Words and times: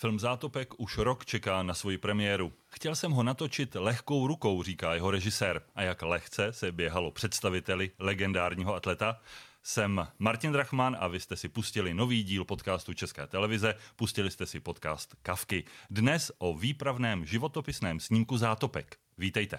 Film 0.00 0.18
Zátopek 0.18 0.74
už 0.80 0.98
rok 0.98 1.24
čeká 1.24 1.62
na 1.62 1.74
svoji 1.74 1.98
premiéru. 1.98 2.52
Chtěl 2.68 2.96
jsem 2.96 3.12
ho 3.12 3.22
natočit 3.22 3.74
lehkou 3.74 4.26
rukou, 4.26 4.62
říká 4.62 4.94
jeho 4.94 5.10
režisér. 5.10 5.62
A 5.74 5.82
jak 5.82 6.02
lehce 6.02 6.52
se 6.52 6.72
běhalo 6.72 7.10
představiteli 7.10 7.90
legendárního 7.98 8.74
atleta, 8.74 9.20
jsem 9.62 10.06
Martin 10.18 10.52
Drachman 10.52 10.96
a 11.00 11.08
vy 11.08 11.20
jste 11.20 11.36
si 11.36 11.48
pustili 11.48 11.94
nový 11.94 12.22
díl 12.22 12.44
podcastu 12.44 12.92
České 12.92 13.26
televize, 13.26 13.74
pustili 13.96 14.30
jste 14.30 14.46
si 14.46 14.60
podcast 14.60 15.14
Kavky. 15.22 15.64
Dnes 15.90 16.32
o 16.38 16.54
výpravném 16.54 17.26
životopisném 17.26 18.00
snímku 18.00 18.38
Zátopek. 18.38 18.96
Vítejte. 19.18 19.58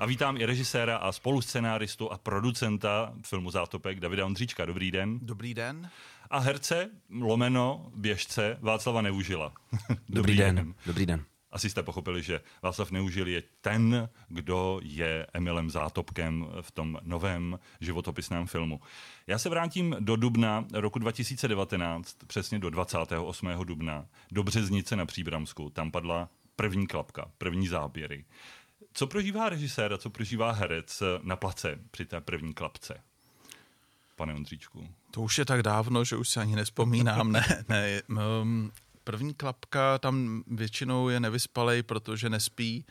A 0.00 0.06
vítám 0.06 0.36
i 0.36 0.46
režiséra 0.46 0.96
a 0.96 1.12
spoluscenáristu 1.12 2.12
a 2.12 2.18
producenta 2.18 3.12
filmu 3.22 3.50
Zátopek 3.50 4.00
Davida 4.00 4.26
Ondříčka. 4.26 4.64
Dobrý 4.64 4.90
den. 4.90 5.18
Dobrý 5.22 5.54
den. 5.54 5.90
A 6.30 6.38
herce, 6.38 6.90
lomeno, 7.20 7.90
běžce 7.94 8.56
Václava 8.60 9.02
Neužila. 9.02 9.52
Dobrý, 9.88 9.98
Dobrý 10.08 10.36
den. 10.36 10.54
den. 10.54 10.74
Dobrý 10.86 11.06
den. 11.06 11.24
Asi 11.50 11.70
jste 11.70 11.82
pochopili, 11.82 12.22
že 12.22 12.40
Václav 12.62 12.90
Neužil 12.90 13.28
je 13.28 13.42
ten, 13.60 14.08
kdo 14.28 14.80
je 14.82 15.26
Emilem 15.32 15.70
Zátopkem 15.70 16.46
v 16.60 16.70
tom 16.70 16.98
novém 17.02 17.58
životopisném 17.80 18.46
filmu. 18.46 18.80
Já 19.26 19.38
se 19.38 19.48
vrátím 19.48 19.96
do 20.00 20.16
dubna 20.16 20.64
roku 20.72 20.98
2019, 20.98 22.16
přesně 22.26 22.58
do 22.58 22.70
28. 22.70 23.48
dubna, 23.64 24.06
do 24.32 24.42
Březnice 24.42 24.96
na 24.96 25.06
Příbramsku. 25.06 25.70
Tam 25.70 25.90
padla 25.90 26.28
první 26.56 26.86
klapka, 26.86 27.30
první 27.38 27.68
záběry. 27.68 28.24
Co 28.98 29.06
prožívá 29.06 29.48
režisér 29.48 29.92
a 29.92 29.98
co 29.98 30.10
prožívá 30.10 30.52
herec 30.52 31.02
na 31.22 31.36
place 31.36 31.78
při 31.90 32.04
té 32.04 32.20
první 32.20 32.54
klapce? 32.54 33.00
Pane 34.16 34.34
Ondříčku. 34.34 34.88
To 35.10 35.20
už 35.20 35.38
je 35.38 35.44
tak 35.44 35.62
dávno, 35.62 36.04
že 36.04 36.16
už 36.16 36.28
si 36.28 36.40
ani 36.40 36.56
nespomínám. 36.56 37.32
ne, 37.32 37.64
ne. 37.68 38.02
Um, 38.42 38.72
první 39.04 39.34
klapka 39.34 39.98
tam 39.98 40.44
většinou 40.46 41.08
je 41.08 41.20
nevyspalej, 41.20 41.82
protože 41.82 42.30
nespí 42.30 42.84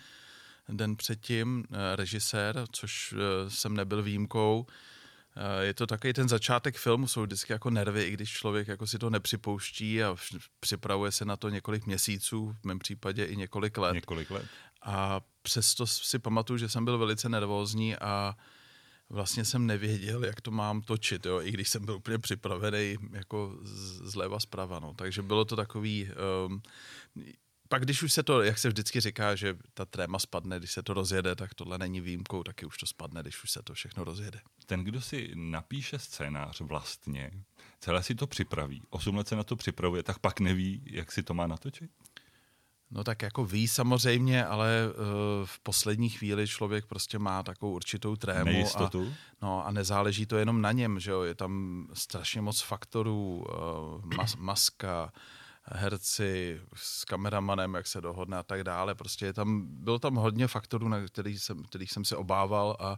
den 0.70 0.96
předtím 0.96 1.66
eh, 1.72 1.96
režisér, 1.96 2.66
což 2.72 3.14
eh, 3.18 3.50
jsem 3.50 3.74
nebyl 3.74 4.04
výjimkou. 4.04 4.66
Eh, 5.36 5.66
je 5.66 5.74
to 5.74 5.88
takový 5.88 6.14
ten 6.14 6.30
začátek 6.30 6.78
filmu, 6.78 7.08
jsou 7.08 7.24
vždycky 7.24 7.54
jako 7.54 7.70
nervy, 7.70 8.04
i 8.04 8.12
když 8.12 8.32
člověk 8.32 8.68
jako 8.68 8.88
si 8.88 9.00
to 9.00 9.10
nepřipouští 9.10 10.04
a 10.04 10.16
připravuje 10.60 11.12
se 11.12 11.26
na 11.26 11.36
to 11.36 11.50
několik 11.50 11.86
měsíců, 11.86 12.56
v 12.62 12.66
mém 12.66 12.80
případě 12.80 13.26
i 13.26 13.36
několik 13.36 13.78
let. 13.78 13.94
Několik 13.94 14.32
let. 14.32 14.46
A 14.88 15.22
přesto 15.42 15.88
si 15.88 16.20
pamatuju, 16.20 16.58
že 16.58 16.70
jsem 16.70 16.86
byl 16.86 16.98
velice 16.98 17.30
nervózní 17.30 17.96
a 17.96 18.38
vlastně 19.10 19.46
jsem 19.46 19.68
nevěděl, 19.68 20.26
jak 20.26 20.42
to 20.42 20.52
mám 20.52 20.82
točit, 20.82 21.26
jo, 21.26 21.42
i 21.42 21.52
když 21.52 21.70
jsem 21.70 21.86
byl 21.86 21.96
úplně 21.96 22.18
připravený 22.18 22.96
jako 23.12 23.58
zleva 24.04 24.40
zprava, 24.40 24.80
no. 24.80 24.94
Takže 24.94 25.22
bylo 25.22 25.46
to 25.46 25.56
takový... 25.56 26.10
Um, 26.48 26.62
pak 27.70 27.84
když 27.84 28.04
už 28.04 28.14
se 28.14 28.24
to, 28.24 28.42
jak 28.42 28.58
se 28.58 28.68
vždycky 28.68 29.00
říká, 29.00 29.36
že 29.36 29.58
ta 29.74 29.86
tréma 29.86 30.20
spadne, 30.20 30.60
když 30.60 30.72
se 30.72 30.84
to 30.84 30.94
rozjede, 30.94 31.36
tak 31.36 31.54
tohle 31.54 31.78
není 31.78 32.02
výjimkou, 32.02 32.44
taky 32.44 32.66
už 32.66 32.78
to 32.78 32.86
spadne, 32.86 33.22
když 33.22 33.44
už 33.44 33.52
se 33.52 33.62
to 33.64 33.74
všechno 33.74 34.04
rozjede. 34.04 34.42
Ten, 34.66 34.84
kdo 34.84 35.02
si 35.02 35.32
napíše 35.36 36.00
scénář 36.00 36.62
vlastně, 36.62 37.32
celé 37.80 38.04
si 38.04 38.16
to 38.16 38.28
připraví, 38.28 38.82
osm 38.90 39.16
let 39.16 39.28
se 39.28 39.36
na 39.36 39.44
to 39.44 39.56
připravuje, 39.56 40.04
tak 40.04 40.20
pak 40.20 40.40
neví, 40.40 40.84
jak 40.86 41.12
si 41.12 41.24
to 41.24 41.34
má 41.34 41.48
natočit? 41.48 41.92
No 42.92 43.04
tak 43.04 43.22
jako 43.22 43.46
ví 43.46 43.68
samozřejmě, 43.68 44.46
ale 44.46 44.70
uh, 44.88 44.96
v 45.46 45.60
poslední 45.60 46.10
chvíli 46.10 46.48
člověk 46.48 46.86
prostě 46.86 47.20
má 47.20 47.44
takovou 47.44 47.72
určitou 47.72 48.16
trému. 48.16 48.52
Nejistotu. 48.52 49.14
A, 49.42 49.46
no 49.46 49.66
a 49.66 49.72
nezáleží 49.72 50.26
to 50.26 50.38
jenom 50.38 50.62
na 50.62 50.72
něm, 50.72 51.00
že 51.00 51.12
jo, 51.12 51.22
je 51.22 51.36
tam 51.36 51.88
strašně 51.94 52.42
moc 52.42 52.62
faktorů, 52.62 53.46
uh, 53.50 54.16
mas, 54.18 54.36
maska, 54.36 55.12
herci 55.64 56.62
s 56.76 57.06
kameramanem, 57.06 57.74
jak 57.74 57.88
se 57.88 58.02
dohodne 58.02 58.38
a 58.38 58.44
tak 58.44 58.64
dále. 58.64 58.96
Prostě 58.96 59.26
je 59.26 59.34
tam, 59.34 59.68
bylo 59.68 60.00
tam 60.00 60.16
hodně 60.16 60.48
faktorů, 60.48 60.88
na 60.88 61.06
kterých 61.06 61.40
jsem, 61.40 61.64
kterých 61.64 61.92
jsem 61.92 62.06
se 62.06 62.16
obával 62.16 62.78
a 62.80 62.98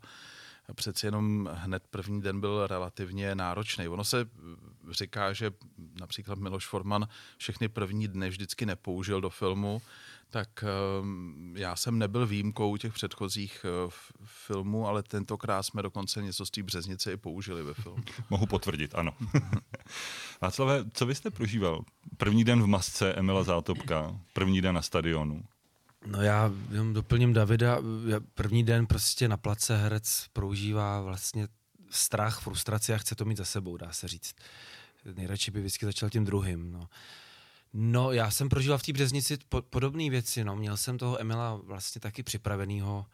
přeci 0.74 1.08
jenom 1.08 1.50
hned 1.54 1.84
první 1.88 2.22
den 2.22 2.40
byl 2.40 2.68
relativně 2.68 3.36
náročný. 3.36 3.88
Ono 3.88 4.04
se 4.04 4.30
říká, 4.92 5.34
že 5.34 5.52
například 6.00 6.40
Miloš 6.40 6.68
Forman 6.68 7.08
všechny 7.38 7.68
první 7.68 8.08
dny 8.08 8.30
vždycky 8.30 8.66
nepoužil 8.66 9.22
do 9.22 9.30
filmu, 9.30 9.82
tak 10.30 10.64
ehm, 10.64 11.54
já 11.58 11.76
jsem 11.76 12.00
nebyl 12.00 12.28
výjimkou 12.28 12.78
těch 12.78 12.94
předchozích 12.94 13.66
eh, 13.66 13.92
filmů, 14.24 14.88
ale 14.88 15.04
tentokrát 15.04 15.64
jsme 15.64 15.82
dokonce 15.82 16.22
něco 16.22 16.46
z 16.46 16.50
té 16.50 16.64
březnice 16.64 17.14
i 17.14 17.18
použili 17.18 17.64
ve 17.64 17.74
filmu. 17.74 18.04
Mohu 18.30 18.46
potvrdit, 18.46 18.96
ano. 18.96 19.12
Václave, 20.42 20.86
co 20.94 21.06
vy 21.06 21.16
jste 21.16 21.32
prožíval? 21.32 21.84
První 22.18 22.44
den 22.44 22.64
v 22.64 22.68
masce 22.68 23.14
Emila 23.14 23.44
Zátopka, 23.44 24.20
první 24.34 24.62
den 24.62 24.76
na 24.76 24.82
stadionu. 24.82 25.44
No 26.06 26.22
já 26.22 26.52
jenom 26.72 26.94
doplním 26.94 27.34
Davida. 27.34 27.78
První 28.34 28.64
den 28.64 28.88
prostě 28.88 29.28
na 29.28 29.38
place 29.38 29.78
herec 29.78 30.26
proužívá 30.34 31.02
vlastně 31.02 31.48
strach, 31.90 32.40
frustraci 32.40 32.94
a 32.94 32.98
chce 32.98 33.16
to 33.16 33.26
mít 33.26 33.38
za 33.38 33.46
sebou, 33.46 33.78
dá 33.78 33.92
se 33.92 34.08
říct. 34.08 34.36
Nejradši 35.16 35.52
by 35.52 35.60
vždycky 35.60 35.86
začal 35.86 36.10
tím 36.10 36.26
druhým. 36.26 36.72
No. 36.72 36.90
No, 37.74 38.12
já 38.12 38.32
jsem 38.32 38.50
prožíval 38.50 38.78
v 38.78 38.84
té 38.84 38.94
březnici 38.94 39.38
po, 39.50 39.62
podobné 39.62 40.10
věci. 40.10 40.44
No. 40.44 40.56
Měl 40.56 40.78
jsem 40.78 40.98
toho 40.98 41.22
Emila 41.22 41.56
vlastně 41.56 42.02
taky 42.02 42.24
připravenýho, 42.24 43.06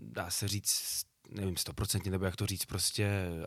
dá 0.00 0.30
se 0.30 0.48
říct, 0.48 1.04
nevím, 1.30 1.56
stoprocentně, 1.56 2.10
nebo 2.10 2.24
jak 2.24 2.36
to 2.36 2.46
říct, 2.46 2.64
prostě 2.64 3.04
eh, 3.04 3.46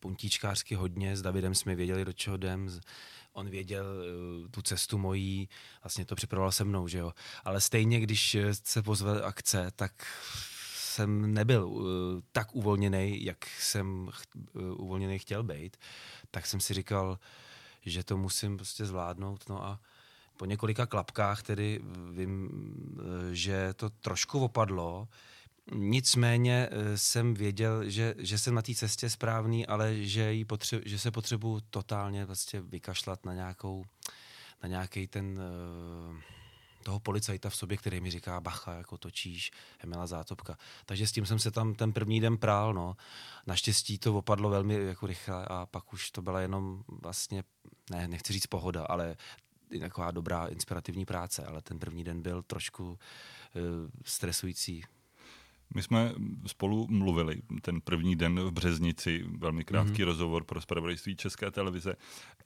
puntíčkářsky 0.00 0.74
hodně. 0.74 1.16
S 1.16 1.22
Davidem 1.22 1.54
jsme 1.54 1.74
věděli, 1.74 2.04
do 2.04 2.12
čeho 2.12 2.36
jdem. 2.36 2.80
On 3.36 3.50
věděl 3.50 3.86
uh, 3.86 4.48
tu 4.50 4.62
cestu 4.62 4.98
mojí, 4.98 5.48
vlastně 5.82 6.04
to 6.04 6.14
připravoval 6.14 6.52
se 6.52 6.64
mnou, 6.64 6.88
že 6.88 6.98
jo. 6.98 7.12
Ale 7.44 7.60
stejně, 7.60 8.00
když 8.00 8.36
se 8.52 8.82
pozve 8.82 9.22
akce, 9.22 9.70
tak 9.76 10.06
jsem 10.74 11.34
nebyl 11.34 11.66
uh, 11.66 11.84
tak 12.32 12.54
uvolněný, 12.54 13.24
jak 13.24 13.46
jsem 13.60 14.08
uh, 14.52 14.80
uvolněný 14.80 15.18
chtěl 15.18 15.42
být. 15.42 15.76
Tak 16.30 16.46
jsem 16.46 16.60
si 16.60 16.74
říkal, 16.74 17.18
že 17.82 18.04
to 18.04 18.16
musím 18.16 18.56
prostě 18.56 18.84
zvládnout. 18.84 19.48
No 19.48 19.64
a 19.64 19.80
po 20.36 20.44
několika 20.44 20.86
klapkách 20.86 21.42
tedy 21.42 21.80
vím, 22.12 22.50
že 23.32 23.74
to 23.74 23.90
trošku 23.90 24.40
opadlo, 24.40 25.08
Nicméně 25.72 26.68
eh, 26.70 26.98
jsem 26.98 27.34
věděl, 27.34 27.90
že, 27.90 28.14
že 28.18 28.38
jsem 28.38 28.54
na 28.54 28.62
té 28.62 28.74
cestě 28.74 29.10
správný, 29.10 29.66
ale 29.66 29.94
že, 29.94 30.32
jí 30.32 30.44
potře- 30.44 30.82
že 30.84 30.98
se 30.98 31.10
potřebuju 31.10 31.60
totálně 31.70 32.24
vlastně 32.24 32.60
vykašlat 32.60 33.24
na 33.24 33.34
nějakou, 33.34 33.84
na 34.62 34.68
nějaký 34.68 35.06
ten 35.06 35.38
uh, 36.10 36.16
toho 36.82 37.00
policajta 37.00 37.50
v 37.50 37.56
sobě, 37.56 37.76
který 37.76 38.00
mi 38.00 38.10
říká, 38.10 38.40
bacha, 38.40 38.74
jako 38.74 38.98
točíš, 38.98 39.50
Emila 39.78 40.06
Zátopka. 40.06 40.58
Takže 40.84 41.06
s 41.06 41.12
tím 41.12 41.26
jsem 41.26 41.38
se 41.38 41.50
tam 41.50 41.74
ten 41.74 41.92
první 41.92 42.20
den 42.20 42.38
prál, 42.38 42.74
no. 42.74 42.96
Naštěstí 43.46 43.98
to 43.98 44.14
opadlo 44.14 44.50
velmi 44.50 44.74
jako 44.74 45.06
rychle 45.06 45.44
a 45.44 45.66
pak 45.66 45.92
už 45.92 46.10
to 46.10 46.22
byla 46.22 46.40
jenom 46.40 46.84
vlastně, 46.88 47.44
ne, 47.90 48.08
nechci 48.08 48.32
říct 48.32 48.46
pohoda, 48.46 48.84
ale 48.84 49.16
taková 49.80 50.10
dobrá 50.10 50.46
inspirativní 50.46 51.04
práce, 51.04 51.44
ale 51.44 51.62
ten 51.62 51.78
první 51.78 52.04
den 52.04 52.22
byl 52.22 52.42
trošku 52.42 52.84
uh, 52.88 52.98
stresující 54.04 54.84
my 55.74 55.82
jsme 55.82 56.12
spolu 56.46 56.86
mluvili 56.90 57.42
ten 57.62 57.80
první 57.80 58.16
den 58.16 58.40
v 58.40 58.50
Březnici, 58.50 59.24
velmi 59.38 59.64
krátký 59.64 59.92
mm-hmm. 59.92 60.04
rozhovor 60.04 60.44
pro 60.44 60.60
spravodajství 60.60 61.16
České 61.16 61.50
televize. 61.50 61.94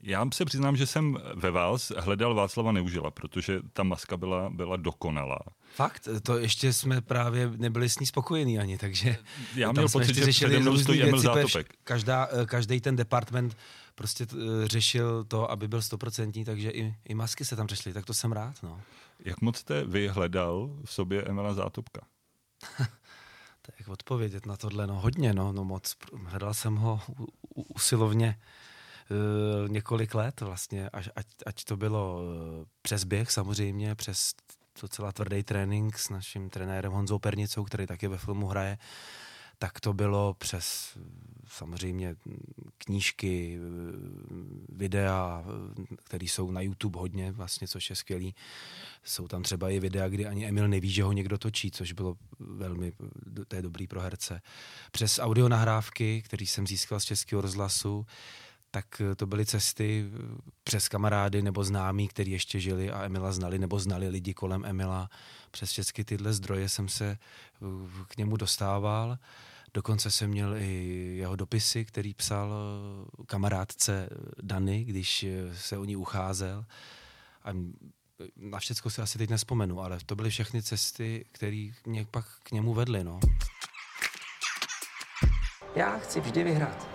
Já 0.02 0.26
se 0.34 0.44
přiznám, 0.44 0.76
že 0.76 0.86
jsem 0.86 1.18
ve 1.34 1.50
vás 1.50 1.92
hledal 1.96 2.34
Václava 2.34 2.72
Neužila, 2.72 3.10
protože 3.10 3.60
ta 3.72 3.82
maska 3.82 4.16
byla, 4.16 4.50
byla 4.50 4.76
dokonalá. 4.76 5.38
Fakt? 5.74 6.08
To 6.22 6.38
ještě 6.38 6.72
jsme 6.72 7.00
právě 7.00 7.50
nebyli 7.56 7.88
s 7.88 7.98
ní 7.98 8.06
spokojení 8.06 8.58
ani, 8.58 8.78
takže... 8.78 9.16
Já 9.54 9.72
měl 9.72 9.88
pocit, 9.88 10.16
že 10.16 10.26
přede 10.26 10.58
mnou 10.58 10.78
stojí 10.78 11.02
Emil 11.02 11.20
Zátopek. 11.20 11.74
Každá, 11.84 12.28
každý 12.46 12.80
ten 12.80 12.96
department 12.96 13.56
prostě 13.94 14.26
t, 14.26 14.36
řešil 14.64 15.24
to, 15.24 15.50
aby 15.50 15.68
byl 15.68 15.82
stoprocentní, 15.82 16.44
takže 16.44 16.70
i, 16.70 16.94
i 17.04 17.14
masky 17.14 17.44
se 17.44 17.56
tam 17.56 17.66
řešily, 17.66 17.92
tak 17.92 18.04
to 18.04 18.14
jsem 18.14 18.32
rád. 18.32 18.62
No. 18.62 18.80
Jak 19.24 19.40
moc 19.40 19.56
jste 19.56 19.84
vy 19.84 20.08
hledal 20.08 20.70
v 20.84 20.92
sobě 20.92 21.22
Emila 21.22 21.54
Zátopka? 21.54 22.00
jak 23.78 23.88
odpovědět 23.88 24.46
na 24.46 24.56
tohle? 24.56 24.86
No 24.86 25.00
hodně, 25.00 25.32
no, 25.32 25.52
no 25.52 25.64
moc. 25.64 25.96
Hledal 26.24 26.54
jsem 26.54 26.76
ho 26.76 27.00
usilovně 27.54 28.40
uh, 29.10 29.68
několik 29.68 30.14
let 30.14 30.40
vlastně, 30.40 30.88
až, 30.88 31.10
ať, 31.16 31.26
ať 31.46 31.64
to 31.64 31.76
bylo 31.76 32.22
uh, 32.22 32.64
přes 32.82 33.04
běh 33.04 33.30
samozřejmě, 33.30 33.94
přes 33.94 34.32
docela 34.82 35.12
tvrdý 35.12 35.42
trénink 35.42 35.98
s 35.98 36.08
naším 36.08 36.50
trenérem 36.50 36.92
Honzou 36.92 37.18
Pernicou, 37.18 37.64
který 37.64 37.86
taky 37.86 38.08
ve 38.08 38.18
filmu 38.18 38.46
hraje, 38.46 38.78
tak 39.58 39.80
to 39.80 39.92
bylo 39.92 40.34
přes 40.34 40.98
samozřejmě 41.50 42.16
knížky, 42.78 43.58
videa, 44.68 45.44
které 46.04 46.24
jsou 46.24 46.50
na 46.50 46.60
YouTube 46.60 46.98
hodně, 46.98 47.32
vlastně, 47.32 47.68
což 47.68 47.90
je 47.90 47.96
skvělý. 47.96 48.34
Jsou 49.04 49.28
tam 49.28 49.42
třeba 49.42 49.70
i 49.70 49.80
videa, 49.80 50.08
kdy 50.08 50.26
ani 50.26 50.46
Emil 50.46 50.68
neví, 50.68 50.90
že 50.90 51.02
ho 51.02 51.12
někdo 51.12 51.38
točí, 51.38 51.70
což 51.70 51.92
bylo 51.92 52.16
velmi, 52.38 52.92
to 53.48 53.56
je 53.56 53.62
dobrý 53.62 53.86
pro 53.86 54.00
herce. 54.00 54.42
Přes 54.90 55.18
audio 55.18 55.48
nahrávky, 55.48 56.22
který 56.22 56.46
jsem 56.46 56.66
získal 56.66 57.00
z 57.00 57.04
Českého 57.04 57.42
rozhlasu, 57.42 58.06
tak 58.70 59.02
to 59.16 59.26
byly 59.26 59.46
cesty 59.46 60.10
přes 60.64 60.88
kamarády 60.88 61.42
nebo 61.42 61.64
známí, 61.64 62.08
kteří 62.08 62.30
ještě 62.30 62.60
žili 62.60 62.90
a 62.90 63.04
Emila 63.04 63.32
znali, 63.32 63.58
nebo 63.58 63.78
znali 63.78 64.08
lidi 64.08 64.34
kolem 64.34 64.64
Emila. 64.64 65.10
Přes 65.50 65.70
všechny 65.70 66.04
tyhle 66.04 66.32
zdroje 66.32 66.68
jsem 66.68 66.88
se 66.88 67.18
k 68.08 68.16
němu 68.16 68.36
dostával. 68.36 69.18
Dokonce 69.74 70.10
jsem 70.10 70.30
měl 70.30 70.56
i 70.56 70.72
jeho 71.16 71.36
dopisy, 71.36 71.84
který 71.84 72.14
psal 72.14 72.52
kamarádce 73.26 74.08
Dany, 74.42 74.84
když 74.84 75.26
se 75.54 75.78
o 75.78 75.84
ní 75.84 75.96
ucházel. 75.96 76.64
A 77.44 77.50
na 78.36 78.58
všechno 78.58 78.90
si 78.90 79.02
asi 79.02 79.18
teď 79.18 79.30
nespomenu, 79.30 79.80
ale 79.80 79.98
to 80.06 80.16
byly 80.16 80.30
všechny 80.30 80.62
cesty, 80.62 81.24
které 81.32 81.68
mě 81.86 82.06
pak 82.10 82.24
k 82.42 82.50
němu 82.50 82.74
vedly. 82.74 83.04
No. 83.04 83.20
Já 85.74 85.98
chci 85.98 86.20
vždy 86.20 86.44
vyhrát. 86.44 86.88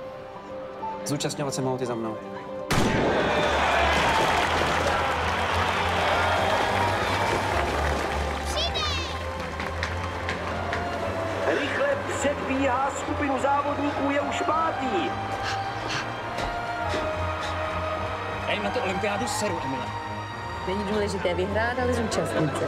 Zúčastňovat 1.05 1.53
se 1.53 1.61
mohou 1.61 1.77
ty 1.77 1.85
za 1.85 1.95
mnou. 1.95 2.17
Předbíhá 12.75 12.91
skupinu 12.91 13.39
závodníků, 13.39 14.11
je 14.11 14.21
už 14.21 14.41
pátý. 14.41 15.11
Já 18.47 18.53
jim 18.53 18.63
na 18.63 18.69
to 18.69 18.81
olympiádu 18.81 19.27
seru, 19.27 19.59
Emile. 19.65 19.85
Není 20.67 20.83
důležité 20.83 21.33
vyhrát, 21.33 21.79
ale 21.79 21.93
zúčastnit 21.93 22.57
se. 22.57 22.65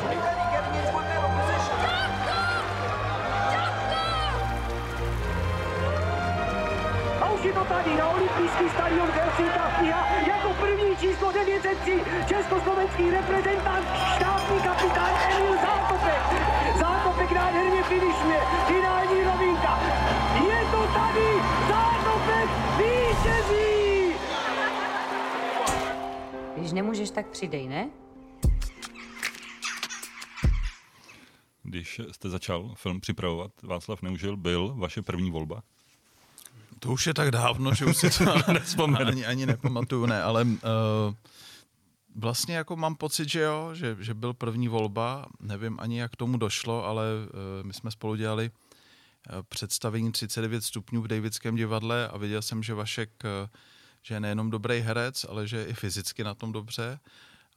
A 7.21 7.29
už 7.29 7.43
je 7.43 7.53
to 7.53 7.63
tady 7.65 7.95
na 7.95 8.09
olympijský 8.09 8.69
stadion 8.69 9.09
Piha 9.79 10.07
jako 10.27 10.53
první 10.59 10.97
číslo 10.97 11.31
903 11.31 12.03
československý 12.25 13.11
reprezentant 13.11 13.87
štábní 14.15 14.59
kapitán 14.63 15.09
Emil 15.31 15.57
Zátopek. 15.61 16.21
Zátopek 16.79 17.31
nádherně 17.31 17.83
finišuje, 17.83 18.41
nemůžeš, 26.77 27.09
tak 27.11 27.27
přidej, 27.27 27.67
ne? 27.67 27.89
Když 31.63 32.01
jste 32.11 32.29
začal 32.29 32.73
film 32.75 33.01
připravovat, 33.01 33.51
Václav 33.63 34.01
Neužil 34.01 34.37
byl 34.37 34.75
vaše 34.77 35.01
první 35.01 35.31
volba? 35.31 35.63
To 36.79 36.91
už 36.91 37.07
je 37.07 37.13
tak 37.13 37.31
dávno, 37.31 37.73
že 37.73 37.85
už 37.85 37.97
si 37.97 38.09
to 38.09 38.25
Nevzpomenu. 38.53 39.07
ani, 39.07 39.25
ani 39.25 39.45
nepamatuju, 39.45 40.05
ne, 40.05 40.23
ale 40.23 40.43
uh, 40.43 40.57
vlastně 42.15 42.55
jako 42.55 42.75
mám 42.75 42.95
pocit, 42.95 43.29
že 43.29 43.41
jo, 43.41 43.69
že, 43.73 43.97
že 43.99 44.13
byl 44.13 44.33
první 44.33 44.67
volba, 44.67 45.25
nevím 45.39 45.77
ani 45.79 45.99
jak 45.99 46.15
tomu 46.15 46.37
došlo, 46.37 46.85
ale 46.85 47.03
uh, 47.05 47.67
my 47.67 47.73
jsme 47.73 47.91
spolu 47.91 48.15
dělali 48.15 48.49
uh, 48.49 49.35
představení 49.49 50.11
39 50.11 50.63
stupňů 50.63 51.01
v 51.01 51.07
Davidském 51.07 51.55
divadle 51.55 52.07
a 52.07 52.17
viděl 52.17 52.41
jsem, 52.41 52.63
že 52.63 52.73
Vašek, 52.73 53.09
uh, 53.23 53.49
že 54.01 54.13
je 54.13 54.19
nejenom 54.19 54.49
dobrý 54.49 54.79
herec, 54.79 55.25
ale 55.29 55.47
že 55.47 55.57
je 55.57 55.65
i 55.65 55.73
fyzicky 55.73 56.23
na 56.23 56.35
tom 56.35 56.51
dobře 56.51 56.99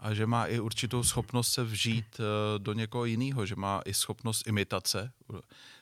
a 0.00 0.14
že 0.14 0.26
má 0.26 0.46
i 0.46 0.60
určitou 0.60 1.02
schopnost 1.02 1.52
se 1.52 1.64
vžít 1.64 2.20
uh, 2.20 2.24
do 2.58 2.72
někoho 2.72 3.04
jiného, 3.04 3.46
že 3.46 3.56
má 3.56 3.82
i 3.84 3.94
schopnost 3.94 4.46
imitace, 4.46 5.12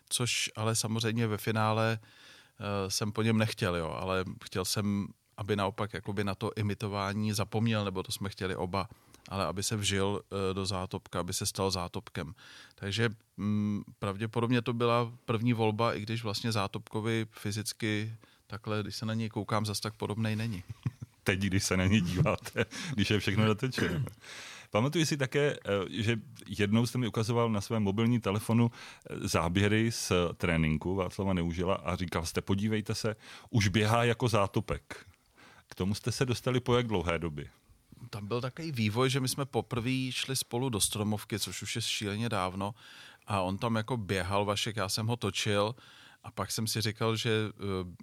což 0.09 0.51
ale 0.57 0.77
samozřejmě 0.77 1.27
ve 1.27 1.39
finále 1.39 1.99
uh, 2.01 2.89
jsem 2.89 3.13
po 3.13 3.23
něm 3.23 3.39
nechtěl, 3.39 3.77
jo, 3.77 3.91
ale 3.91 4.25
chtěl 4.45 4.65
jsem, 4.65 5.09
aby 5.37 5.57
naopak 5.57 5.93
jakoby 5.93 6.25
na 6.25 6.35
to 6.35 6.53
imitování 6.57 7.33
zapomněl, 7.33 7.85
nebo 7.85 8.03
to 8.03 8.13
jsme 8.13 8.29
chtěli 8.29 8.57
oba, 8.57 8.89
ale 9.29 9.45
aby 9.45 9.63
se 9.63 9.77
vžil 9.77 10.07
uh, 10.07 10.39
do 10.55 10.67
zátopka, 10.67 11.21
aby 11.21 11.33
se 11.33 11.47
stal 11.47 11.71
zátopkem. 11.71 12.35
Takže 12.75 13.11
mm, 13.37 13.83
pravděpodobně 13.99 14.63
to 14.63 14.73
byla 14.73 15.13
první 15.25 15.53
volba, 15.53 15.95
i 15.95 16.01
když 16.01 16.23
vlastně 16.23 16.53
zátopkovi 16.53 17.27
fyzicky 17.31 18.17
takhle, 18.49 18.83
když 18.83 18.97
se 18.97 19.07
na 19.07 19.15
něj 19.15 19.29
koukám, 19.29 19.67
zas 19.67 19.81
tak 19.81 19.95
podobnej 19.95 20.37
není. 20.37 20.65
Teď, 21.25 21.41
když 21.41 21.65
se 21.65 21.77
na 21.77 21.87
ně 21.87 22.01
díváte, 22.01 22.65
když 22.95 23.11
je 23.11 23.19
všechno 23.19 23.47
natečeno. 23.47 24.05
Pamatuji 24.71 25.07
si 25.07 25.17
také, 25.17 25.53
eh, 25.53 26.03
že 26.03 26.17
jednou 26.47 26.87
jste 26.87 26.99
mi 26.99 27.07
ukazoval 27.07 27.51
na 27.51 27.61
svém 27.61 27.83
mobilní 27.83 28.21
telefonu 28.21 28.71
eh, 28.71 29.29
záběry 29.29 29.93
z 29.93 30.13
tréninku 30.37 30.95
Václava 30.95 31.33
Neužila 31.33 31.75
a 31.75 31.97
říkal 31.97 32.27
jste, 32.27 32.41
podívejte 32.41 32.95
se, 32.95 33.17
už 33.51 33.69
běhá 33.69 34.05
jako 34.05 34.29
zátopek. 34.29 35.07
K 35.69 35.75
tomu 35.75 35.95
jste 35.95 36.13
se 36.13 36.27
dostali 36.27 36.61
po 36.61 36.77
jak 36.77 36.87
dlouhé 36.87 37.19
době? 37.19 37.49
Tam 38.11 38.27
byl 38.27 38.41
takový 38.41 38.73
vývoj, 38.73 39.11
že 39.11 39.21
my 39.21 39.29
jsme 39.29 39.45
poprvé 39.45 40.13
šli 40.13 40.37
spolu 40.37 40.69
do 40.69 40.81
Stromovky, 40.81 41.39
což 41.39 41.63
už 41.63 41.77
je 41.77 41.83
šíleně 41.83 42.29
dávno, 42.29 42.75
a 43.27 43.41
on 43.41 43.59
tam 43.59 43.77
jako 43.77 43.97
běhal, 43.97 44.45
Vašek, 44.45 44.77
já 44.77 44.89
jsem 44.89 45.07
ho 45.07 45.17
točil 45.17 45.75
a 46.25 46.31
pak 46.31 46.53
jsem 46.53 46.67
si 46.67 46.81
říkal, 46.81 47.17
že, 47.17 47.31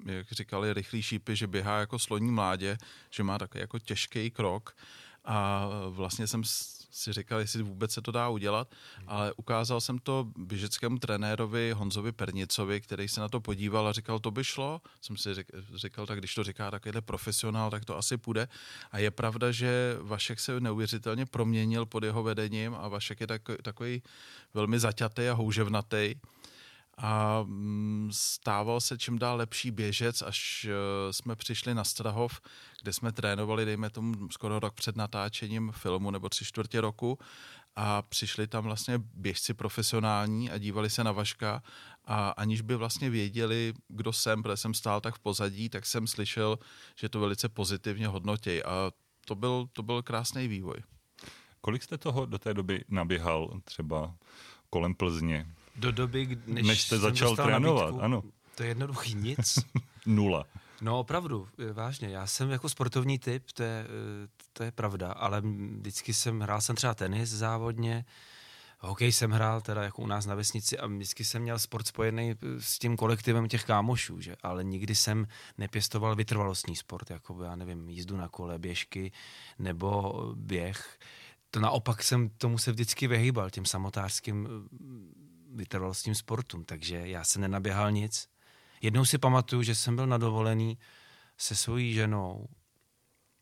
eh, 0.08 0.14
jak 0.14 0.32
říkali 0.32 0.74
rychlí 0.74 1.02
šípy, 1.02 1.36
že 1.36 1.48
běhá 1.48 1.80
jako 1.80 2.00
sloní 2.00 2.32
mládě, 2.32 2.78
že 3.10 3.24
má 3.24 3.38
takový 3.38 3.62
jako 3.62 3.80
těžký 3.80 4.32
krok 4.32 4.76
a 5.26 5.68
vlastně 5.90 6.28
jsem 6.28 6.44
si 6.92 7.14
říkal, 7.14 7.40
jestli 7.40 7.64
vůbec 7.64 7.92
se 7.92 8.02
to 8.02 8.12
dá 8.12 8.30
udělat, 8.30 8.76
ale 9.08 9.34
ukázal 9.34 9.82
jsem 9.82 10.00
to 10.00 10.28
běžeckému 10.38 11.00
trenérovi 11.00 11.72
Honzovi 11.72 12.12
Pernicovi, 12.12 12.82
který 12.82 13.08
se 13.08 13.22
na 13.22 13.30
to 13.30 13.40
podíval 13.40 13.88
a 13.88 13.92
říkal, 13.92 14.20
to 14.20 14.32
by 14.32 14.44
šlo. 14.44 14.82
Jsem 15.02 15.18
si 15.18 15.30
říkal, 15.76 16.06
tak 16.06 16.20
když 16.20 16.36
to 16.36 16.44
říká 16.44 16.72
takovýhle 16.72 17.02
profesionál, 17.02 17.72
tak 17.72 17.86
to 17.86 17.98
asi 17.98 18.18
půjde. 18.18 18.48
A 18.92 19.00
je 19.00 19.12
pravda, 19.12 19.52
že 19.52 19.98
Vašek 20.02 20.40
se 20.40 20.60
neuvěřitelně 20.60 21.26
proměnil 21.26 21.86
pod 21.86 22.04
jeho 22.04 22.24
vedením 22.24 22.76
a 22.76 22.88
Vašek 22.88 23.22
je 23.22 23.28
takový, 23.28 23.58
takový 23.62 24.04
velmi 24.54 24.80
zaťatý 24.80 25.28
a 25.30 25.34
houževnatý 25.34 26.16
a 26.98 27.44
mm, 27.44 28.10
stával 28.14 28.82
se 28.82 28.98
čím 28.98 29.20
dál 29.20 29.38
lepší 29.38 29.72
běžec, 29.72 30.22
až 30.22 30.66
e, 30.66 31.14
jsme 31.14 31.36
přišli 31.36 31.74
na 31.74 31.84
Strahov, 31.84 32.42
kde 32.82 32.94
jsme 32.94 33.12
trénovali, 33.12 33.66
dejme 33.66 33.90
tomu, 33.90 34.30
skoro 34.32 34.60
rok 34.60 34.74
před 34.74 34.96
natáčením 34.96 35.72
filmu 35.72 36.12
nebo 36.12 36.30
tři 36.30 36.46
čtvrtě 36.46 36.82
roku 36.82 37.20
a 37.76 38.02
přišli 38.02 38.48
tam 38.48 38.64
vlastně 38.64 39.00
běžci 39.14 39.54
profesionální 39.54 40.52
a 40.52 40.58
dívali 40.58 40.90
se 40.90 41.04
na 41.04 41.12
Vaška 41.12 41.64
a 42.06 42.30
aniž 42.30 42.62
by 42.62 42.76
vlastně 42.76 43.10
věděli, 43.10 43.74
kdo 43.88 44.14
jsem, 44.14 44.44
protože 44.44 44.58
jsem 44.58 44.74
stál 44.74 45.02
tak 45.02 45.16
v 45.16 45.20
pozadí, 45.20 45.70
tak 45.70 45.86
jsem 45.86 46.08
slyšel, 46.08 46.60
že 46.96 47.10
to 47.10 47.20
velice 47.20 47.50
pozitivně 47.50 48.08
hodnotí 48.08 48.64
a 48.64 48.92
to 49.26 49.36
byl, 49.36 49.70
to 49.74 49.84
byl 49.84 50.02
krásný 50.02 50.48
vývoj. 50.48 50.78
Kolik 51.62 51.84
jste 51.84 51.98
toho 51.98 52.26
do 52.26 52.40
té 52.40 52.54
doby 52.54 52.84
naběhal 52.90 53.62
třeba 53.64 54.16
kolem 54.70 54.96
Plzně? 54.96 55.56
Do 55.76 55.92
doby, 55.92 56.38
než, 56.48 56.68
než 56.68 56.82
jste 56.82 56.98
začal 56.98 57.36
trénovat, 57.36 57.86
nabídku, 57.86 58.04
ano. 58.04 58.24
To 58.56 58.64
je 58.64 58.70
jednoduchý 58.70 59.16
nic. 59.16 59.60
Nula. 60.06 60.46
No 60.82 61.00
opravdu, 61.00 61.48
vážně. 61.74 62.10
Já 62.10 62.28
jsem 62.28 62.50
jako 62.50 62.70
sportovní 62.70 63.20
typ, 63.20 63.44
to 63.54 63.64
je, 63.64 63.88
to 64.54 64.64
je 64.64 64.72
pravda, 64.72 65.12
ale 65.12 65.42
vždycky 65.78 66.14
jsem, 66.14 66.40
hrál 66.40 66.62
jsem 66.62 66.76
třeba 66.76 66.94
tenis 66.94 67.30
závodně, 67.30 68.06
hokej 68.80 69.12
jsem 69.12 69.32
hrál 69.32 69.62
teda 69.62 69.84
jako 69.84 70.02
u 70.02 70.08
nás 70.08 70.26
na 70.26 70.36
vesnici 70.36 70.78
a 70.78 70.88
vždycky 70.88 71.26
jsem 71.26 71.42
měl 71.42 71.60
sport 71.60 71.88
spojený 71.88 72.36
s 72.60 72.80
tím 72.80 72.98
kolektivem 72.98 73.48
těch 73.48 73.64
kámošů, 73.64 74.22
že? 74.22 74.36
ale 74.44 74.64
nikdy 74.64 74.96
jsem 74.96 75.28
nepěstoval 75.58 76.16
vytrvalostní 76.16 76.76
sport, 76.76 77.10
jako 77.10 77.44
já 77.44 77.56
nevím, 77.56 77.90
jízdu 77.90 78.18
na 78.18 78.28
kole, 78.28 78.60
běžky 78.60 79.12
nebo 79.60 80.14
běh. 80.36 81.00
To 81.52 81.60
naopak 81.60 82.04
jsem 82.04 82.30
tomu 82.30 82.58
se 82.58 82.72
vždycky 82.72 83.08
vyhýbal, 83.08 83.50
těm 83.50 83.66
samotářským 83.66 84.48
vytrvalostním 85.56 86.16
sportům, 86.16 86.66
takže 86.66 87.08
já 87.08 87.24
se 87.24 87.40
nenaběhal 87.40 87.92
nic. 87.92 88.28
Jednou 88.82 89.06
si 89.06 89.18
pamatuju, 89.18 89.64
že 89.64 89.76
jsem 89.76 89.96
byl 89.96 90.08
na 90.08 90.18
dovolený 90.18 90.78
se 91.38 91.56
svojí 91.56 91.94
ženou 91.94 92.48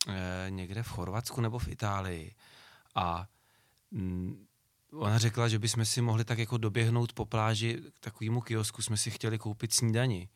eh, 0.08 0.46
někde 0.50 0.84
v 0.84 0.88
Chorvatsku 0.88 1.42
nebo 1.42 1.60
v 1.60 1.68
Itálii 1.68 2.36
a 2.96 3.28
mm, 3.92 4.48
ona 4.94 5.18
řekla, 5.18 5.48
že 5.48 5.60
bychom 5.60 5.86
si 5.86 6.02
mohli 6.02 6.26
tak 6.26 6.40
jako 6.40 6.58
doběhnout 6.58 7.14
po 7.14 7.26
pláži 7.26 7.82
k 7.94 8.00
takovému 8.00 8.42
kiosku, 8.42 8.82
jsme 8.82 8.98
si 8.98 9.12
chtěli 9.12 9.38
koupit 9.38 9.74
snídani. 9.74 10.30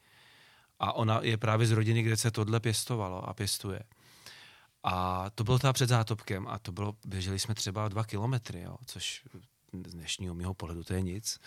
A 0.80 0.94
ona 0.94 1.20
je 1.24 1.38
právě 1.38 1.68
z 1.68 1.72
rodiny, 1.72 2.04
kde 2.04 2.18
se 2.18 2.32
tohle 2.32 2.60
pěstovalo 2.60 3.30
a 3.30 3.34
pěstuje. 3.34 3.80
A 4.84 5.30
to 5.30 5.44
bylo 5.44 5.60
teda 5.60 5.74
před 5.74 5.90
zátopkem 5.90 6.48
a 6.48 6.60
to 6.60 6.72
bylo, 6.72 6.94
běželi 7.06 7.40
jsme 7.40 7.56
třeba 7.56 7.88
dva 7.88 8.04
kilometry, 8.04 8.62
jo, 8.62 8.78
což 8.86 9.24
z 9.88 9.94
dnešního 9.94 10.36
mého 10.36 10.54
pohledu 10.54 10.84
to 10.84 10.94
je 10.94 11.02
nic. 11.02 11.40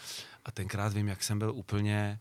A 0.45 0.53
tenkrát 0.53 0.93
vím, 0.93 1.09
jak 1.09 1.23
jsem 1.23 1.39
byl 1.39 1.55
úplně 1.55 2.21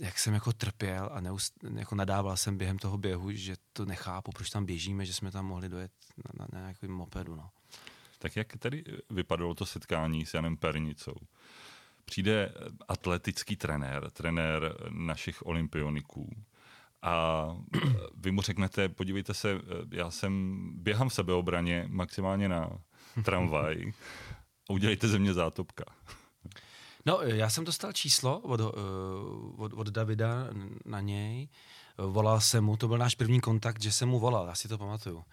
jak 0.00 0.18
jsem 0.18 0.34
jako 0.34 0.52
trpěl 0.52 1.10
a 1.12 1.20
neust, 1.20 1.54
jako 1.74 1.94
nadával 1.94 2.36
jsem 2.36 2.58
během 2.58 2.78
toho 2.78 2.98
běhu, 2.98 3.32
že 3.32 3.56
to 3.72 3.84
nechápu, 3.84 4.32
proč 4.32 4.50
tam 4.50 4.66
běžíme, 4.66 5.06
že 5.06 5.14
jsme 5.14 5.30
tam 5.30 5.46
mohli 5.46 5.68
dojet 5.68 5.92
na, 6.16 6.32
na, 6.38 6.46
na 6.52 6.60
nějakém 6.60 6.90
mopedu. 6.90 7.36
No. 7.36 7.50
Tak 8.18 8.36
jak 8.36 8.56
tedy 8.56 8.84
vypadalo 9.10 9.54
to 9.54 9.66
setkání 9.66 10.26
s 10.26 10.34
Janem 10.34 10.56
Pernicou? 10.56 11.14
Přijde 12.04 12.54
atletický 12.88 13.56
trenér, 13.56 14.10
trenér 14.10 14.76
našich 14.88 15.46
olympioniků 15.46 16.30
a 17.02 17.46
vy 18.16 18.30
mu 18.30 18.42
řeknete, 18.42 18.88
podívejte 18.88 19.34
se, 19.34 19.60
já 19.90 20.10
jsem 20.10 20.60
běhám 20.74 21.08
v 21.08 21.14
sebeobraně 21.14 21.84
maximálně 21.88 22.48
na 22.48 22.70
tramvaj, 23.24 23.92
udělejte 24.68 25.08
ze 25.08 25.18
mě 25.18 25.34
zátopka. 25.34 25.84
No, 27.06 27.20
já 27.22 27.50
jsem 27.50 27.64
dostal 27.64 27.92
číslo 27.92 28.38
od, 28.38 28.60
eh, 28.60 28.64
od, 29.56 29.72
od 29.72 29.88
Davida 29.88 30.46
na 30.84 31.00
něj. 31.00 31.48
Volal 31.98 32.40
jsem 32.40 32.64
mu, 32.64 32.76
to 32.76 32.88
byl 32.88 32.98
náš 32.98 33.14
první 33.14 33.40
kontakt, 33.40 33.82
že 33.82 33.92
jsem 33.92 34.08
mu 34.08 34.18
volal, 34.18 34.46
já 34.46 34.54
si 34.54 34.68
to 34.68 34.78
pamatuju. 34.78 35.24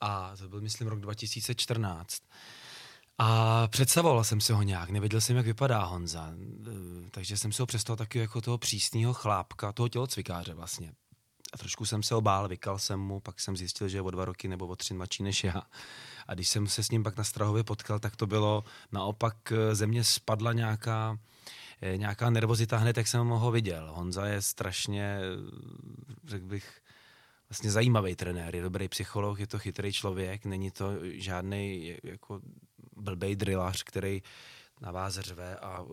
A 0.00 0.36
to 0.36 0.48
byl, 0.48 0.60
myslím, 0.60 0.88
rok 0.88 1.00
2014. 1.00 2.22
A 3.18 3.68
představoval 3.68 4.24
jsem 4.24 4.40
si 4.40 4.52
ho 4.52 4.62
nějak, 4.62 4.90
nevěděl 4.90 5.20
jsem, 5.20 5.36
jak 5.36 5.46
vypadá 5.46 5.84
Honza. 5.84 6.32
Eh, 6.34 7.10
takže 7.10 7.36
jsem 7.36 7.52
si 7.52 7.62
ho 7.62 7.66
představil 7.66 7.96
taky 7.96 8.18
jako 8.18 8.40
toho 8.40 8.58
přísného 8.58 9.14
chlápka, 9.14 9.72
toho 9.72 9.88
tělocvikáře 9.88 10.54
vlastně. 10.54 10.92
A 11.52 11.58
trošku 11.58 11.84
jsem 11.84 12.02
se 12.02 12.14
obál, 12.14 12.48
vykal 12.48 12.78
jsem 12.78 13.00
mu, 13.00 13.20
pak 13.20 13.40
jsem 13.40 13.56
zjistil, 13.56 13.88
že 13.88 13.98
je 13.98 14.02
o 14.02 14.10
dva 14.10 14.24
roky 14.24 14.48
nebo 14.48 14.66
o 14.66 14.76
tři 14.76 14.94
mladší 14.94 15.22
než 15.22 15.44
já. 15.44 15.62
A 16.28 16.34
když 16.34 16.48
jsem 16.48 16.66
se 16.66 16.82
s 16.82 16.90
ním 16.90 17.02
pak 17.02 17.16
na 17.16 17.24
Strahově 17.24 17.64
potkal, 17.64 17.98
tak 17.98 18.16
to 18.16 18.26
bylo 18.26 18.64
naopak 18.92 19.52
eh, 19.52 19.74
ze 19.74 19.86
mě 19.86 20.04
spadla 20.04 20.52
nějaká, 20.52 21.18
eh, 21.82 21.96
nějaká 21.96 22.30
nervozita 22.30 22.76
hned, 22.76 22.96
jak 22.96 23.06
jsem 23.06 23.28
ho 23.28 23.50
viděl. 23.50 23.92
Honza 23.94 24.26
je 24.26 24.42
strašně, 24.42 25.18
řekl 26.26 26.46
bych, 26.46 26.82
vlastně 27.48 27.70
zajímavý 27.70 28.16
trenér, 28.16 28.56
je 28.56 28.62
dobrý 28.62 28.88
psycholog, 28.88 29.38
je 29.38 29.46
to 29.46 29.58
chytrý 29.58 29.92
člověk, 29.92 30.44
není 30.44 30.70
to 30.70 30.90
žádný 31.02 31.94
jako 32.04 32.40
blbej 32.96 33.36
drillař, 33.36 33.82
který 33.82 34.22
na 34.82 34.92
vás 34.92 35.14
řve 35.14 35.56
a 35.56 35.84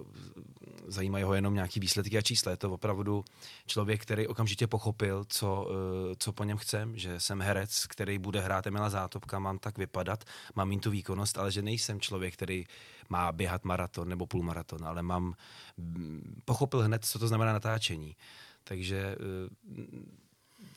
zajímají 0.88 1.24
ho 1.24 1.34
jenom 1.34 1.54
nějaký 1.54 1.80
výsledky 1.80 2.18
a 2.18 2.22
čísla. 2.22 2.52
Je 2.52 2.58
to 2.58 2.72
opravdu 2.72 3.26
člověk, 3.66 4.02
který 4.02 4.28
okamžitě 4.28 4.68
pochopil, 4.68 5.26
co, 5.28 5.68
eh, 5.70 6.16
co 6.20 6.34
po 6.34 6.44
něm 6.44 6.58
chcem, 6.58 6.98
že 6.98 7.20
jsem 7.20 7.42
herec, 7.42 7.86
který 7.86 8.18
bude 8.18 8.42
hrát 8.42 8.68
Emila 8.68 8.90
Zátopka, 8.90 9.40
mám 9.40 9.60
tak 9.60 9.78
vypadat, 9.78 10.24
mám 10.56 10.70
mít 10.70 10.80
tu 10.80 10.92
výkonnost, 10.92 11.38
ale 11.38 11.52
že 11.52 11.62
nejsem 11.62 12.02
člověk, 12.02 12.34
který 12.34 12.66
má 13.10 13.32
běhat 13.32 13.66
maraton 13.66 14.10
nebo 14.10 14.26
půlmaraton, 14.26 14.86
ale 14.86 15.04
mám, 15.04 15.34
mm, 15.78 16.42
pochopil 16.46 16.82
hned, 16.82 17.06
co 17.06 17.20
to 17.20 17.28
znamená 17.28 17.54
natáčení. 17.54 18.16
Takže 18.64 18.98
eh, 18.98 20.20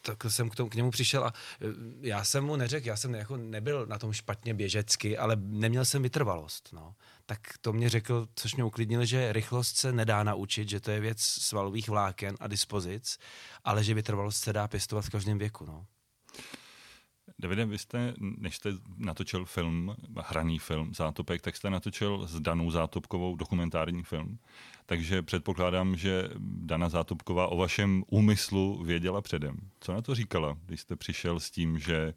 tak 0.02 0.24
jsem 0.28 0.50
k, 0.50 0.54
tomu, 0.54 0.70
k 0.70 0.74
němu 0.74 0.90
přišel 0.90 1.24
a 1.24 1.32
e, 1.60 1.66
já 2.00 2.24
jsem 2.24 2.44
mu 2.44 2.56
neřekl, 2.56 2.86
já 2.86 2.96
jsem 2.96 3.14
jako 3.14 3.36
nebyl 3.36 3.86
na 3.86 3.98
tom 3.98 4.12
špatně 4.12 4.54
běžecky, 4.54 5.18
ale 5.18 5.36
neměl 5.36 5.84
jsem 5.84 6.02
vytrvalost. 6.02 6.68
No. 6.72 6.94
Tak 7.26 7.38
to 7.60 7.72
mě 7.72 7.88
řekl, 7.88 8.26
což 8.34 8.54
mě 8.54 8.64
uklidnilo, 8.64 9.04
že 9.04 9.32
rychlost 9.32 9.76
se 9.76 9.92
nedá 9.92 10.22
naučit, 10.22 10.68
že 10.68 10.80
to 10.80 10.90
je 10.90 11.00
věc 11.00 11.20
svalových 11.20 11.88
vláken 11.88 12.36
a 12.40 12.46
dispozic, 12.46 13.18
ale 13.64 13.84
že 13.84 13.94
vytrvalost 13.94 14.44
se 14.44 14.52
dá 14.52 14.68
pěstovat 14.68 15.04
v 15.04 15.10
každém 15.10 15.38
věku. 15.38 15.66
No. 15.66 15.86
Davide, 17.42 17.64
vy 17.64 17.78
jste, 17.78 18.14
než 18.18 18.56
jste 18.56 18.70
natočil 18.96 19.44
film, 19.44 19.94
hraný 20.16 20.58
film 20.58 20.94
Zátopek, 20.94 21.42
tak 21.42 21.56
jste 21.56 21.70
natočil 21.70 22.26
s 22.26 22.40
Danou 22.40 22.70
Zátopkovou 22.70 23.36
dokumentární 23.36 24.02
film. 24.02 24.38
Takže 24.86 25.22
předpokládám, 25.22 25.96
že 25.96 26.30
Dana 26.38 26.88
Zátopková 26.88 27.46
o 27.48 27.56
vašem 27.56 28.04
úmyslu 28.10 28.84
věděla 28.84 29.20
předem. 29.20 29.56
Co 29.80 29.92
na 29.92 30.02
to 30.02 30.14
říkala, 30.14 30.56
když 30.66 30.80
jste 30.80 30.96
přišel 30.96 31.40
s 31.40 31.50
tím, 31.50 31.78
že 31.78 32.14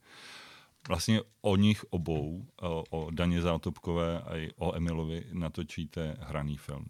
vlastně 0.88 1.22
o 1.42 1.56
nich 1.56 1.86
obou, 1.90 2.46
o, 2.62 2.84
o 2.90 3.12
Daně 3.12 3.42
Zátopkové 3.42 4.22
a 4.22 4.38
i 4.38 4.50
o 4.58 4.76
Emilovi 4.76 5.24
natočíte 5.34 6.18
hraný 6.20 6.58
film? 6.58 6.86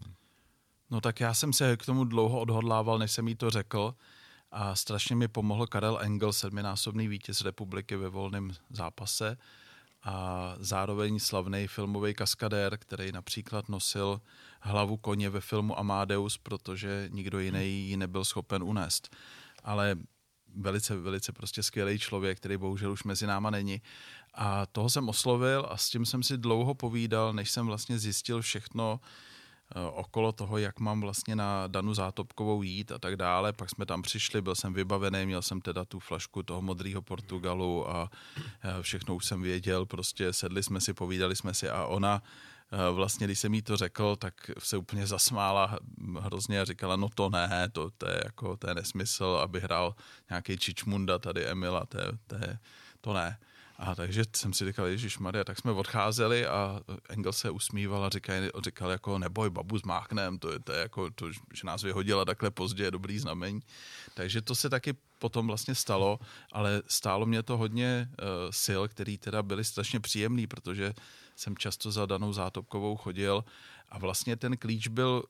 No 0.91 1.01
tak 1.01 1.19
já 1.19 1.33
jsem 1.33 1.53
se 1.53 1.77
k 1.77 1.85
tomu 1.85 2.03
dlouho 2.03 2.39
odhodlával, 2.39 2.99
než 2.99 3.11
jsem 3.11 3.27
jí 3.27 3.35
to 3.35 3.49
řekl 3.49 3.95
a 4.57 4.75
strašně 4.75 5.15
mi 5.15 5.27
pomohl 5.27 5.67
Karel 5.67 5.99
Engel, 6.01 6.33
sedminásobný 6.33 7.07
vítěz 7.07 7.41
republiky 7.41 7.95
ve 7.95 8.09
volném 8.09 8.51
zápase 8.69 9.37
a 10.03 10.55
zároveň 10.59 11.19
slavný 11.19 11.67
filmový 11.67 12.13
kaskadér, 12.13 12.77
který 12.77 13.11
například 13.11 13.69
nosil 13.69 14.21
hlavu 14.61 14.97
koně 14.97 15.29
ve 15.29 15.41
filmu 15.41 15.79
Amadeus, 15.79 16.37
protože 16.37 17.09
nikdo 17.11 17.39
jiný 17.39 17.89
ji 17.89 17.97
nebyl 17.97 18.25
schopen 18.25 18.63
unést. 18.63 19.15
Ale 19.63 19.95
velice, 20.55 20.95
velice 20.95 21.31
prostě 21.31 21.63
skvělý 21.63 21.99
člověk, 21.99 22.37
který 22.37 22.57
bohužel 22.57 22.91
už 22.91 23.03
mezi 23.03 23.27
náma 23.27 23.49
není. 23.49 23.81
A 24.33 24.65
toho 24.65 24.89
jsem 24.89 25.09
oslovil 25.09 25.67
a 25.69 25.77
s 25.77 25.89
tím 25.89 26.05
jsem 26.05 26.23
si 26.23 26.37
dlouho 26.37 26.73
povídal, 26.73 27.33
než 27.33 27.51
jsem 27.51 27.65
vlastně 27.65 27.99
zjistil 27.99 28.41
všechno, 28.41 28.99
Eh, 28.99 29.05
okolo 29.73 30.31
toho, 30.31 30.57
jak 30.57 30.79
mám 30.79 31.01
vlastně 31.01 31.35
na 31.35 31.67
Danu 31.67 31.93
Zátopkovou 31.93 32.63
jít 32.63 32.91
a 32.91 32.99
tak 32.99 33.15
dále. 33.15 33.53
Pak 33.53 33.69
jsme 33.69 33.85
tam 33.85 34.01
přišli, 34.01 34.41
byl 34.41 34.55
jsem 34.55 34.73
vybavený, 34.73 35.25
měl 35.25 35.41
jsem 35.41 35.61
teda 35.61 35.85
tu 35.85 35.99
flašku 35.99 36.43
toho 36.43 36.61
modrého 36.61 37.01
Portugalu 37.01 37.89
a 37.89 38.09
eh, 38.37 38.81
všechno 38.81 39.15
už 39.15 39.25
jsem 39.25 39.41
věděl, 39.41 39.85
prostě 39.85 40.33
sedli 40.33 40.63
jsme 40.63 40.81
si, 40.81 40.93
povídali 40.93 41.35
jsme 41.35 41.53
si 41.53 41.69
a 41.69 41.85
ona 41.85 42.23
eh, 42.71 42.91
vlastně, 42.91 43.27
když 43.27 43.39
jsem 43.39 43.53
jí 43.53 43.61
to 43.61 43.77
řekl, 43.77 44.15
tak 44.15 44.33
se 44.59 44.77
úplně 44.77 45.07
zasmála 45.07 45.79
hrozně 46.19 46.61
a 46.61 46.65
říkala, 46.65 46.95
no 46.95 47.09
to 47.15 47.29
ne, 47.29 47.69
to, 47.71 47.91
to, 47.97 48.09
je, 48.09 48.21
jako, 48.25 48.57
to 48.57 48.69
je 48.69 48.75
nesmysl, 48.75 49.39
aby 49.43 49.59
hrál 49.59 49.95
nějaký 50.29 50.57
Čičmunda 50.57 51.19
tady 51.19 51.45
Emila, 51.45 51.85
to, 51.85 51.97
to, 52.27 52.35
je, 52.35 52.59
to 53.01 53.13
ne. 53.13 53.37
A 53.77 53.95
takže 53.95 54.23
jsem 54.35 54.53
si 54.53 54.65
říkal, 54.65 54.85
Ježíš 54.85 55.17
Maria, 55.17 55.43
tak 55.43 55.59
jsme 55.59 55.71
odcházeli 55.71 56.47
a 56.47 56.79
Engel 57.09 57.33
se 57.33 57.49
usmíval 57.49 58.05
a 58.05 58.09
říkal, 58.09 58.35
říkal 58.63 58.89
jako 58.91 59.19
neboj, 59.19 59.49
babu 59.49 59.77
zmáknem, 59.77 60.39
to 60.39 60.51
je, 60.51 60.59
to 60.59 60.71
je 60.71 60.79
jako, 60.79 61.09
to, 61.11 61.31
že 61.31 61.41
nás 61.63 61.83
vyhodila 61.83 62.25
takhle 62.25 62.51
pozdě, 62.51 62.83
je 62.83 62.91
dobrý 62.91 63.19
znamení. 63.19 63.61
Takže 64.13 64.41
to 64.41 64.55
se 64.55 64.69
taky 64.69 64.93
potom 65.19 65.47
vlastně 65.47 65.75
stalo, 65.75 66.19
ale 66.51 66.81
stálo 66.87 67.25
mě 67.25 67.43
to 67.43 67.57
hodně 67.57 68.09
uh, 68.09 68.25
sil, 68.63 68.81
který 68.87 69.17
teda 69.17 69.43
byly 69.43 69.63
strašně 69.63 69.99
příjemný, 69.99 70.47
protože 70.47 70.93
jsem 71.35 71.57
často 71.57 71.91
za 71.91 72.05
danou 72.05 72.33
zátopkovou 72.33 72.95
chodil 72.95 73.45
a 73.89 73.99
vlastně 73.99 74.35
ten 74.35 74.57
klíč 74.57 74.87
byl 74.87 75.23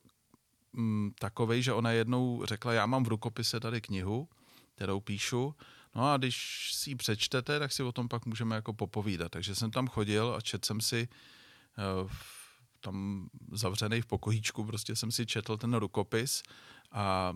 mm, 0.73 1.11
takovej, 1.19 1.61
že 1.61 1.73
ona 1.73 1.91
jednou 1.91 2.45
řekla, 2.45 2.73
já 2.73 2.85
mám 2.85 3.03
v 3.03 3.07
rukopise 3.07 3.59
tady 3.59 3.81
knihu, 3.81 4.29
kterou 4.75 4.99
píšu, 4.99 5.55
No 5.95 6.11
a 6.11 6.17
když 6.17 6.69
si 6.73 6.89
ji 6.89 6.95
přečtete, 6.95 7.59
tak 7.59 7.71
si 7.71 7.83
o 7.83 7.91
tom 7.91 8.07
pak 8.07 8.25
můžeme 8.25 8.55
jako 8.55 8.73
popovídat. 8.73 9.31
Takže 9.31 9.55
jsem 9.55 9.71
tam 9.71 9.87
chodil 9.87 10.35
a 10.37 10.41
četl 10.41 10.65
jsem 10.65 10.81
si 10.81 11.07
uh, 12.03 12.11
tam 12.79 13.29
zavřený 13.51 14.01
v 14.01 14.05
pokojíčku, 14.05 14.63
prostě 14.63 14.95
jsem 14.95 15.11
si 15.11 15.25
četl 15.25 15.57
ten 15.57 15.73
rukopis 15.73 16.43
a 16.91 17.33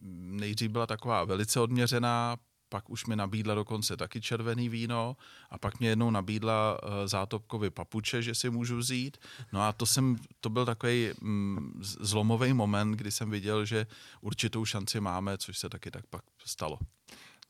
nejdřív 0.00 0.70
byla 0.70 0.86
taková 0.86 1.24
velice 1.24 1.60
odměřená, 1.60 2.36
pak 2.68 2.90
už 2.90 3.06
mi 3.06 3.16
nabídla 3.16 3.54
dokonce 3.54 3.96
taky 3.96 4.20
červený 4.20 4.68
víno 4.68 5.16
a 5.50 5.58
pak 5.58 5.80
mě 5.80 5.88
jednou 5.88 6.10
nabídla 6.10 6.78
uh, 6.82 6.88
zátopkovi 7.06 7.70
papuče, 7.70 8.22
že 8.22 8.34
si 8.34 8.50
můžu 8.50 8.78
vzít. 8.78 9.18
No 9.52 9.62
a 9.62 9.72
to, 9.72 9.86
jsem, 9.86 10.16
to 10.40 10.50
byl 10.50 10.64
takový 10.64 11.10
mm, 11.20 11.80
zlomový 11.80 12.52
moment, 12.52 12.92
kdy 12.92 13.10
jsem 13.10 13.30
viděl, 13.30 13.64
že 13.64 13.86
určitou 14.20 14.64
šanci 14.64 15.00
máme, 15.00 15.38
což 15.38 15.58
se 15.58 15.68
taky 15.68 15.90
tak 15.90 16.06
pak 16.06 16.24
stalo 16.44 16.78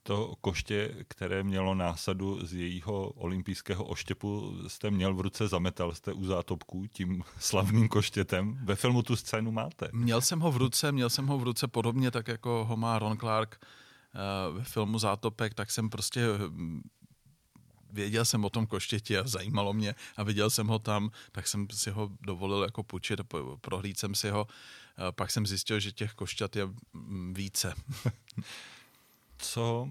to 0.07 0.35
koště, 0.41 0.95
které 1.09 1.43
mělo 1.43 1.75
násadu 1.75 2.47
z 2.47 2.53
jejího 2.53 3.09
olympijského 3.09 3.85
oštěpu, 3.85 4.59
jste 4.67 4.91
měl 4.91 5.15
v 5.15 5.21
ruce, 5.21 5.49
zametal 5.49 5.95
jste 5.95 6.13
u 6.13 6.25
zátopků 6.25 6.87
tím 6.87 7.23
slavným 7.39 7.89
koštětem. 7.89 8.59
Ve 8.65 8.77
filmu 8.77 9.03
tu 9.03 9.17
scénu 9.17 9.53
máte. 9.53 9.89
Měl 9.93 10.21
jsem 10.21 10.41
ho 10.41 10.53
v 10.53 10.57
ruce, 10.57 10.93
měl 10.93 11.11
jsem 11.11 11.27
ho 11.27 11.39
v 11.39 11.43
ruce 11.43 11.69
podobně 11.69 12.11
tak, 12.11 12.29
jako 12.29 12.65
ho 12.65 12.77
má 12.77 12.99
Ron 12.99 13.17
Clark 13.17 13.61
uh, 14.51 14.57
ve 14.59 14.65
filmu 14.65 14.99
Zátopek, 14.99 15.55
tak 15.55 15.71
jsem 15.71 15.91
prostě 15.91 16.27
hm, 16.49 16.83
věděl 17.93 18.25
jsem 18.25 18.45
o 18.45 18.51
tom 18.51 18.67
koštěti 18.67 19.19
a 19.19 19.27
zajímalo 19.27 19.73
mě 19.73 19.95
a 20.17 20.23
viděl 20.23 20.51
jsem 20.51 20.67
ho 20.67 20.79
tam, 20.79 21.11
tak 21.33 21.47
jsem 21.49 21.67
si 21.71 21.91
ho 21.91 22.11
dovolil 22.21 22.63
jako 22.63 22.83
půjčit, 22.83 23.21
prohlíd 23.61 23.99
jsem 23.99 24.15
si 24.15 24.31
ho, 24.31 24.47
pak 25.11 25.31
jsem 25.31 25.47
zjistil, 25.47 25.81
že 25.81 25.93
těch 25.93 26.13
košťat 26.13 26.57
je 26.57 26.67
hm, 26.95 27.35
více. 27.35 27.75
co 29.39 29.89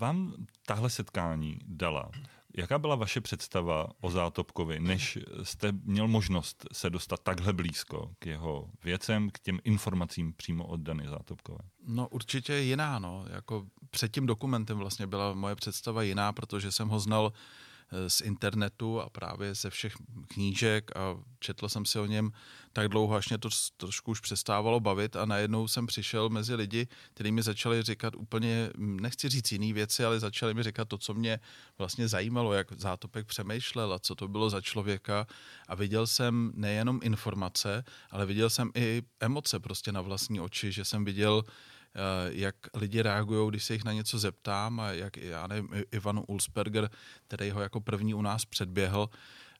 vám 0.00 0.34
tahle 0.66 0.90
setkání 0.90 1.58
dala? 1.66 2.10
Jaká 2.56 2.78
byla 2.78 2.94
vaše 2.94 3.20
představa 3.20 3.88
o 4.00 4.10
Zátopkovi, 4.10 4.80
než 4.80 5.18
jste 5.42 5.72
měl 5.72 6.08
možnost 6.08 6.66
se 6.72 6.90
dostat 6.90 7.20
takhle 7.22 7.52
blízko 7.52 8.10
k 8.18 8.26
jeho 8.26 8.70
věcem, 8.84 9.30
k 9.30 9.38
těm 9.38 9.58
informacím 9.64 10.32
přímo 10.32 10.66
od 10.66 10.80
Dany 10.80 11.08
Zátopkové? 11.08 11.58
No 11.86 12.08
určitě 12.08 12.54
jiná, 12.54 12.98
no. 12.98 13.24
Jako 13.30 13.66
před 13.90 14.12
tím 14.12 14.26
dokumentem 14.26 14.78
vlastně 14.78 15.06
byla 15.06 15.34
moje 15.34 15.56
představa 15.56 16.02
jiná, 16.02 16.32
protože 16.32 16.72
jsem 16.72 16.88
ho 16.88 17.00
znal 17.00 17.32
eh, 17.34 17.61
z 18.08 18.20
internetu 18.20 19.00
a 19.00 19.10
právě 19.10 19.54
ze 19.54 19.70
všech 19.70 19.94
knížek 20.28 20.96
a 20.96 21.16
četl 21.38 21.68
jsem 21.68 21.84
si 21.84 21.98
o 21.98 22.06
něm 22.06 22.32
tak 22.72 22.88
dlouho, 22.88 23.14
až 23.14 23.28
mě 23.28 23.38
to 23.38 23.48
trošku 23.76 24.10
už 24.10 24.20
přestávalo 24.20 24.80
bavit 24.80 25.16
a 25.16 25.24
najednou 25.24 25.68
jsem 25.68 25.86
přišel 25.86 26.28
mezi 26.28 26.54
lidi, 26.54 26.88
kteří 27.14 27.32
mi 27.32 27.42
začali 27.42 27.82
říkat 27.82 28.14
úplně, 28.16 28.70
nechci 28.76 29.28
říct 29.28 29.52
jiný 29.52 29.72
věci, 29.72 30.04
ale 30.04 30.20
začali 30.20 30.54
mi 30.54 30.62
říkat 30.62 30.88
to, 30.88 30.98
co 30.98 31.14
mě 31.14 31.40
vlastně 31.78 32.08
zajímalo, 32.08 32.52
jak 32.52 32.72
Zátopek 32.72 33.26
přemýšlel 33.26 33.92
a 33.92 33.98
co 33.98 34.14
to 34.14 34.28
bylo 34.28 34.50
za 34.50 34.60
člověka. 34.60 35.26
A 35.68 35.74
viděl 35.74 36.06
jsem 36.06 36.52
nejenom 36.54 37.00
informace, 37.02 37.84
ale 38.10 38.26
viděl 38.26 38.50
jsem 38.50 38.70
i 38.74 39.02
emoce 39.20 39.60
prostě 39.60 39.92
na 39.92 40.00
vlastní 40.00 40.40
oči, 40.40 40.72
že 40.72 40.84
jsem 40.84 41.04
viděl 41.04 41.44
Eh, 41.44 41.81
jak 42.28 42.54
lidi 42.74 43.02
reagují, 43.02 43.50
když 43.50 43.64
se 43.64 43.72
jich 43.72 43.84
na 43.84 43.92
něco 43.92 44.18
zeptám 44.18 44.80
a 44.80 44.92
jak, 44.92 45.16
já 45.16 45.46
nevím, 45.46 45.68
Ivan 45.92 46.22
Ulsberger, 46.26 46.90
který 47.28 47.50
ho 47.50 47.60
jako 47.60 47.80
první 47.80 48.14
u 48.14 48.22
nás 48.22 48.44
předběhl, 48.44 49.08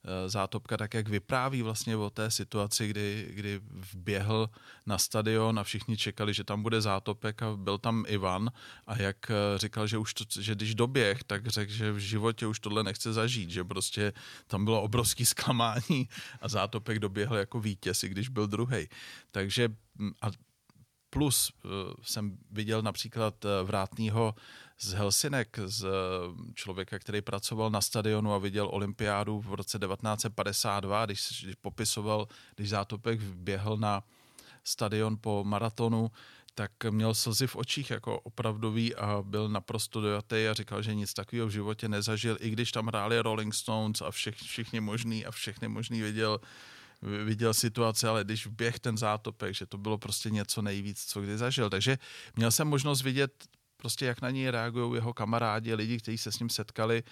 eh, 0.05 0.29
zátopka, 0.29 0.77
tak 0.77 0.95
jak 0.95 1.09
vypráví 1.09 1.63
vlastně 1.63 1.97
o 1.97 2.11
té 2.11 2.31
situaci, 2.31 2.89
kdy, 2.89 3.29
kdy 3.31 3.61
vběhl 3.65 4.51
na 4.87 4.99
stadion 4.99 5.59
a 5.59 5.65
všichni 5.65 5.97
čekali, 5.97 6.35
že 6.35 6.45
tam 6.45 6.63
bude 6.63 6.81
zátopek 6.81 7.43
a 7.43 7.57
byl 7.57 7.79
tam 7.79 8.05
Ivan 8.09 8.51
a 8.87 9.03
jak 9.03 9.31
eh, 9.31 9.59
říkal, 9.59 9.87
že 9.87 9.99
už 9.99 10.15
to, 10.15 10.25
že 10.41 10.55
když 10.55 10.75
doběh, 10.75 11.25
tak 11.25 11.47
řekl, 11.47 11.73
že 11.73 11.93
v 11.93 11.99
životě 11.99 12.47
už 12.47 12.61
tohle 12.61 12.83
nechce 12.83 13.13
zažít, 13.13 13.51
že 13.51 13.65
prostě 13.65 14.13
tam 14.47 14.65
bylo 14.65 14.83
obrovský 14.83 15.27
zklamání 15.27 16.09
a 16.41 16.49
zátopek 16.49 16.99
doběhl 16.99 17.37
jako 17.37 17.61
vítěz, 17.61 18.03
i 18.03 18.09
když 18.09 18.29
byl 18.29 18.47
druhý. 18.47 18.89
Takže 19.31 19.69
mm, 19.99 20.13
a 20.23 20.31
Plus 21.15 21.53
uh, 21.65 21.71
jsem 22.03 22.39
viděl 22.51 22.83
například 22.83 23.45
uh, 23.45 23.51
vrátního 23.67 24.35
z 24.79 24.93
Helsinek, 24.93 25.59
z 25.65 25.85
uh, 25.85 25.91
člověka, 26.55 26.99
který 26.99 27.21
pracoval 27.21 27.71
na 27.71 27.81
stadionu 27.81 28.33
a 28.33 28.39
viděl 28.39 28.69
olympiádu 28.73 29.41
v 29.41 29.55
roce 29.55 29.79
1952, 29.79 31.07
když, 31.07 31.43
když 31.43 31.55
popisoval, 31.55 32.29
když 32.57 32.69
Zátopek 32.69 33.21
běhl 33.21 33.77
na 33.77 34.03
stadion 34.65 35.17
po 35.21 35.45
maratonu, 35.45 36.11
tak 36.55 36.71
měl 36.91 37.15
slzy 37.15 37.47
v 37.47 37.57
očích 37.57 37.91
jako 37.91 38.21
opravdový 38.21 38.95
a 38.95 39.23
byl 39.23 39.49
naprosto 39.49 40.01
dojatý 40.01 40.47
a 40.49 40.55
říkal, 40.55 40.83
že 40.83 40.95
nic 40.95 41.15
takového 41.15 41.47
v 41.47 41.51
životě 41.51 41.89
nezažil, 41.89 42.37
i 42.41 42.51
když 42.51 42.73
tam 42.73 42.87
hráli 42.87 43.21
Rolling 43.21 43.55
Stones 43.55 44.01
a 44.01 44.11
všech, 44.11 44.37
všichni 44.37 44.81
možný 44.81 45.27
a 45.27 45.31
všechny 45.31 45.69
možný 45.69 46.03
viděl 46.03 46.41
viděl 47.03 47.55
situace, 47.55 48.09
ale 48.09 48.25
když 48.25 48.47
běh 48.47 48.79
ten 48.79 48.99
zátopek, 48.99 49.55
že 49.55 49.67
to 49.67 49.79
bylo 49.79 49.99
prostě 49.99 50.31
něco 50.31 50.63
nejvíc, 50.63 51.05
co 51.05 51.21
kdy 51.21 51.39
zažil. 51.39 51.71
Takže 51.71 51.99
měl 52.37 52.51
jsem 52.51 52.69
možnost 52.69 53.03
vidět 53.03 53.49
prostě, 53.77 54.07
jak 54.07 54.23
na 54.23 54.31
něj 54.31 54.51
reagují 54.51 54.95
jeho 54.95 55.15
kamarádi, 55.15 55.75
lidi, 55.75 55.99
kteří 55.99 56.19
se 56.19 56.33
s 56.33 56.39
ním 56.39 56.51
setkali 56.51 57.03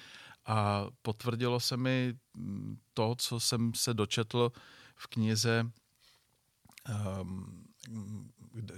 a 0.47 0.87
potvrdilo 1.02 1.61
se 1.61 1.76
mi 1.76 2.14
mm, 2.35 2.78
to, 2.94 3.14
co 3.18 3.40
jsem 3.40 3.75
se 3.75 3.94
dočetl 3.94 4.52
v 4.94 5.06
knize, 5.06 5.70
um, 7.20 7.64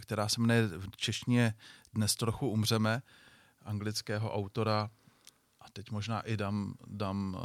která 0.01 0.29
se 0.29 0.41
jmenuje 0.41 0.69
v 0.69 0.97
češtině 0.97 1.55
Dnes 1.95 2.17
trochu 2.17 2.49
umřeme, 2.49 3.03
anglického 3.63 4.35
autora 4.35 4.91
teď 5.73 5.91
možná 5.91 6.21
i 6.21 6.37
dám, 6.37 6.75
dám 6.87 7.37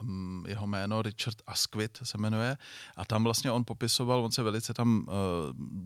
uh, 0.00 0.48
jeho 0.48 0.66
jméno, 0.66 1.02
Richard 1.02 1.36
Asquith 1.46 2.00
se 2.02 2.18
jmenuje, 2.18 2.56
a 2.96 3.04
tam 3.04 3.24
vlastně 3.24 3.52
on 3.52 3.64
popisoval, 3.64 4.24
on 4.24 4.32
se 4.32 4.42
velice 4.42 4.74
tam 4.74 4.98
uh, 4.98 5.14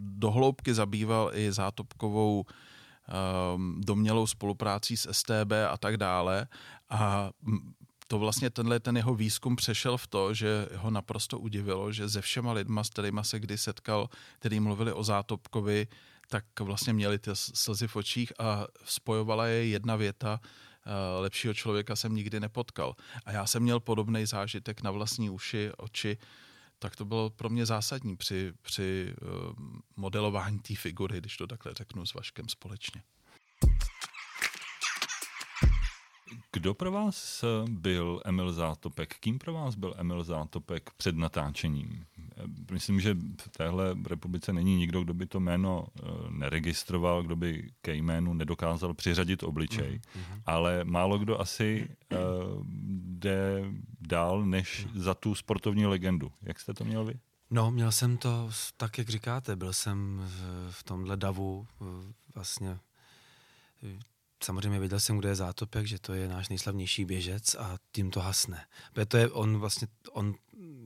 dohloubky 0.03 0.75
zabýval 0.75 1.31
i 1.35 1.53
zátopkovou 1.53 2.45
um, 3.55 3.81
domělou 3.85 4.27
spoluprácí 4.27 4.97
s 4.97 5.13
STB 5.13 5.53
a 5.71 5.77
tak 5.79 5.97
dále. 5.97 6.47
A 6.91 7.31
to 8.09 8.19
vlastně 8.19 8.51
tenhle 8.51 8.81
ten 8.81 8.97
jeho 8.97 9.15
výzkum 9.15 9.57
přešel 9.57 9.97
v 9.97 10.07
to, 10.07 10.35
že 10.35 10.69
ho 10.77 10.91
naprosto 10.91 11.39
udivilo, 11.39 11.93
že 11.93 12.09
ze 12.09 12.21
všema 12.21 12.53
lidma, 12.53 12.85
s 12.85 12.91
kterými 12.91 13.21
se 13.23 13.41
kdy 13.41 13.59
setkal, 13.59 14.09
který 14.39 14.61
mluvili 14.61 14.93
o 14.93 15.05
Zátopkovi, 15.05 15.87
tak 16.29 16.45
vlastně 16.61 16.93
měli 16.93 17.19
ty 17.19 17.31
slzy 17.35 17.89
v 17.89 17.97
očích 17.97 18.33
a 18.39 18.67
spojovala 18.85 19.47
je 19.47 19.67
jedna 19.67 19.97
věta, 19.97 20.41
Eh, 20.41 20.72
lepšího 21.21 21.55
člověka 21.55 21.97
jsem 21.97 22.15
nikdy 22.15 22.41
nepotkal. 22.41 22.97
A 23.25 23.33
já 23.33 23.47
jsem 23.47 23.63
měl 23.63 23.81
podobný 23.81 24.27
zážitek 24.27 24.83
na 24.83 24.91
vlastní 24.91 25.31
uši, 25.31 25.71
oči, 25.77 26.19
tak 26.79 26.97
to 26.97 27.05
bylo 27.05 27.31
pro 27.31 27.49
mě 27.49 27.67
zásadní 27.67 28.17
při, 28.17 28.53
při 28.63 29.15
eh, 29.15 29.27
modelování 29.97 30.59
té 30.59 30.75
figury, 30.75 31.19
když 31.19 31.37
to 31.37 31.47
takhle 31.47 31.75
řeknu 31.75 32.07
s 32.07 32.15
Vaškem 32.15 32.49
společně. 32.49 33.03
Kdo 36.53 36.75
pro 36.75 36.93
vás 36.93 37.45
byl 37.69 38.23
Emil 38.25 38.53
Zátopek? 38.53 39.15
Kým 39.21 39.39
pro 39.39 39.53
vás 39.53 39.75
byl 39.75 39.95
Emil 39.97 40.25
Zátopek 40.25 40.91
před 40.97 41.17
natáčením? 41.17 42.07
Myslím, 42.71 43.01
že 43.01 43.15
v 43.15 43.49
téhle 43.57 43.97
republice 44.09 44.53
není 44.53 44.77
nikdo, 44.77 45.03
kdo 45.03 45.15
by 45.15 45.27
to 45.27 45.41
jméno 45.41 45.87
eh, 45.87 46.03
neregistroval, 46.31 47.23
kdo 47.23 47.37
by 47.37 47.71
ke 47.83 47.95
jménu 47.95 48.35
nedokázal 48.35 48.95
přiřadit 48.95 49.43
obličej, 49.43 50.01
mm-hmm. 50.01 50.43
ale 50.47 50.85
málo 50.85 51.19
kdo 51.19 51.41
asi 51.41 51.89
uh, 52.13 52.19
jde 53.03 53.65
dál 54.01 54.45
než 54.45 54.87
za 54.95 55.15
tu 55.15 55.35
sportovní 55.35 55.87
legendu. 55.87 56.33
Jak 56.43 56.61
jste 56.61 56.75
to 56.75 56.85
měl 56.85 57.05
vy? 57.05 57.15
No, 57.51 57.71
měl 57.71 57.93
jsem 57.93 58.17
to 58.17 58.51
tak, 58.77 58.99
jak 58.99 59.09
říkáte. 59.09 59.57
Byl 59.57 59.73
jsem 59.73 60.23
v, 60.27 60.71
v 60.71 60.83
tomhle 60.83 61.17
davu 61.17 61.67
vlastně 62.35 62.79
samozřejmě 64.45 64.79
věděl 64.79 65.01
jsem, 65.01 65.19
kdo 65.19 65.29
je 65.29 65.35
Zátopek, 65.35 65.87
že 65.87 65.99
to 65.99 66.15
je 66.15 66.29
náš 66.29 66.49
nejslavnější 66.49 67.05
běžec 67.05 67.55
a 67.55 67.79
tím 67.93 68.11
to 68.11 68.21
hasne. 68.21 68.67
To 69.09 69.17
je 69.17 69.31
on 69.31 69.59
vlastně, 69.59 69.89
on 70.13 70.35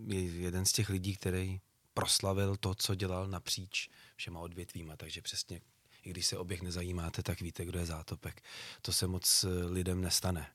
je 0.07 0.21
jeden 0.21 0.65
z 0.65 0.73
těch 0.73 0.89
lidí, 0.89 1.17
který 1.17 1.61
proslavil 1.95 2.57
to, 2.57 2.75
co 2.75 2.95
dělal 2.95 3.27
napříč 3.27 3.89
všema 4.17 4.41
odvětvíma, 4.41 4.97
takže 4.97 5.23
přesně, 5.23 5.61
i 6.03 6.11
když 6.11 6.27
se 6.27 6.39
oběh 6.39 6.63
nezajímáte, 6.63 7.23
tak 7.23 7.41
víte, 7.41 7.65
kdo 7.65 7.79
je 7.79 7.87
Zátopek. 7.87 8.43
To 8.83 8.93
se 8.93 9.07
moc 9.07 9.45
eh, 9.45 9.65
lidem 9.65 10.01
nestane. 10.01 10.47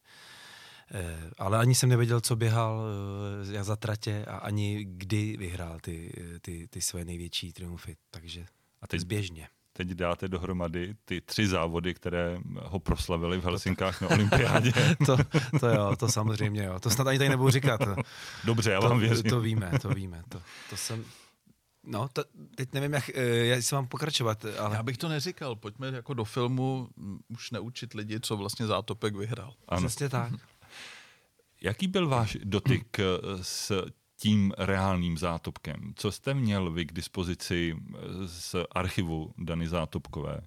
Eh, 0.92 1.32
ale 1.38 1.58
ani 1.58 1.76
jsem 1.76 1.90
nevěděl, 1.90 2.22
co 2.22 2.36
běhal 2.36 2.84
eh, 3.50 3.54
já 3.54 3.64
za 3.64 3.76
tratě 3.76 4.26
a 4.26 4.38
ani 4.38 4.86
kdy 4.86 5.38
vyhrál 5.38 5.80
ty, 5.80 6.14
ty, 6.42 6.68
ty 6.68 6.82
své 6.82 7.06
největší 7.06 7.54
triumfy, 7.54 7.98
takže 8.12 8.46
a 8.82 8.88
teď, 8.88 9.02
zběžně 9.02 9.48
teď 9.74 9.88
dáte 9.88 10.28
dohromady 10.28 10.96
ty 11.06 11.22
tři 11.22 11.48
závody, 11.48 11.94
které 11.94 12.40
ho 12.62 12.80
proslavili 12.80 13.38
v 13.38 13.44
Helsinkách 13.44 14.02
na 14.02 14.10
olympiádě. 14.16 14.72
to, 15.06 15.18
to 15.60 15.68
jo, 15.68 15.96
to 16.00 16.08
samozřejmě 16.08 16.64
jo. 16.64 16.80
To 16.80 16.90
snad 16.90 17.08
ani 17.08 17.18
tady 17.18 17.30
nebudu 17.30 17.50
říkat. 17.50 17.82
Dobře, 18.44 18.72
já 18.72 18.82
to, 18.82 18.90
vám 18.90 19.00
věřím. 19.00 19.24
To 19.24 19.42
víme, 19.42 19.72
to 19.82 19.90
víme. 19.90 20.24
To, 20.30 20.42
to 20.70 20.78
jsem... 20.78 21.06
No, 21.84 22.10
to, 22.14 22.24
teď 22.56 22.74
nevím, 22.74 22.94
jak, 22.94 23.10
eh, 23.10 23.24
jak 23.26 23.64
si 23.64 23.76
mám 23.76 23.88
pokračovat, 23.88 24.46
ale... 24.60 24.76
Já 24.76 24.84
bych 24.84 24.98
to 24.98 25.10
neříkal, 25.10 25.56
pojďme 25.56 25.88
jako 25.88 26.14
do 26.14 26.26
filmu 26.26 26.88
už 27.28 27.52
neučit 27.52 27.94
lidi, 27.94 28.20
co 28.20 28.38
vlastně 28.38 28.68
Zátopek 28.68 29.16
vyhrál. 29.16 29.54
Ano. 29.68 29.88
Přesně 29.88 30.10
tak. 30.10 30.34
Jaký 31.62 31.88
byl 31.88 32.08
váš 32.08 32.38
dotyk 32.44 33.00
eh, 33.00 33.04
s 33.42 33.86
tím 34.22 34.54
reálným 34.58 35.18
zátopkem. 35.18 35.94
Co 35.96 36.12
jste 36.12 36.34
měl 36.34 36.72
vy 36.72 36.86
k 36.86 36.94
dispozici 36.94 37.76
eh, 37.76 37.98
z 38.28 38.56
archivu 38.72 39.34
Dany 39.38 39.68
Zátopkové? 39.68 40.42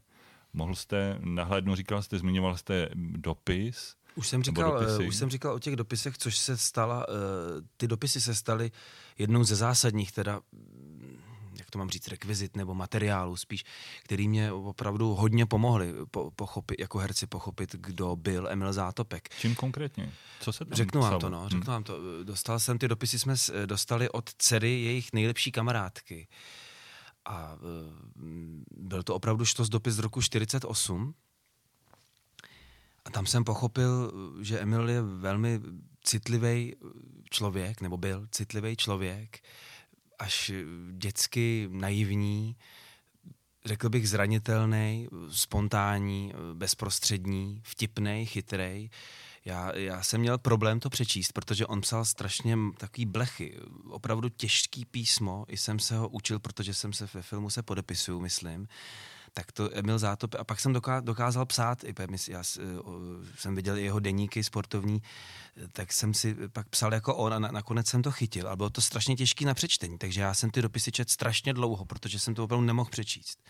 Mohl 0.53 0.75
jste 0.75 1.19
nahlédnout, 1.21 1.77
říkal 1.77 2.03
jste, 2.03 2.19
zmiňoval 2.19 2.57
jste 2.57 2.89
dopis? 2.97 3.95
Už 4.15 4.29
jsem, 4.29 4.43
říkal, 4.43 4.83
eh, 4.83 5.07
už 5.07 5.17
jsem 5.17 5.31
říkal 5.31 5.55
o 5.55 5.59
těch 5.59 5.77
dopisech, 5.77 6.19
což 6.19 6.39
se 6.39 6.57
stala, 6.57 7.07
eh, 7.09 7.13
ty 7.77 7.89
dopisy 7.89 8.21
se 8.21 8.35
staly 8.35 8.71
jednou 9.19 9.45
ze 9.45 9.57
zásadních 9.57 10.13
teda 10.13 10.41
jak 11.59 11.71
to 11.71 11.79
mám 11.79 11.91
říct, 11.91 12.09
rekvizit 12.09 12.57
nebo 12.57 12.75
materiálu 12.75 13.37
spíš, 13.37 13.65
který 14.03 14.29
mě 14.29 14.53
opravdu 14.53 15.15
hodně 15.15 15.47
pomohli 15.47 15.95
po, 16.11 16.31
pochopit, 16.31 16.81
jako 16.81 16.99
herci 16.99 17.27
pochopit, 17.27 17.77
kdo 17.79 18.17
byl 18.17 18.49
Emil 18.49 18.73
Zátopek. 18.73 19.29
Čím 19.41 19.55
konkrétně? 19.55 20.13
Co 20.41 20.53
se 20.53 20.65
tam 20.65 20.77
Řeknu 20.77 21.01
vám 21.01 21.21
to, 21.21 21.29
no, 21.29 21.49
řeknu 21.49 21.65
hmm. 21.65 21.73
vám 21.73 21.85
to. 21.85 22.25
Dostal 22.25 22.61
jsem 22.61 22.79
ty 22.79 22.89
dopisy, 22.89 23.19
jsme 23.19 23.35
dostali 23.67 24.09
od 24.09 24.31
dcery 24.39 24.83
jejich 24.83 25.13
nejlepší 25.13 25.53
kamarádky. 25.53 26.29
A 27.25 27.57
e, 27.57 27.59
byl 28.71 29.03
to 29.03 29.15
opravdu 29.15 29.45
štos 29.45 29.69
dopis 29.69 29.95
z 29.95 29.99
roku 29.99 30.23
48. 30.23 31.15
A 33.05 33.11
tam 33.11 33.27
jsem 33.27 33.45
pochopil, 33.45 34.13
že 34.41 34.61
Emil 34.61 34.89
je 34.89 35.03
velmi 35.03 35.61
citlivý 36.05 36.77
člověk, 37.31 37.81
nebo 37.81 37.97
byl 37.97 38.27
citlivý 38.31 38.77
člověk, 38.77 39.41
až 40.19 40.53
dětsky 40.93 41.69
naivní, 41.71 42.57
řekl 43.65 43.89
bych 43.89 44.09
zranitelný, 44.09 45.09
spontánní, 45.31 46.33
bezprostřední, 46.55 47.61
vtipný, 47.65 48.27
chytrej. 48.27 48.91
Já, 49.45 49.77
já 49.77 50.03
jsem 50.03 50.21
měl 50.21 50.39
problém 50.39 50.81
to 50.81 50.91
přečíst, 50.91 51.33
protože 51.33 51.67
on 51.67 51.81
psal 51.81 52.05
strašně 52.05 52.57
takový 52.77 53.07
blechy, 53.07 53.59
opravdu 53.91 54.29
těžký 54.29 54.85
písmo, 54.85 55.45
i 55.49 55.57
jsem 55.57 55.79
se 55.79 55.97
ho 55.97 56.09
učil, 56.09 56.39
protože 56.39 56.75
jsem 56.75 56.93
se 56.93 57.09
ve 57.15 57.23
filmu 57.23 57.51
se 57.51 57.63
podepisuju, 57.63 58.21
myslím 58.21 58.69
tak 59.35 59.53
to 59.53 59.77
Emil 59.77 59.99
Zátop, 59.99 60.35
a 60.35 60.45
pak 60.45 60.61
jsem 60.61 60.73
dokázal 61.01 61.47
psát, 61.47 61.85
já 62.29 62.43
jsem 63.39 63.55
viděl 63.55 63.77
jeho 63.77 64.01
deníky 64.01 64.45
sportovní, 64.45 65.03
tak 65.73 65.93
jsem 65.93 66.15
si 66.15 66.37
pak 66.49 66.69
psal 66.69 66.95
jako 66.95 67.17
on 67.17 67.35
a 67.35 67.39
nakonec 67.39 67.87
jsem 67.87 68.03
to 68.03 68.11
chytil. 68.11 68.49
A 68.49 68.57
bylo 68.57 68.71
to 68.71 68.81
strašně 68.81 69.17
těžké 69.17 69.45
na 69.45 69.55
přečtení, 69.55 69.99
takže 69.99 70.21
já 70.21 70.35
jsem 70.35 70.51
ty 70.51 70.63
dopisy 70.63 70.93
čet 70.93 71.11
strašně 71.11 71.53
dlouho, 71.53 71.85
protože 71.85 72.19
jsem 72.19 72.35
to 72.35 72.45
opravdu 72.45 72.67
nemohl 72.67 72.91
přečíst. 72.91 73.45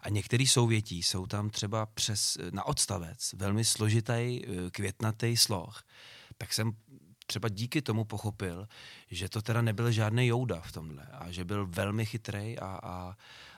A 0.00 0.08
některé 0.08 0.46
souvětí 0.46 1.02
jsou 1.02 1.26
tam 1.26 1.50
třeba 1.50 1.86
přes, 1.86 2.38
na 2.50 2.66
odstavec 2.66 3.32
velmi 3.32 3.64
složitý, 3.64 4.12
eh, 4.12 4.70
květnatý 4.70 5.36
sloh. 5.36 5.82
Tak 6.38 6.52
jsem 6.52 6.72
třeba 7.26 7.48
díky 7.48 7.82
tomu 7.82 8.04
pochopil, 8.04 8.68
že 9.10 9.28
to 9.28 9.42
teda 9.42 9.62
nebyl 9.62 9.90
žádný 9.90 10.26
jouda 10.26 10.60
v 10.60 10.72
tomhle 10.72 11.06
a 11.06 11.30
že 11.30 11.44
byl 11.44 11.66
velmi 11.66 12.06
chytrý 12.06 12.58
a, 12.58 12.80
a, 12.82 13.16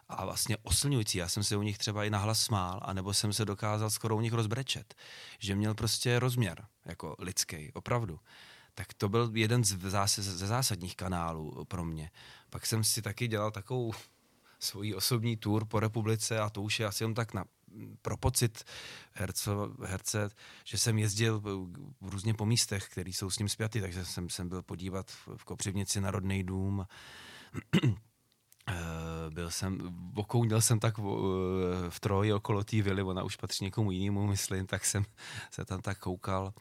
a 0.08 0.24
vlastně 0.24 0.56
oslňující. 0.62 1.18
Já 1.18 1.28
jsem 1.28 1.44
se 1.44 1.56
u 1.56 1.62
nich 1.62 1.78
třeba 1.78 2.04
i 2.04 2.10
nahlas 2.10 2.42
smál, 2.42 2.80
anebo 2.82 3.14
jsem 3.14 3.32
se 3.32 3.44
dokázal 3.44 3.90
skoro 3.90 4.16
u 4.16 4.20
nich 4.20 4.32
rozbrečet. 4.32 4.94
Že 5.38 5.54
měl 5.54 5.74
prostě 5.74 6.18
rozměr, 6.18 6.66
jako 6.84 7.16
lidský, 7.18 7.72
opravdu. 7.72 8.20
Tak 8.74 8.94
to 8.94 9.08
byl 9.08 9.30
jeden 9.34 9.64
z 9.64 9.76
zás- 9.76 10.20
ze 10.22 10.46
zásadních 10.46 10.96
kanálů 10.96 11.64
pro 11.64 11.84
mě. 11.84 12.10
Pak 12.50 12.66
jsem 12.66 12.84
si 12.84 13.02
taky 13.02 13.28
dělal 13.28 13.50
takovou 13.50 13.92
svoji 14.58 14.94
osobní 14.94 15.36
tour 15.36 15.64
po 15.64 15.80
republice 15.80 16.40
a 16.40 16.50
to 16.50 16.62
už 16.62 16.80
je 16.80 16.86
asi 16.86 17.04
jen 17.04 17.14
tak 17.14 17.34
na, 17.34 17.44
pro 18.02 18.16
pocit 18.16 18.64
herce, 19.12 19.50
herce, 19.84 20.30
že 20.64 20.78
jsem 20.78 20.98
jezdil 20.98 21.42
různě 22.00 22.34
po 22.34 22.46
místech, 22.46 22.88
které 22.88 23.10
jsou 23.10 23.30
s 23.30 23.38
ním 23.38 23.48
zpěty, 23.48 23.80
takže 23.80 24.04
jsem, 24.04 24.28
jsem 24.28 24.48
byl 24.48 24.62
podívat 24.62 25.10
v, 25.10 25.44
Kopřivnici 25.44 26.00
na 26.00 26.10
rodný 26.10 26.44
dům, 26.44 26.86
byl 29.30 29.50
jsem, 29.50 29.78
okounil 30.14 30.60
jsem 30.60 30.80
tak 30.80 30.98
v, 30.98 31.02
eh, 31.06 31.90
v 31.90 32.00
troji 32.00 32.32
okolo 32.32 32.64
té 32.64 32.82
vily, 32.82 33.02
ona 33.02 33.22
už 33.22 33.36
patří 33.36 33.64
někomu 33.64 33.90
jinému, 33.90 34.26
myslím, 34.34 34.66
tak 34.66 34.84
jsem 34.84 35.04
se 35.50 35.64
tam 35.64 35.80
tak 35.80 35.98
koukal. 35.98 36.52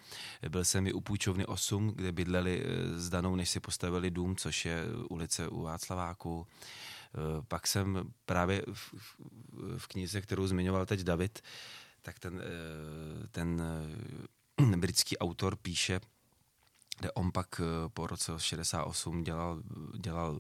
Byl 0.50 0.65
jsem 0.65 0.88
i 0.88 0.93
u 0.93 1.02
půjčovny 1.02 1.46
8, 1.46 1.88
kde 1.96 2.12
bydleli 2.12 2.63
eh, 2.63 3.00
s 3.00 3.10
Danou, 3.10 3.36
než 3.36 3.50
si 3.50 3.60
postavili 3.60 4.12
dům, 4.12 4.36
což 4.36 4.65
je 4.65 4.84
ulice 5.10 5.48
u 5.48 5.62
Václaváku. 5.62 6.48
Pak 7.48 7.67
jsem 7.67 8.12
právě 8.26 8.62
v, 8.74 8.93
v 9.78 9.88
knize, 9.88 10.22
kterou 10.22 10.48
zmiňoval 10.48 10.86
teď 10.86 11.00
David, 11.00 11.41
tak 12.02 12.20
ten, 12.20 12.41
ten 13.32 13.62
britský 14.78 15.17
autor 15.17 15.56
píše, 15.56 16.00
kde 16.98 17.12
on 17.12 17.32
pak 17.32 17.62
eh, 17.62 17.90
po 17.90 18.08
roce 18.08 18.32
68 18.38 19.24
dělal, 19.24 19.62
dělal 19.98 20.40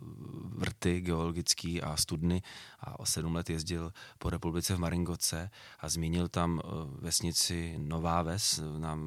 vrty 0.55 1.01
geologický 1.01 1.81
a 1.81 1.97
studny 1.97 2.41
a 2.79 2.99
o 2.99 3.05
sedm 3.05 3.35
let 3.35 3.49
jezdil 3.49 3.93
po 4.17 4.29
republice 4.29 4.75
v 4.75 4.79
Maringoce 4.79 5.49
a 5.79 5.89
zmínil 5.89 6.27
tam 6.27 6.61
eh, 6.63 6.69
vesnici 7.01 7.75
Nová 7.77 8.21
Ves 8.21 8.59
na, 8.77 8.99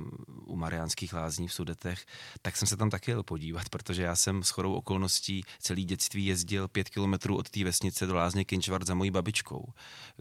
u 0.45 0.57
Mariánských 0.57 1.13
lázní 1.13 1.49
v 1.49 1.53
Sudetech, 1.53 2.07
tak 2.43 2.57
jsem 2.57 2.69
se 2.69 2.77
tam 2.77 2.91
taky 2.91 3.11
jel 3.11 3.23
podívat, 3.23 3.69
protože 3.69 4.03
já 4.03 4.17
jsem 4.17 4.43
s 4.43 4.51
chorou 4.51 4.75
okolností 4.75 5.45
celý 5.59 5.85
dětství 5.85 6.27
jezdil 6.27 6.69
pět 6.69 6.89
kilometrů 6.89 7.37
od 7.37 7.51
té 7.51 7.65
vesnice 7.65 8.07
do 8.07 8.15
lázně 8.15 8.45
Kinčvart 8.45 8.87
za 8.87 8.95
mojí 8.95 9.11
babičkou, 9.11 9.73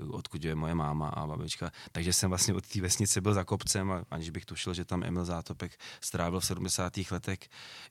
odkud 0.09 0.43
je 0.43 0.55
moje 0.55 0.75
máma 0.75 1.09
a 1.09 1.27
babička. 1.27 1.71
Takže 1.91 2.13
jsem 2.13 2.29
vlastně 2.29 2.53
od 2.53 2.67
té 2.67 2.81
vesnice 2.81 3.21
byl 3.21 3.33
za 3.33 3.43
kopcem 3.43 3.91
a 3.91 4.03
aniž 4.11 4.29
bych 4.29 4.45
tušil, 4.45 4.73
že 4.73 4.85
tam 4.85 5.03
Emil 5.03 5.25
Zátopek 5.25 5.79
strávil 6.01 6.39
v 6.39 6.45
70. 6.45 6.97
letech 7.11 7.18
letech 7.19 7.39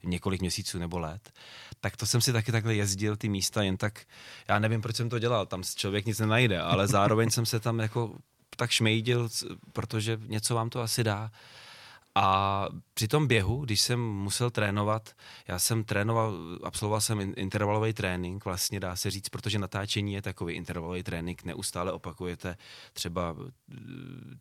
několik 0.03 0.41
měsíců 0.41 0.79
nebo 0.79 0.99
let, 0.99 1.33
tak 1.79 1.97
to 1.97 2.05
jsem 2.05 2.21
si 2.21 2.33
taky 2.33 2.51
takhle 2.51 2.75
jezdil 2.75 3.15
ty 3.15 3.29
místa 3.29 3.63
jen 3.63 3.77
tak, 3.77 4.05
já 4.47 4.59
nevím, 4.59 4.81
proč 4.81 4.95
jsem 4.95 5.09
to 5.09 5.19
dělal, 5.19 5.45
tam 5.45 5.63
člověk 5.63 6.05
nic 6.05 6.19
nenajde, 6.19 6.61
ale 6.61 6.87
zároveň 6.97 7.29
jsem 7.29 7.45
se 7.45 7.59
tam 7.59 7.79
jako 7.79 8.17
tak 8.55 8.71
šmejdil, 8.71 9.29
protože 9.73 10.19
něco 10.27 10.55
vám 10.55 10.69
to 10.69 10.81
asi 10.81 11.03
dá. 11.03 11.31
A 12.21 12.67
při 12.93 13.07
tom 13.07 13.27
běhu, 13.27 13.65
když 13.65 13.81
jsem 13.81 13.99
musel 13.99 14.49
trénovat, 14.49 15.15
já 15.47 15.59
jsem 15.59 15.83
trénoval, 15.83 16.37
absolvoval 16.63 17.01
jsem 17.01 17.33
intervalový 17.35 17.93
trénink, 17.93 18.45
vlastně 18.45 18.79
dá 18.79 18.95
se 18.95 19.11
říct, 19.11 19.29
protože 19.29 19.59
natáčení 19.59 20.13
je 20.13 20.21
takový 20.21 20.53
intervalový 20.53 21.03
trénink, 21.03 21.43
neustále 21.43 21.91
opakujete 21.91 22.57
třeba 22.93 23.35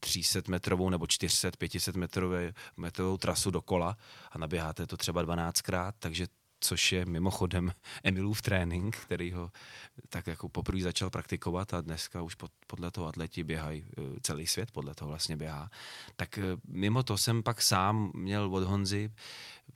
300 0.01 0.39
eh, 0.39 0.43
metrovou 0.51 0.91
nebo 0.91 1.07
400, 1.07 1.51
500 1.59 1.97
metrovou 2.77 3.17
trasu 3.17 3.51
dokola 3.51 3.97
a 4.33 4.39
naběháte 4.39 4.87
to 4.87 4.97
třeba 4.97 5.25
12krát, 5.25 5.93
takže 5.99 6.27
což 6.61 6.93
je 6.93 7.07
mimochodem 7.07 7.73
Emilův 8.05 8.43
trénink, 8.43 8.97
který 8.97 9.33
ho 9.33 9.53
tak 10.09 10.27
jako 10.27 10.49
poprvé 10.49 10.83
začal 10.83 11.11
praktikovat 11.11 11.75
a 11.75 11.81
dneska 11.81 12.23
už 12.23 12.35
pod, 12.35 12.53
podle 12.67 12.91
toho 12.91 13.07
atleti 13.07 13.45
běhají, 13.45 13.85
e, 13.99 14.03
celý 14.23 14.47
svět 14.47 14.71
podle 14.71 14.95
toho 14.95 15.09
vlastně 15.09 15.37
běhá. 15.37 15.71
Tak 16.17 16.39
e, 16.39 16.43
mimo 16.69 17.03
to 17.03 17.19
jsem 17.19 17.43
pak 17.43 17.63
sám 17.63 18.11
měl 18.15 18.55
od 18.55 18.65
Honzy 18.65 19.11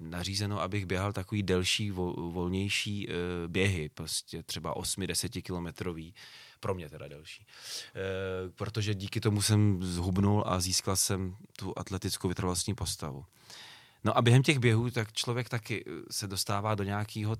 nařízeno, 0.01 0.61
abych 0.61 0.87
běhal 0.87 1.13
takový 1.13 1.43
delší, 1.43 1.91
volnější 1.91 3.09
e, 3.09 3.13
běhy, 3.49 3.89
prostě 3.89 4.43
třeba 4.43 4.77
8-10 4.77 5.43
kilometrový, 5.43 6.15
pro 6.61 6.75
mě 6.75 6.89
teda 6.89 7.09
delší. 7.09 7.47
Protože 8.55 8.95
díky 8.95 9.21
tomu 9.21 9.43
jsem 9.43 9.83
zhubnul 9.83 10.45
a 10.47 10.61
získal 10.61 10.97
jsem 10.97 11.37
tu 11.59 11.73
atletickou 11.79 12.29
vytrvalostní 12.29 12.75
postavu. 12.75 13.25
No 14.05 14.17
a 14.17 14.23
během 14.23 14.43
těch 14.43 14.59
běhů 14.59 14.91
tak 14.91 15.13
člověk 15.13 15.49
taky 15.49 15.85
eh, 15.87 15.91
se 16.11 16.27
dostává 16.27 16.75
do 16.75 16.85
nějakého 16.85 17.37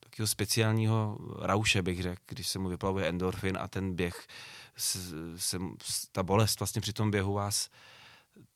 takového 0.00 0.26
speciálního 0.26 1.18
rauše, 1.38 1.82
bych 1.82 2.02
řekl, 2.02 2.22
když 2.26 2.48
se 2.48 2.58
mu 2.58 2.68
vyplavuje 2.68 3.08
endorfin 3.08 3.58
a 3.60 3.68
ten 3.68 3.94
běh, 3.94 4.26
se, 4.76 5.58
ta 6.12 6.22
bolest 6.22 6.60
vlastně 6.60 6.80
při 6.80 6.92
tom 6.92 7.10
běhu 7.10 7.32
vás 7.32 7.70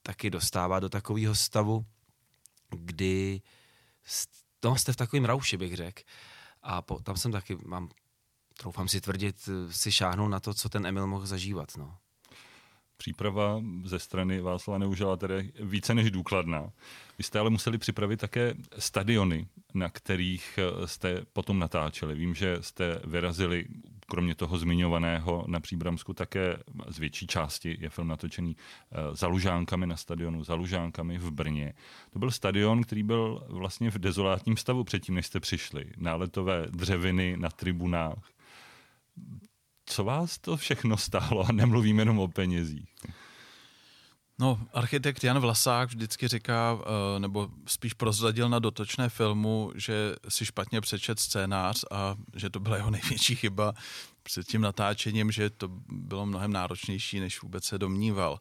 taky 0.03 0.31
dostává 0.31 0.81
do 0.81 0.89
takového 0.89 1.35
stavu, 1.35 1.87
kdy 2.71 3.43
no, 4.65 4.77
jste 4.77 4.93
v 4.93 4.97
takovém 4.97 5.25
rauši, 5.25 5.57
bych 5.57 5.77
řekl. 5.77 6.03
A 6.63 6.83
po, 6.83 7.01
tam 7.01 7.17
jsem 7.17 7.33
taky, 7.33 7.57
mám, 7.65 7.89
troufám 8.57 8.89
si 8.89 9.01
tvrdit, 9.01 9.49
eh, 9.49 9.73
si 9.73 9.93
šáhnul 9.93 10.29
na 10.29 10.41
to, 10.41 10.55
co 10.55 10.69
ten 10.69 10.87
Emil 10.87 11.07
mohl 11.07 11.27
zažívat. 11.27 11.77
No 11.77 11.99
příprava 12.99 13.63
ze 13.85 13.99
strany 13.99 14.41
Václava 14.41 14.79
Neužela 14.79 15.17
tedy 15.17 15.53
více 15.61 15.95
než 15.95 16.11
důkladná. 16.11 16.71
Vy 17.19 17.25
jste 17.25 17.39
ale 17.39 17.51
museli 17.51 17.79
připravit 17.79 18.21
také 18.21 18.55
stadiony, 18.79 19.47
na 19.75 19.89
kterých 19.89 20.59
eh, 20.59 20.87
jste 20.87 21.23
potom 21.33 21.59
natáčeli. 21.59 22.15
Vím, 22.15 22.35
že 22.35 22.57
jste 22.61 23.01
vyrazili 23.05 23.67
kromě 24.07 24.35
toho 24.35 24.59
zmiňovaného 24.59 25.45
na 25.49 25.61
Příbramsku 25.61 26.15
také 26.15 26.57
z 26.89 26.99
větší 26.99 27.27
části 27.27 27.77
je 27.81 27.89
film 27.89 28.09
natočený 28.09 28.57
eh, 28.57 29.17
za 29.17 29.27
Lužánkami 29.27 29.87
na 29.87 29.97
stadionu, 29.97 30.45
za 30.45 30.55
Lužánkami 30.55 31.19
v 31.19 31.31
Brně. 31.31 31.75
To 32.11 32.19
byl 32.19 32.31
stadion, 32.31 32.83
který 32.83 33.03
byl 33.03 33.47
vlastně 33.49 33.91
v 33.91 33.99
dezolátním 33.99 34.57
stavu 34.57 34.85
předtím, 34.85 35.15
než 35.15 35.27
jste 35.27 35.41
přišli. 35.41 35.87
Náletové 35.97 36.67
dřeviny 36.71 37.37
na 37.37 37.51
tribunách 37.51 38.33
co 39.89 40.05
vás 40.05 40.39
to 40.39 40.57
všechno 40.57 40.97
stálo 40.97 41.47
a 41.49 41.53
nemluvím 41.53 41.99
jenom 41.99 42.19
o 42.19 42.29
penězích? 42.29 42.89
No, 44.41 44.61
architekt 44.73 45.25
Jan 45.25 45.39
Vlasák 45.39 45.89
vždycky 45.89 46.29
říká, 46.29 46.79
eh, 46.81 47.21
nebo 47.21 47.49
spíš 47.67 47.95
prozradil 47.95 48.49
na 48.49 48.59
dotočné 48.59 49.09
filmu, 49.09 49.73
že 49.75 50.15
si 50.29 50.47
špatně 50.47 50.81
přečet 50.81 51.21
scénář 51.21 51.85
a 51.91 52.15
že 52.37 52.51
to 52.51 52.61
byla 52.61 52.77
jeho 52.77 52.91
největší 52.91 53.37
chyba 53.37 53.75
před 54.23 54.47
tím 54.47 54.61
natáčením, 54.61 55.31
že 55.31 55.51
to 55.51 55.69
bylo 55.89 56.27
mnohem 56.27 56.53
náročnější, 56.53 57.21
než 57.21 57.43
vůbec 57.43 57.65
se 57.65 57.79
domníval. 57.79 58.41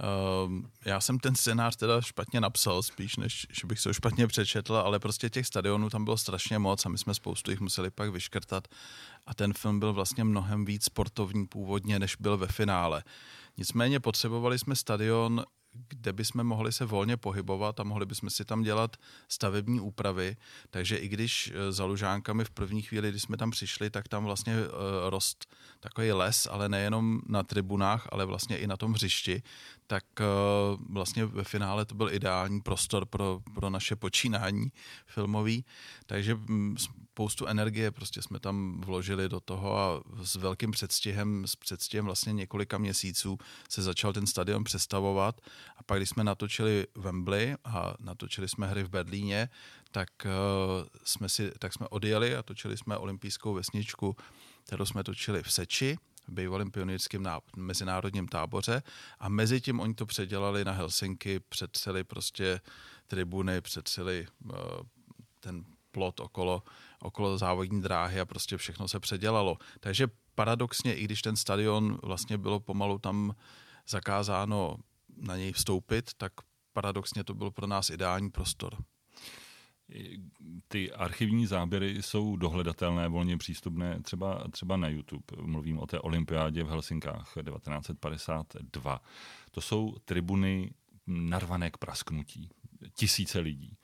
Ehm, 0.00 0.70
já 0.84 1.00
jsem 1.00 1.18
ten 1.18 1.34
scénář 1.34 1.76
teda 1.76 2.00
špatně 2.00 2.40
napsal, 2.40 2.82
spíš 2.82 3.16
než 3.16 3.46
že 3.50 3.66
bych 3.66 3.80
se 3.80 3.88
ho 3.88 3.92
špatně 3.92 4.26
přečetl, 4.26 4.76
ale 4.76 4.98
prostě 4.98 5.30
těch 5.30 5.46
stadionů 5.46 5.90
tam 5.90 6.04
bylo 6.04 6.16
strašně 6.16 6.58
moc 6.58 6.86
a 6.86 6.88
my 6.88 6.98
jsme 6.98 7.14
spoustu 7.14 7.50
jich 7.50 7.60
museli 7.60 7.90
pak 7.90 8.10
vyškrtat 8.10 8.68
a 9.26 9.34
ten 9.34 9.52
film 9.52 9.80
byl 9.80 9.92
vlastně 9.92 10.24
mnohem 10.24 10.64
víc 10.64 10.84
sportovní 10.84 11.46
původně, 11.46 11.98
než 11.98 12.16
byl 12.16 12.36
ve 12.36 12.46
finále. 12.46 13.04
Nicméně 13.56 14.00
potřebovali 14.00 14.58
jsme 14.58 14.76
stadion, 14.76 15.44
kde 15.88 16.12
bychom 16.12 16.44
mohli 16.44 16.72
se 16.72 16.84
volně 16.84 17.16
pohybovat 17.16 17.80
a 17.80 17.84
mohli 17.84 18.06
bychom 18.06 18.30
si 18.30 18.44
tam 18.44 18.62
dělat 18.62 18.96
stavební 19.28 19.80
úpravy. 19.80 20.36
Takže 20.70 20.96
i 20.96 21.08
když 21.08 21.52
e, 21.54 21.72
za 21.72 21.84
Lužánkami 21.84 22.44
v 22.44 22.50
první 22.50 22.82
chvíli, 22.82 23.10
když 23.10 23.22
jsme 23.22 23.36
tam 23.36 23.50
přišli, 23.50 23.90
tak 23.90 24.08
tam 24.08 24.24
vlastně 24.24 24.54
e, 24.54 24.66
rost 25.10 25.54
takový 25.80 26.12
les, 26.12 26.48
ale 26.50 26.68
nejenom 26.68 27.20
na 27.26 27.42
tribunách, 27.42 28.08
ale 28.12 28.24
vlastně 28.24 28.58
i 28.58 28.66
na 28.66 28.76
tom 28.76 28.92
hřišti, 28.92 29.42
tak 29.86 30.04
e, 30.20 30.24
vlastně 30.88 31.26
ve 31.26 31.44
finále 31.44 31.84
to 31.84 31.94
byl 31.94 32.12
ideální 32.12 32.60
prostor 32.60 33.06
pro, 33.06 33.40
pro 33.54 33.70
naše 33.70 33.96
počínání 33.96 34.72
filmový. 35.06 35.64
Takže 36.06 36.38
spoustu 37.16 37.46
energie 37.46 37.90
prostě 37.90 38.22
jsme 38.22 38.40
tam 38.40 38.80
vložili 38.80 39.28
do 39.28 39.40
toho 39.40 39.78
a 39.78 40.02
s 40.22 40.36
velkým 40.36 40.70
předstihem, 40.70 41.46
s 41.46 41.56
předstihem 41.56 42.04
vlastně 42.04 42.32
několika 42.32 42.78
měsíců 42.78 43.38
se 43.68 43.82
začal 43.82 44.12
ten 44.12 44.26
stadion 44.26 44.64
přestavovat 44.64 45.40
a 45.76 45.82
pak, 45.82 45.98
když 45.98 46.08
jsme 46.08 46.24
natočili 46.24 46.86
Wembley 46.94 47.56
a 47.64 47.94
natočili 48.00 48.48
jsme 48.48 48.66
hry 48.66 48.82
v 48.82 48.88
Berlíně, 48.88 49.48
tak, 49.90 50.08
uh, 50.24 50.86
jsme, 51.04 51.28
si, 51.28 51.52
tak 51.58 51.72
jsme 51.72 51.88
odjeli 51.88 52.36
a 52.36 52.42
točili 52.42 52.76
jsme 52.76 52.96
olympijskou 52.96 53.54
vesničku, 53.54 54.16
kterou 54.64 54.86
jsme 54.86 55.04
točili 55.04 55.42
v 55.42 55.52
Seči 55.52 55.98
v 56.28 56.32
bývalém 56.32 56.70
pionýrském 56.70 57.22
ná- 57.22 57.40
mezinárodním 57.56 58.28
táboře 58.28 58.82
a 59.18 59.28
mezi 59.28 59.60
tím 59.60 59.80
oni 59.80 59.94
to 59.94 60.06
předělali 60.06 60.64
na 60.64 60.72
Helsinky, 60.72 61.40
přetřeli 61.40 62.04
prostě 62.04 62.60
tribuny, 63.06 63.60
přetřeli 63.60 64.26
uh, 64.44 64.52
ten 65.40 65.64
plot 65.90 66.20
okolo, 66.20 66.62
okolo 67.00 67.38
závodní 67.38 67.82
dráhy 67.82 68.20
a 68.20 68.26
prostě 68.26 68.56
všechno 68.56 68.88
se 68.88 69.00
předělalo. 69.00 69.58
Takže 69.80 70.06
paradoxně, 70.34 70.94
i 70.94 71.04
když 71.04 71.22
ten 71.22 71.36
stadion 71.36 71.98
vlastně 72.02 72.38
bylo 72.38 72.60
pomalu 72.60 72.98
tam 72.98 73.34
zakázáno 73.88 74.76
na 75.16 75.36
něj 75.36 75.52
vstoupit, 75.52 76.10
tak 76.16 76.32
paradoxně 76.72 77.24
to 77.24 77.34
byl 77.34 77.50
pro 77.50 77.66
nás 77.66 77.90
ideální 77.90 78.30
prostor. 78.30 78.76
Ty 80.68 80.92
archivní 80.92 81.46
záběry 81.46 82.02
jsou 82.02 82.36
dohledatelné, 82.36 83.08
volně 83.08 83.36
přístupné 83.36 84.00
třeba, 84.02 84.48
třeba 84.50 84.76
na 84.76 84.88
YouTube. 84.88 85.24
Mluvím 85.42 85.78
o 85.78 85.86
té 85.86 86.00
olympiádě 86.00 86.64
v 86.64 86.68
Helsinkách 86.68 87.34
1952. 87.44 89.02
To 89.50 89.60
jsou 89.60 89.94
tribuny 90.04 90.70
narvané 91.06 91.70
k 91.70 91.76
prasknutí. 91.76 92.50
Tisíce 92.94 93.38
lidí. 93.38 93.76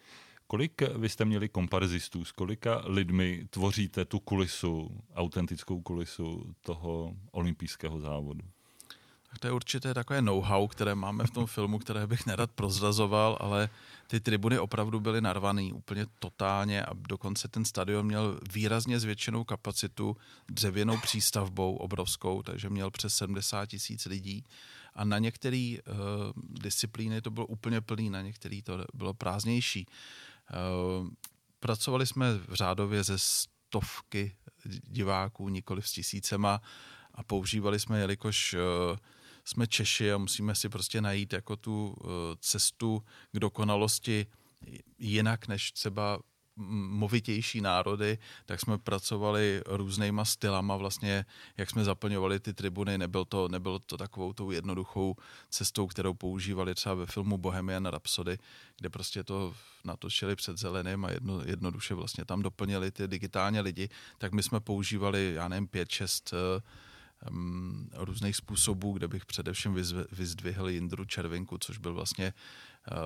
Kolik 0.46 0.82
vy 0.82 1.08
jste 1.08 1.24
měli 1.24 1.48
komparzistů, 1.48 2.24
s 2.24 2.32
kolika 2.32 2.82
lidmi 2.84 3.44
tvoříte 3.50 4.04
tu 4.04 4.20
kulisu, 4.20 5.00
autentickou 5.14 5.80
kulisu 5.80 6.54
toho 6.60 7.16
olympijského 7.30 8.00
závodu? 8.00 8.44
Tak 9.32 9.38
to 9.38 9.46
je 9.46 9.52
určitě 9.52 9.94
takové 9.94 10.22
know-how, 10.22 10.68
které 10.68 10.94
máme 10.94 11.24
v 11.24 11.30
tom 11.30 11.46
filmu, 11.46 11.78
které 11.78 12.06
bych 12.06 12.26
nerad 12.26 12.50
prozrazoval, 12.50 13.38
ale 13.40 13.68
ty 14.06 14.20
tribuny 14.20 14.58
opravdu 14.58 15.00
byly 15.00 15.20
narvaný 15.20 15.72
úplně 15.72 16.06
totálně 16.18 16.84
a 16.84 16.94
dokonce 16.94 17.48
ten 17.48 17.64
stadion 17.64 18.06
měl 18.06 18.40
výrazně 18.52 19.00
zvětšenou 19.00 19.44
kapacitu 19.44 20.16
dřevěnou 20.48 20.98
přístavbou 20.98 21.76
obrovskou, 21.76 22.42
takže 22.42 22.70
měl 22.70 22.90
přes 22.90 23.14
70 23.14 23.66
tisíc 23.66 24.04
lidí 24.06 24.44
a 24.94 25.04
na 25.04 25.18
některé 25.18 25.76
uh, 25.76 25.94
disciplíny 26.36 27.22
to 27.22 27.30
bylo 27.30 27.46
úplně 27.46 27.80
plný, 27.80 28.10
na 28.10 28.22
některé 28.22 28.62
to 28.64 28.84
bylo 28.94 29.14
prázdnější. 29.14 29.86
Uh, 31.00 31.08
pracovali 31.60 32.06
jsme 32.06 32.38
v 32.38 32.54
řádově 32.54 33.04
ze 33.04 33.18
stovky 33.18 34.36
diváků, 34.84 35.48
nikoli 35.48 35.82
s 35.82 35.92
tisícema 35.92 36.62
a 37.14 37.22
používali 37.22 37.80
jsme, 37.80 38.00
jelikož 38.00 38.54
uh, 38.54 38.96
jsme 39.44 39.66
Češi 39.66 40.12
a 40.12 40.18
musíme 40.18 40.54
si 40.54 40.68
prostě 40.68 41.00
najít 41.00 41.32
jako 41.32 41.56
tu 41.56 41.86
uh, 41.88 42.10
cestu 42.40 43.02
k 43.32 43.38
dokonalosti. 43.38 44.26
Jinak 44.98 45.48
než 45.48 45.72
třeba 45.72 46.18
movitější 46.56 47.60
národy, 47.60 48.18
tak 48.46 48.60
jsme 48.60 48.78
pracovali 48.78 49.62
různýma 49.66 50.24
stylama 50.24 50.76
vlastně, 50.76 51.24
jak 51.56 51.70
jsme 51.70 51.84
zaplňovali 51.84 52.40
ty 52.40 52.54
tribuny, 52.54 52.98
nebyl 52.98 53.24
to, 53.24 53.48
nebylo 53.48 53.78
to 53.78 53.96
takovou 53.96 54.32
tou 54.32 54.50
jednoduchou 54.50 55.16
cestou, 55.50 55.86
kterou 55.86 56.14
používali 56.14 56.74
třeba 56.74 56.94
ve 56.94 57.06
filmu 57.06 57.38
Bohemian 57.38 57.86
Rhapsody, 57.86 58.38
kde 58.78 58.88
prostě 58.88 59.24
to 59.24 59.54
natočili 59.84 60.36
před 60.36 60.58
zeleným 60.58 61.04
a 61.04 61.10
jedno, 61.10 61.42
jednoduše 61.44 61.94
vlastně 61.94 62.24
tam 62.24 62.42
doplnili 62.42 62.90
ty 62.90 63.08
digitálně 63.08 63.60
lidi, 63.60 63.88
tak 64.18 64.32
my 64.32 64.42
jsme 64.42 64.60
používali, 64.60 65.32
já 65.34 65.48
nevím, 65.48 65.66
pět, 65.66 65.90
šest 65.90 66.34
um, 67.30 67.88
různých 67.94 68.36
způsobů, 68.36 68.92
kde 68.92 69.08
bych 69.08 69.26
především 69.26 69.74
vyzdvihl 70.12 70.68
Jindru 70.68 71.04
Červinku, 71.04 71.58
což 71.58 71.78
byl 71.78 71.94
vlastně 71.94 72.32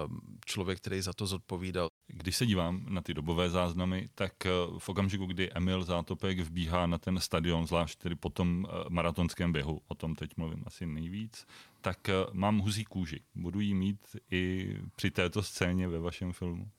um, 0.06 0.20
člověk, 0.44 0.78
který 0.78 1.00
za 1.00 1.12
to 1.12 1.26
zodpovídal. 1.26 1.88
Když 2.06 2.36
se 2.36 2.46
dívám 2.46 2.84
na 2.88 3.00
ty 3.00 3.14
dobové 3.14 3.50
záznamy, 3.50 4.08
tak 4.14 4.46
eh, 4.46 4.50
v 4.78 4.88
okamžiku, 4.88 5.26
kdy 5.26 5.52
Emil 5.52 5.84
Zátopek 5.84 6.38
vbíhá 6.38 6.86
na 6.86 6.98
ten 6.98 7.20
stadion, 7.20 7.66
zvlášť 7.66 7.98
tedy 7.98 8.14
po 8.14 8.30
tom 8.30 8.66
eh, 8.68 8.84
maratonském 8.88 9.52
běhu, 9.52 9.80
o 9.88 9.94
tom 9.94 10.14
teď 10.14 10.36
mluvím 10.36 10.62
asi 10.66 10.86
nejvíc, 10.86 11.46
tak 11.80 12.08
eh, 12.08 12.14
mám 12.32 12.58
huzí 12.58 12.84
kůži. 12.84 13.20
Budu 13.34 13.60
jí 13.60 13.74
mít 13.74 14.16
i 14.30 14.74
při 14.96 15.10
této 15.10 15.42
scéně 15.42 15.88
ve 15.88 15.98
vašem 15.98 16.32
filmu. 16.32 16.70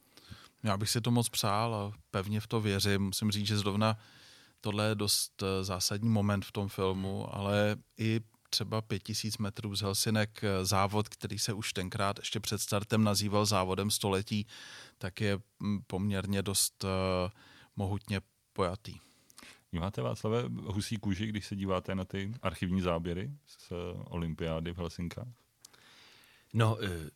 Já 0.64 0.78
bych 0.78 0.90
si 0.90 1.02
to 1.02 1.12
moc 1.12 1.30
přál 1.30 1.76
a 1.76 1.92
pevně 2.12 2.40
v 2.40 2.48
to 2.48 2.62
věřím. 2.62 3.02
Musím 3.02 3.32
říct, 3.32 3.48
že 3.48 3.58
zrovna 3.58 3.98
tohle 4.62 4.88
je 4.88 4.96
dost 4.96 5.44
zásadní 5.62 6.10
moment 6.10 6.46
v 6.46 6.52
tom 6.52 6.70
filmu, 6.70 7.36
ale 7.36 7.76
i 7.98 8.22
třeba 8.50 8.82
5000 8.82 9.38
metrů 9.38 9.76
z 9.76 9.82
Helsinek 9.82 10.42
závod, 10.64 11.10
který 11.10 11.40
se 11.40 11.54
už 11.54 11.74
tenkrát 11.74 12.20
ještě 12.20 12.40
před 12.40 12.62
startem 12.62 13.04
nazýval 13.04 13.46
závodem 13.46 13.92
století, 13.92 14.48
tak 14.98 15.22
je 15.22 15.40
mm, 15.60 15.82
poměrně 15.88 16.42
dost 16.42 16.84
uh, 16.84 16.90
mohutně 17.76 18.22
pojatý. 18.54 19.00
Máte 19.72 20.02
Václave 20.02 20.44
husí 20.66 20.98
kůži, 20.98 21.28
když 21.28 21.46
se 21.46 21.56
díváte 21.56 21.96
na 21.96 22.06
ty 22.06 22.34
archivní 22.42 22.82
záběry 22.82 23.32
z 23.46 23.72
olympiády 24.06 24.74
v 24.74 24.78
Helsinkách? 24.78 25.28
No, 26.54 26.78
eh, 26.82 27.10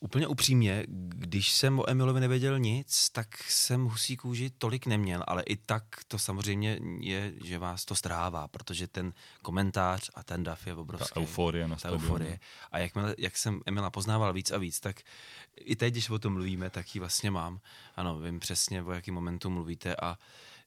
Úplně 0.00 0.26
upřímně, 0.26 0.84
když 1.08 1.52
jsem 1.52 1.78
o 1.78 1.90
Emilovi 1.90 2.20
nevěděl 2.20 2.58
nic, 2.58 3.10
tak 3.10 3.42
jsem 3.42 3.84
husí 3.84 4.16
kůži 4.16 4.50
tolik 4.50 4.86
neměl, 4.86 5.24
ale 5.26 5.42
i 5.42 5.56
tak 5.56 5.84
to 6.08 6.18
samozřejmě 6.18 6.80
je, 7.00 7.34
že 7.44 7.58
vás 7.58 7.84
to 7.84 7.94
strává, 7.94 8.48
protože 8.48 8.88
ten 8.88 9.12
komentář 9.42 10.10
a 10.14 10.22
ten 10.22 10.44
DAF 10.44 10.66
je 10.66 10.74
obrovský. 10.74 11.14
Ta 11.14 11.20
euforie 11.20 11.68
na 11.68 11.76
ta 11.76 11.90
euforie. 11.90 12.38
A 12.72 12.78
jakmile, 12.78 13.14
jak 13.18 13.36
jsem 13.36 13.60
Emila 13.66 13.90
poznával 13.90 14.32
víc 14.32 14.50
a 14.50 14.58
víc, 14.58 14.80
tak 14.80 15.00
i 15.56 15.76
teď, 15.76 15.94
když 15.94 16.10
o 16.10 16.18
tom 16.18 16.32
mluvíme, 16.32 16.70
tak 16.70 16.94
ji 16.94 16.98
vlastně 16.98 17.30
mám. 17.30 17.60
Ano, 17.96 18.18
vím 18.18 18.40
přesně, 18.40 18.82
o 18.82 18.92
jaký 18.92 19.10
momentu 19.10 19.50
mluvíte 19.50 19.96
a 19.96 20.18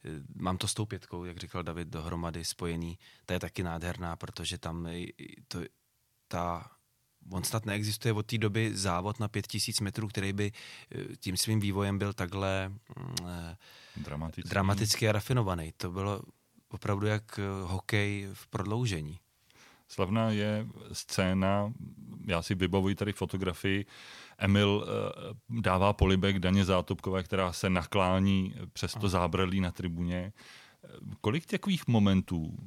e, 0.05 0.09
mám 0.35 0.57
to 0.57 0.67
s 0.67 0.73
tou 0.73 0.85
pětkou, 0.85 1.25
jak 1.25 1.37
říkal 1.37 1.63
David, 1.63 1.87
dohromady 1.87 2.45
spojený. 2.45 2.99
Ta 3.25 3.33
je 3.33 3.39
taky 3.39 3.63
nádherná, 3.63 4.15
protože 4.15 4.57
tam 4.57 4.87
to, 5.47 5.59
ta 6.27 6.71
on 7.29 7.43
snad 7.43 7.65
neexistuje 7.65 8.13
od 8.13 8.25
té 8.25 8.37
doby 8.37 8.71
závod 8.73 9.19
na 9.19 9.27
5000 9.27 9.81
metrů, 9.81 10.07
který 10.07 10.33
by 10.33 10.51
eh, 10.51 11.15
tím 11.19 11.37
svým 11.37 11.59
vývojem 11.59 11.97
byl 11.97 12.13
takhle 12.13 12.69
mm, 12.69 13.15
eh, 13.27 13.57
dramatický, 13.97 14.49
dramaticky 14.49 15.09
a 15.09 15.11
rafinovaný. 15.11 15.73
To 15.77 15.91
bylo 15.91 16.21
opravdu 16.69 17.07
jak 17.07 17.39
eh, 17.39 17.43
hokej 17.63 18.29
v 18.33 18.47
prodloužení. 18.47 19.19
Slavná 19.87 20.29
je 20.29 20.67
scéna, 20.91 21.73
já 22.27 22.41
si 22.41 22.55
vybavuji 22.55 22.95
tady 22.95 23.13
fotografii, 23.13 23.85
Emil 24.37 24.87
dává 25.49 25.93
polibek 25.93 26.39
Daně 26.39 26.65
Zátopkové, 26.65 27.23
která 27.23 27.53
se 27.53 27.69
naklání 27.69 28.55
přes 28.73 28.93
to 28.93 29.09
zábradlí 29.09 29.61
na 29.61 29.71
tribuně. 29.71 30.33
Kolik 31.21 31.45
takových 31.45 31.87
momentů 31.87 32.57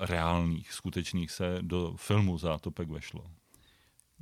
reálných, 0.00 0.72
skutečných 0.72 1.30
se 1.30 1.58
do 1.60 1.94
filmu 1.96 2.38
Zátopek 2.38 2.88
vešlo? 2.88 3.24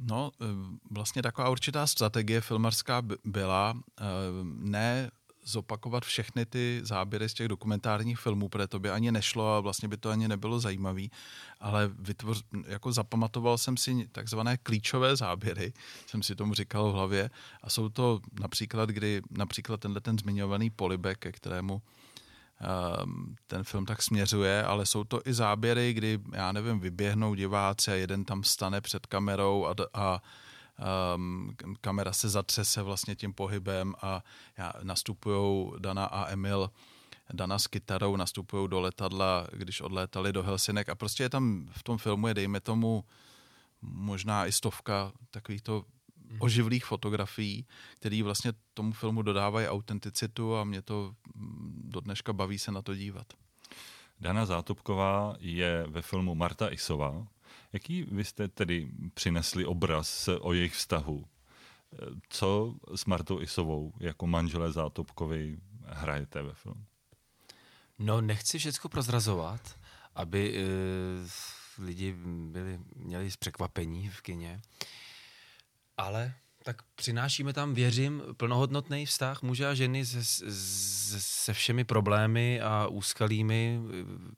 No, 0.01 0.31
eh, 0.41 0.45
vlastně 0.91 1.23
taková 1.23 1.49
určitá 1.49 1.87
strategie 1.87 2.41
filmarská 2.41 3.03
byla 3.25 3.75
eh, 4.01 4.05
ne 4.45 5.11
zopakovat 5.45 6.05
všechny 6.05 6.47
ty 6.47 6.81
záběry 6.83 7.29
z 7.29 7.35
těch 7.35 7.49
dokumentárních 7.49 8.19
filmů, 8.19 8.49
protože 8.49 8.67
to 8.67 8.79
by 8.79 8.91
ani 8.91 9.13
nešlo 9.13 9.55
a 9.55 9.61
vlastně 9.61 9.89
by 9.89 9.97
to 9.97 10.11
ani 10.11 10.29
nebylo 10.29 10.61
zajímavý, 10.61 11.11
ale 11.61 11.91
vytvoř, 11.99 12.43
jako 12.67 12.93
zapamatoval 12.93 13.59
jsem 13.59 13.77
si 13.77 14.09
takzvané 14.13 14.57
klíčové 14.57 15.17
záběry, 15.17 15.73
jsem 16.07 16.23
si 16.23 16.37
tomu 16.37 16.55
říkal 16.55 16.91
v 16.91 16.95
hlavě 16.95 17.31
a 17.63 17.71
jsou 17.71 17.89
to 17.89 18.21
například, 18.41 18.89
kdy 18.89 19.23
například 19.31 19.81
tenhle 19.81 20.01
ten 20.01 20.19
zmiňovaný 20.19 20.71
polibek, 20.71 21.19
ke 21.19 21.33
kterému 21.33 21.83
ten 23.47 23.65
film 23.65 23.87
tak 23.87 24.03
směřuje, 24.03 24.65
ale 24.65 24.87
jsou 24.87 25.05
to 25.05 25.21
i 25.25 25.35
záběry, 25.35 25.93
kdy, 25.93 26.19
já 26.33 26.53
nevím, 26.53 26.81
vyběhnou 26.81 27.35
diváci 27.35 27.91
a 27.91 27.95
jeden 27.95 28.25
tam 28.25 28.45
stane 28.45 28.81
před 28.81 29.07
kamerou 29.07 29.67
a, 29.67 29.75
a 29.95 30.23
um, 31.15 31.55
kamera 31.81 32.13
se 32.13 32.29
zatřese 32.29 32.83
vlastně 32.83 33.17
tím 33.17 33.33
pohybem 33.33 33.95
a 34.03 34.23
nastupují 34.83 35.73
Dana 35.79 36.05
a 36.05 36.31
Emil 36.31 36.71
Dana 37.33 37.59
s 37.59 37.67
kytarou 37.67 38.17
nastupují 38.17 38.69
do 38.69 38.81
letadla, 38.81 39.47
když 39.53 39.81
odlétali 39.81 40.33
do 40.33 40.43
Helsinek 40.43 40.89
a 40.89 40.95
prostě 40.95 41.23
je 41.23 41.29
tam 41.29 41.69
v 41.73 41.83
tom 41.83 41.99
filmu 41.99 42.29
je, 42.29 42.35
dejme 42.35 42.61
tomu, 42.61 43.05
možná 43.83 44.47
i 44.47 44.53
stovka 44.53 45.13
takovýchto. 45.31 45.85
Oživlých 46.39 46.85
fotografií, 46.85 47.67
které 47.95 48.23
vlastně 48.23 48.53
tomu 48.75 48.93
filmu 48.93 49.23
dodávají 49.23 49.69
autenticitu 49.69 50.57
a 50.57 50.65
mě 50.65 50.83
to 50.83 51.15
mm, 51.35 51.83
do 51.85 52.01
dneška 52.01 52.33
baví 52.33 52.59
se 52.59 52.73
na 52.73 52.83
to 52.83 52.95
dívat. 52.95 53.27
Dana 54.21 54.47
Zátopková 54.47 55.37
je 55.39 55.85
ve 55.89 56.03
filmu 56.03 56.35
Marta 56.35 56.73
Isová. 56.73 57.27
Jaký 57.73 58.03
vy 58.03 58.25
jste 58.25 58.49
tedy 58.49 58.89
přinesli 59.15 59.65
obraz 59.65 60.29
o 60.41 60.53
jejich 60.53 60.75
vztahu? 60.75 61.25
Co 62.29 62.75
s 62.95 63.05
Martou 63.05 63.41
Isovou 63.41 63.93
jako 64.01 64.27
manželé 64.27 64.73
Zátopkovi 64.73 65.59
hrajete 65.85 66.43
ve 66.43 66.55
filmu? 66.55 66.85
No, 67.99 68.21
nechci 68.21 68.59
všechno 68.59 68.91
prozrazovat, 68.91 69.79
aby 70.15 70.55
e, 70.57 70.63
lidi 71.83 72.15
byli, 72.51 72.81
měli 72.97 73.31
překvapení 73.39 74.09
v 74.09 74.21
kině. 74.21 74.61
Ale 76.01 76.35
tak 76.65 76.83
přinášíme 76.95 77.53
tam, 77.53 77.75
věřím, 77.75 78.23
plnohodnotný 78.37 79.07
vztah 79.07 79.43
muže 79.43 79.67
a 79.67 79.75
ženy 79.75 80.07
se, 80.07 80.25
se, 80.25 81.21
se 81.21 81.53
všemi 81.53 81.85
problémy 81.85 82.61
a 82.61 82.87
úskalými. 82.87 83.81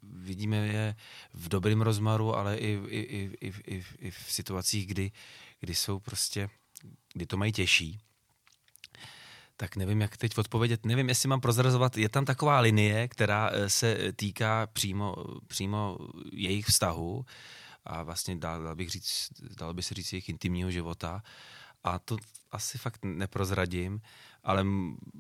Vidíme 0.03 0.57
je 0.57 0.97
v 1.35 1.49
dobrém 1.49 1.83
rozmaru, 1.83 2.37
ale 2.37 2.57
i, 2.57 2.81
i, 2.87 3.01
i, 3.01 3.31
i, 3.41 3.53
i, 3.77 3.85
i 3.99 4.11
v 4.11 4.25
situacích, 4.29 4.87
kdy, 4.87 5.13
kdy 5.61 5.75
jsou 5.75 5.99
prostě, 5.99 6.49
kdy 7.13 7.27
to 7.27 7.37
mají 7.37 7.53
těžší. 7.53 8.01
Tak 9.57 9.77
nevím, 9.77 10.01
jak 10.01 10.17
teď 10.17 10.39
odpovědět. 10.39 10.87
Nevím, 10.87 11.09
jestli 11.09 11.29
mám 11.29 11.41
prozrazovat. 11.41 11.97
Je 11.97 12.09
tam 12.09 12.25
taková 12.25 12.61
linie, 12.61 13.09
která 13.09 13.51
eh, 13.53 13.71
se 13.71 14.13
týká 14.17 14.67
přímo, 14.67 15.15
přímo 15.47 15.99
jejich 16.33 16.67
vztahu 16.67 17.25
a 17.85 18.03
vlastně 18.03 18.37
dal, 18.37 18.63
dal 18.63 18.77
bych 18.77 18.91
říct, 18.91 19.29
dalo 19.59 19.75
by 19.75 19.83
se 19.83 19.95
říct 19.95 20.13
jejich 20.13 20.29
intimního 20.29 20.71
života 20.71 21.23
a 21.85 21.99
to 21.99 22.17
asi 22.51 22.79
fakt 22.79 23.05
neprozradím, 23.05 24.01
ale 24.45 24.65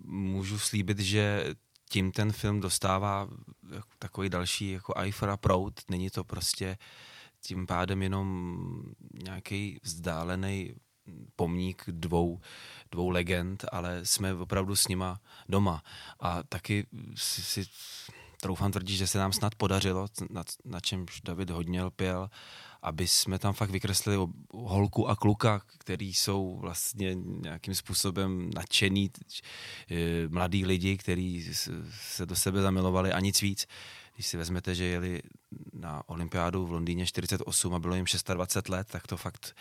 můžu 0.05 0.59
slíbit, 0.59 0.99
že 0.99 1.55
tím 1.89 2.13
ten 2.13 2.33
film 2.33 2.61
dostává 2.61 3.29
takový 3.99 4.29
další 4.29 4.71
jako 4.71 4.95
Eifera 4.97 5.37
prout. 5.37 5.81
Není 5.91 6.11
to 6.11 6.25
prostě 6.25 6.79
tím 7.41 7.67
pádem 7.67 8.03
jenom 8.03 8.83
nějaký 9.25 9.81
vzdálený 9.83 10.75
pomník 11.37 11.85
dvou, 11.89 12.41
dvou 12.91 13.11
legend, 13.11 13.65
ale 13.73 14.07
jsme 14.07 14.35
opravdu 14.35 14.77
s 14.77 14.89
nima 14.89 15.21
doma. 15.49 15.83
A 16.21 16.43
taky 16.43 16.87
si, 17.15 17.43
si 17.43 17.65
troufám 18.43 18.73
tvrdit, 18.73 18.97
že 18.97 19.07
se 19.07 19.19
nám 19.19 19.33
snad 19.33 19.55
podařilo, 19.55 20.07
na, 20.31 20.45
na 20.65 20.81
čemž 20.81 21.21
David 21.21 21.51
hodně 21.51 21.83
lpěl, 21.83 22.31
aby 22.83 23.09
jsme 23.09 23.39
tam 23.39 23.55
fakt 23.55 23.71
vykreslili 23.71 24.29
holku 24.53 25.09
a 25.09 25.17
kluka, 25.17 25.63
který 25.79 26.15
jsou 26.15 26.59
vlastně 26.61 27.15
nějakým 27.15 27.75
způsobem 27.75 28.51
nadšený 28.55 29.11
e, 29.91 30.29
mladí 30.29 30.67
lidi, 30.67 30.97
kteří 30.97 31.55
se 31.91 32.27
do 32.27 32.37
sebe 32.37 32.63
zamilovali 32.63 33.13
a 33.13 33.21
nic 33.21 33.41
víc. 33.41 33.67
Když 34.15 34.27
si 34.27 34.37
vezmete, 34.37 34.75
že 34.75 34.85
jeli 34.85 35.23
na 35.73 36.03
olympiádu 36.09 36.67
v 36.67 36.73
Londýně 36.73 37.07
48 37.07 37.75
a 37.75 37.79
bylo 37.79 37.95
jim 37.95 38.07
26 38.35 38.69
let, 38.69 38.89
tak 38.91 39.07
to 39.07 39.17
fakt 39.17 39.57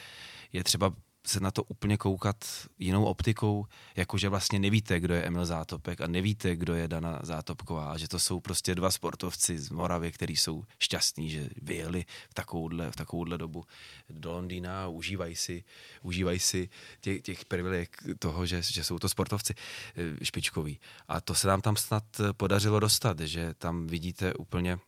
je 0.53 0.63
třeba 0.63 0.93
se 1.27 1.39
na 1.39 1.51
to 1.51 1.63
úplně 1.63 1.97
koukat 1.97 2.45
jinou 2.79 3.05
optikou, 3.05 3.65
jakože 3.95 4.29
vlastně 4.29 4.60
nevíte, 4.60 4.99
kdo 4.99 5.13
je 5.13 5.23
Emil 5.23 5.45
Zátopek 5.45 6.01
a 6.01 6.07
nevíte, 6.07 6.55
kdo 6.55 6.73
je 6.73 6.88
Dana 6.88 7.19
Zátopková, 7.23 7.91
a 7.91 7.97
že 7.97 8.07
to 8.07 8.19
jsou 8.19 8.39
prostě 8.39 8.75
dva 8.75 8.91
sportovci 8.91 9.60
z 9.60 9.69
Moravy, 9.69 10.12
kteří 10.12 10.36
jsou 10.36 10.63
šťastní, 10.79 11.29
že 11.29 11.49
vyjeli 11.62 12.05
v 12.29 12.34
takovouhle, 12.34 12.91
v 12.91 12.95
takovouhle 12.95 13.38
dobu 13.38 13.63
do 14.10 14.31
Londýna 14.31 14.84
a 14.84 14.88
užívají 14.88 15.36
si, 15.36 15.63
užívají 16.01 16.39
si 16.39 16.69
těch, 17.01 17.21
těch 17.21 17.45
privileg 17.45 17.97
toho, 18.19 18.45
že, 18.45 18.62
že 18.62 18.84
jsou 18.84 18.99
to 18.99 19.10
sportovci 19.10 19.53
eh, 19.95 20.25
špičkoví. 20.25 20.79
A 21.07 21.21
to 21.21 21.36
se 21.36 21.47
nám 21.47 21.62
tam 21.62 21.75
snad 21.75 22.03
podařilo 22.38 22.79
dostat, 22.79 23.19
že 23.19 23.53
tam 23.53 23.88
vidíte 23.88 24.34
úplně 24.34 24.79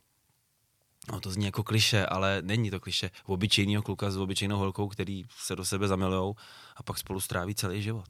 No 1.12 1.20
to 1.20 1.30
zní 1.30 1.44
jako 1.44 1.62
kliše, 1.62 2.06
ale 2.06 2.42
není 2.42 2.70
to 2.70 2.80
kliše. 2.80 3.10
Obyčejného 3.26 3.82
kluka 3.82 4.10
s 4.10 4.16
obyčejnou 4.16 4.58
holkou, 4.58 4.88
který 4.88 5.24
se 5.38 5.56
do 5.56 5.64
sebe 5.64 5.88
zamilujou 5.88 6.34
a 6.76 6.82
pak 6.82 6.98
spolu 6.98 7.20
stráví 7.20 7.54
celý 7.54 7.82
život. 7.82 8.08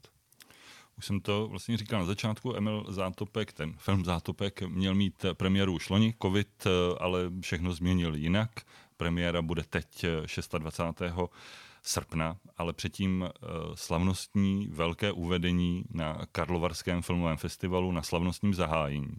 Už 0.97 1.05
jsem 1.05 1.19
to 1.19 1.47
vlastně 1.47 1.77
říkal 1.77 1.99
na 1.99 2.05
začátku, 2.05 2.55
Emil 2.55 2.85
Zátopek, 2.89 3.53
ten 3.53 3.73
film 3.77 4.05
Zátopek 4.05 4.61
měl 4.61 4.95
mít 4.95 5.25
premiéru 5.33 5.73
už 5.73 5.89
loni, 5.89 6.13
covid, 6.21 6.67
ale 6.99 7.31
všechno 7.41 7.73
změnil 7.73 8.15
jinak. 8.15 8.49
Premiéra 8.97 9.41
bude 9.41 9.63
teď 9.63 10.05
26. 10.57 11.01
srpna, 11.83 12.37
ale 12.57 12.73
předtím 12.73 13.23
eh, 13.23 13.47
slavnostní 13.75 14.67
velké 14.67 15.11
uvedení 15.11 15.83
na 15.91 16.25
Karlovarském 16.31 17.01
filmovém 17.01 17.37
festivalu 17.37 17.91
na 17.91 18.01
slavnostním 18.01 18.53
zahájení 18.53 19.17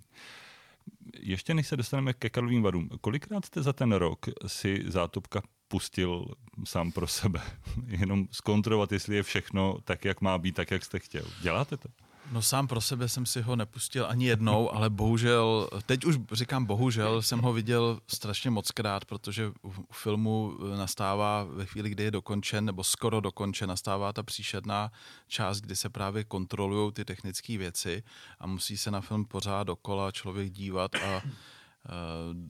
ještě 1.20 1.55
než 1.55 1.66
se 1.66 1.77
dostaneme 1.77 2.12
ke 2.12 2.31
Karlovým 2.31 2.62
varům, 2.62 2.88
kolikrát 3.01 3.44
jste 3.44 3.62
za 3.62 3.72
ten 3.72 3.92
rok 3.92 4.27
si 4.46 4.85
zátopka 4.87 5.42
pustil 5.68 6.27
sám 6.64 6.92
pro 6.92 7.07
sebe? 7.07 7.42
Jenom 7.87 8.29
zkontrolovat, 8.31 8.92
jestli 8.92 9.16
je 9.16 9.22
všechno 9.22 9.79
tak, 9.85 10.05
jak 10.05 10.20
má 10.20 10.38
být, 10.38 10.55
tak, 10.55 10.70
jak 10.70 10.85
jste 10.85 10.99
chtěl. 10.99 11.25
Děláte 11.42 11.77
to? 11.77 11.88
No 12.33 12.43
sám 12.43 12.67
pro 12.67 12.81
sebe 12.81 13.09
jsem 13.09 13.27
si 13.27 13.43
ho 13.43 13.57
nepustil 13.57 14.07
ani 14.09 14.27
jednou, 14.27 14.75
ale 14.75 14.91
bohužel, 14.91 15.69
teď 15.87 16.05
už 16.05 16.17
říkám 16.33 16.65
bohužel, 16.65 17.23
jsem 17.23 17.41
ho 17.41 17.53
viděl 17.53 18.01
strašně 18.07 18.51
moc 18.51 18.71
krát, 18.71 19.05
protože 19.05 19.53
u 19.62 19.93
filmu 19.93 20.59
nastává 20.77 21.45
ve 21.45 21.67
chvíli, 21.67 21.91
kdy 21.91 22.03
je 22.03 22.11
dokončen, 22.11 22.65
nebo 22.65 22.85
skoro 22.85 23.21
dokončen, 23.21 23.69
nastává 23.69 24.12
ta 24.12 24.23
příšerná 24.23 24.93
část, 25.29 25.61
kdy 25.61 25.77
se 25.77 25.89
právě 25.89 26.25
kontrolují 26.25 26.93
ty 26.93 27.05
technické 27.05 27.59
věci 27.59 28.03
a 28.41 28.47
musí 28.47 28.77
se 28.77 28.91
na 28.91 29.01
film 29.01 29.25
pořád 29.25 29.62
dokola 29.62 30.12
člověk 30.12 30.53
dívat 30.53 30.95
a 30.95 31.07
e, 31.07 31.23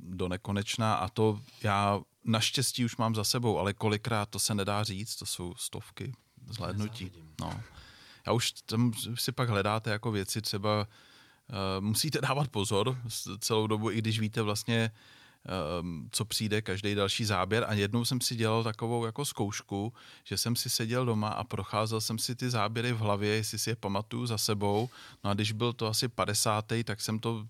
do 0.03 0.29
nekonečna. 0.29 0.95
A 0.95 1.09
to 1.09 1.41
já 1.63 2.01
naštěstí 2.25 2.85
už 2.85 2.97
mám 2.97 3.15
za 3.15 3.25
sebou, 3.25 3.59
ale 3.59 3.73
kolikrát 3.73 4.29
to 4.29 4.39
se 4.39 4.55
nedá 4.55 4.85
říct, 4.85 5.17
to 5.17 5.27
jsou 5.27 5.55
stovky 5.55 6.13
zhlédnutí. 6.51 7.13
No 7.41 7.61
já 8.27 8.33
už 8.33 8.53
tam 8.53 8.93
si 9.15 9.33
pak 9.33 9.49
hledáte 9.49 9.91
jako 9.91 10.11
věci 10.11 10.43
třeba, 10.43 10.81
uh, 10.81 11.85
musíte 11.85 12.21
dávat 12.21 12.49
pozor 12.49 12.99
celou 13.39 13.67
dobu, 13.67 13.91
i 13.91 13.99
když 13.99 14.21
víte 14.21 14.43
vlastně, 14.43 14.91
um, 15.81 16.09
co 16.13 16.25
přijde 16.25 16.63
každý 16.63 16.95
další 16.95 17.25
záběr. 17.25 17.65
A 17.69 17.73
jednou 17.73 18.05
jsem 18.05 18.21
si 18.21 18.37
dělal 18.37 18.65
takovou 18.65 19.07
jako 19.07 19.25
zkoušku, 19.25 19.93
že 20.25 20.39
jsem 20.39 20.57
si 20.57 20.71
seděl 20.71 21.07
doma 21.07 21.29
a 21.29 21.45
procházel 21.45 22.01
jsem 22.01 22.19
si 22.19 22.35
ty 22.35 22.51
záběry 22.51 22.93
v 22.93 22.99
hlavě, 22.99 23.35
jestli 23.35 23.59
si 23.59 23.71
je 23.71 23.77
pamatuju 23.77 24.27
za 24.27 24.39
sebou. 24.39 24.89
No 25.25 25.31
a 25.31 25.35
když 25.35 25.53
byl 25.53 25.73
to 25.73 25.87
asi 25.87 26.09
50. 26.09 26.73
tak 26.85 27.01
jsem 27.01 27.19
to 27.19 27.47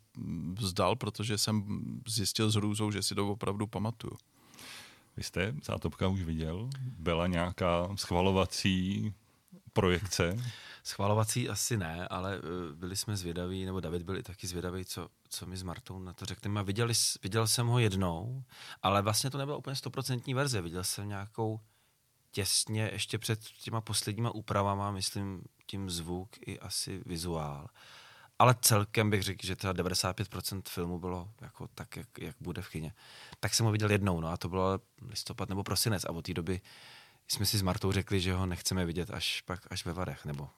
vzdal, 0.54 0.96
protože 0.96 1.38
jsem 1.38 1.64
zjistil 2.08 2.50
s 2.50 2.54
hrůzou, 2.54 2.90
že 2.90 3.02
si 3.02 3.14
to 3.14 3.28
opravdu 3.28 3.66
pamatuju. 3.66 4.12
Vy 5.16 5.22
jste 5.22 5.54
Zátopka 5.64 6.08
už 6.08 6.22
viděl? 6.22 6.68
Byla 6.98 7.26
nějaká 7.26 7.88
schvalovací 7.96 9.14
projekce? 9.80 10.36
Schvalovací 10.84 11.48
asi 11.48 11.76
ne, 11.76 12.08
ale 12.08 12.36
eh, 12.36 12.74
byli 12.74 12.96
jsme 12.96 13.16
zvědaví, 13.16 13.64
nebo 13.64 13.80
David 13.80 14.02
byl 14.02 14.16
i 14.16 14.22
taky 14.22 14.46
zvědavý, 14.46 14.84
co, 14.84 15.08
co 15.28 15.46
mi 15.46 15.56
s 15.56 15.62
Martou 15.62 15.98
na 15.98 16.12
to 16.12 16.24
řekneme. 16.24 16.64
Viděli, 16.64 16.94
viděl 17.22 17.46
jsem 17.46 17.66
ho 17.66 17.78
jednou, 17.78 18.44
ale 18.82 19.02
vlastně 19.02 19.30
to 19.30 19.38
nebyla 19.38 19.56
úplně 19.56 19.76
stoprocentní 19.76 20.34
verze. 20.34 20.60
Viděl 20.60 20.84
jsem 20.84 21.08
nějakou 21.08 21.60
těsně 22.30 22.90
ještě 22.92 23.18
před 23.18 23.40
těma 23.40 23.80
posledníma 23.80 24.30
úpravama, 24.30 24.90
myslím 24.90 25.42
tím 25.66 25.90
zvuk 25.90 26.28
i 26.46 26.58
asi 26.58 27.02
vizuál. 27.06 27.68
Ale 28.38 28.54
celkem 28.60 29.10
bych 29.10 29.22
řekl, 29.22 29.46
že 29.46 29.56
teda 29.56 29.72
95% 29.72 30.62
filmu 30.68 30.98
bylo 30.98 31.28
jako 31.40 31.68
tak, 31.74 31.96
jak, 31.96 32.08
jak 32.18 32.36
bude 32.40 32.62
v 32.62 32.68
kině. 32.68 32.92
Tak 33.40 33.54
jsem 33.54 33.66
ho 33.66 33.72
viděl 33.72 33.90
jednou, 33.90 34.20
no 34.20 34.28
a 34.28 34.36
to 34.36 34.48
bylo 34.48 34.80
listopad 35.08 35.48
nebo 35.48 35.62
prosinec 35.62 36.04
a 36.04 36.10
od 36.10 36.24
té 36.24 36.34
doby 36.34 36.60
jsme 37.28 37.46
si 37.46 37.58
s 37.58 37.62
Martou 37.62 37.92
řekli, 37.92 38.20
že 38.20 38.34
ho 38.34 38.46
nechceme 38.46 38.84
vidět 38.84 39.10
až 39.10 39.40
pak 39.40 39.72
až 39.72 39.84
ve 39.84 39.92
Varech, 39.92 40.24
nebo 40.24 40.48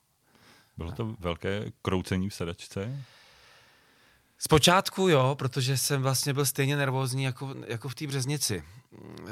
bylo 0.76 0.92
to 0.92 1.16
velké 1.18 1.72
kroucení 1.82 2.28
v 2.28 2.34
sedačce? 2.34 3.04
Zpočátku 4.38 5.08
jo, 5.08 5.34
protože 5.38 5.78
jsem 5.78 6.02
vlastně 6.02 6.34
byl 6.34 6.46
stejně 6.46 6.76
nervózní 6.76 7.22
jako, 7.22 7.54
jako 7.66 7.88
v 7.88 7.94
té 7.94 8.06
březnici. 8.06 8.64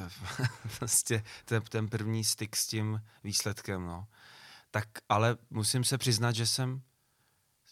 vlastně 0.81 1.25
ten, 1.44 1.62
ten 1.62 1.88
první 1.88 2.25
styk 2.25 2.57
s 2.57 2.66
tím 2.66 3.03
výsledkem, 3.25 3.87
no. 3.87 4.07
Tak 4.70 4.88
ale 5.09 5.37
musím 5.51 5.85
se 5.85 5.99
přiznat, 5.99 6.33
že 6.33 6.46
jsem 6.46 6.83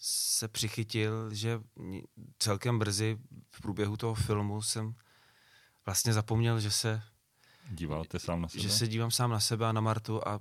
se 0.00 0.48
přichytil, 0.48 1.34
že 1.34 1.60
celkem 2.38 2.78
brzy 2.78 3.18
v 3.50 3.60
průběhu 3.60 3.96
toho 3.96 4.14
filmu 4.14 4.62
jsem 4.62 4.94
vlastně 5.86 6.12
zapomněl, 6.12 6.60
že 6.60 6.70
se... 6.70 7.02
Díváte 7.70 8.18
sám 8.18 8.42
na 8.42 8.48
sebe? 8.48 8.62
Že 8.62 8.70
se 8.70 8.88
dívám 8.88 9.10
sám 9.10 9.30
na 9.30 9.40
sebe 9.40 9.66
a 9.66 9.72
na 9.72 9.80
Martu 9.80 10.28
a 10.28 10.38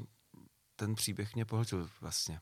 ten 0.75 0.95
příběh 0.95 1.35
mě 1.35 1.45
pohltil 1.45 1.89
vlastně 2.01 2.39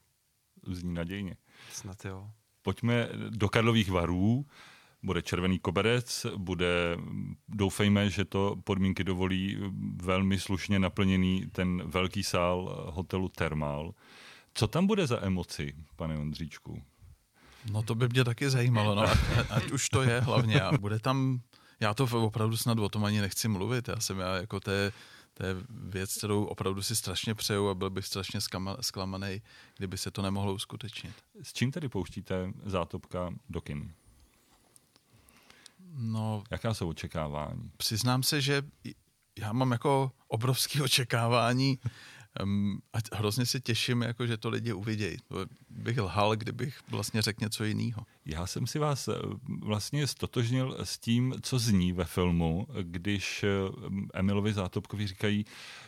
zní 0.68 0.94
nadějně. 0.94 1.38
Snad 1.72 2.06
jo. 2.06 2.30
Pojďme 2.62 3.10
do 3.30 3.50
Karlových 3.50 3.90
varů. 3.90 4.46
Bude 5.04 5.22
červený 5.22 5.60
koberec, 5.60 6.26
bude, 6.38 6.98
doufejme, 7.48 8.10
že 8.10 8.26
to 8.26 8.56
podmínky 8.64 9.04
dovolí 9.04 9.58
velmi 9.96 10.40
slušně 10.40 10.80
naplněný 10.80 11.46
ten 11.52 11.84
velký 11.86 12.24
sál 12.24 12.86
hotelu 12.94 13.30
Thermal. 13.30 13.94
Co 14.54 14.68
tam 14.68 14.88
bude 14.88 15.08
za 15.08 15.26
emoci, 15.26 15.74
pane 15.96 16.18
Ondříčku? 16.18 16.84
No 17.72 17.84
to 17.84 17.96
by 17.96 18.10
mě 18.10 18.24
taky 18.24 18.50
zajímalo, 18.50 18.96
no, 18.96 19.02
ať, 19.12 19.18
ať 19.50 19.72
už 19.72 19.90
to 19.90 20.02
je 20.02 20.20
hlavně. 20.20 20.62
A 20.62 20.78
bude 20.78 21.00
tam, 21.00 21.42
já 21.82 21.94
to 21.94 22.08
opravdu 22.12 22.58
snad 22.58 22.80
o 22.80 22.90
tom 22.90 23.06
ani 23.06 23.22
nechci 23.22 23.48
mluvit, 23.48 23.88
já 23.88 24.00
jsem 24.00 24.20
já 24.20 24.36
jako 24.36 24.60
té 24.60 24.92
to 25.34 25.46
je 25.46 25.56
věc, 25.70 26.18
kterou 26.18 26.46
opravdu 26.46 26.82
si 26.82 26.96
strašně 26.96 27.36
přeju 27.36 27.70
a 27.70 27.76
byl 27.76 27.90
bych 27.90 28.06
strašně 28.06 28.40
zklamaný, 28.82 29.42
kdyby 29.78 29.98
se 29.98 30.12
to 30.12 30.22
nemohlo 30.22 30.54
uskutečnit. 30.54 31.16
S 31.44 31.54
čím 31.54 31.72
tedy 31.72 31.90
pouštíte 31.90 32.54
zátopka 32.66 33.34
do 33.50 33.62
kin? 33.62 33.94
No, 35.94 36.44
Jaká 36.52 36.74
jsou 36.74 36.90
očekávání? 36.90 37.72
Přiznám 37.78 38.24
se, 38.24 38.42
že 38.42 38.64
já 39.40 39.54
mám 39.54 39.72
jako 39.72 40.12
obrovské 40.28 40.82
očekávání. 40.84 41.80
a 42.94 43.16
hrozně 43.16 43.46
se 43.46 43.60
těším, 43.60 44.02
jako, 44.02 44.28
že 44.28 44.38
to 44.38 44.50
lidi 44.50 44.74
uvidějí. 44.74 45.18
Bych 45.70 45.98
lhal, 45.98 46.36
kdybych 46.36 46.80
vlastně 46.90 47.22
řekl 47.22 47.44
něco 47.44 47.64
jiného. 47.64 48.06
Já 48.32 48.48
jsem 48.48 48.68
si 48.68 48.80
vás 48.80 49.08
eh, 49.08 49.14
vlastně 49.62 50.08
stotožnil 50.08 50.78
s 50.84 50.98
tím, 50.98 51.36
co 51.42 51.60
zní 51.60 51.94
ve 51.94 52.06
filmu, 52.06 52.68
když 52.82 53.44
eh, 53.44 53.48
Emilovi 54.14 54.54
Zátopkovi 54.54 55.08
říkají, 55.08 55.46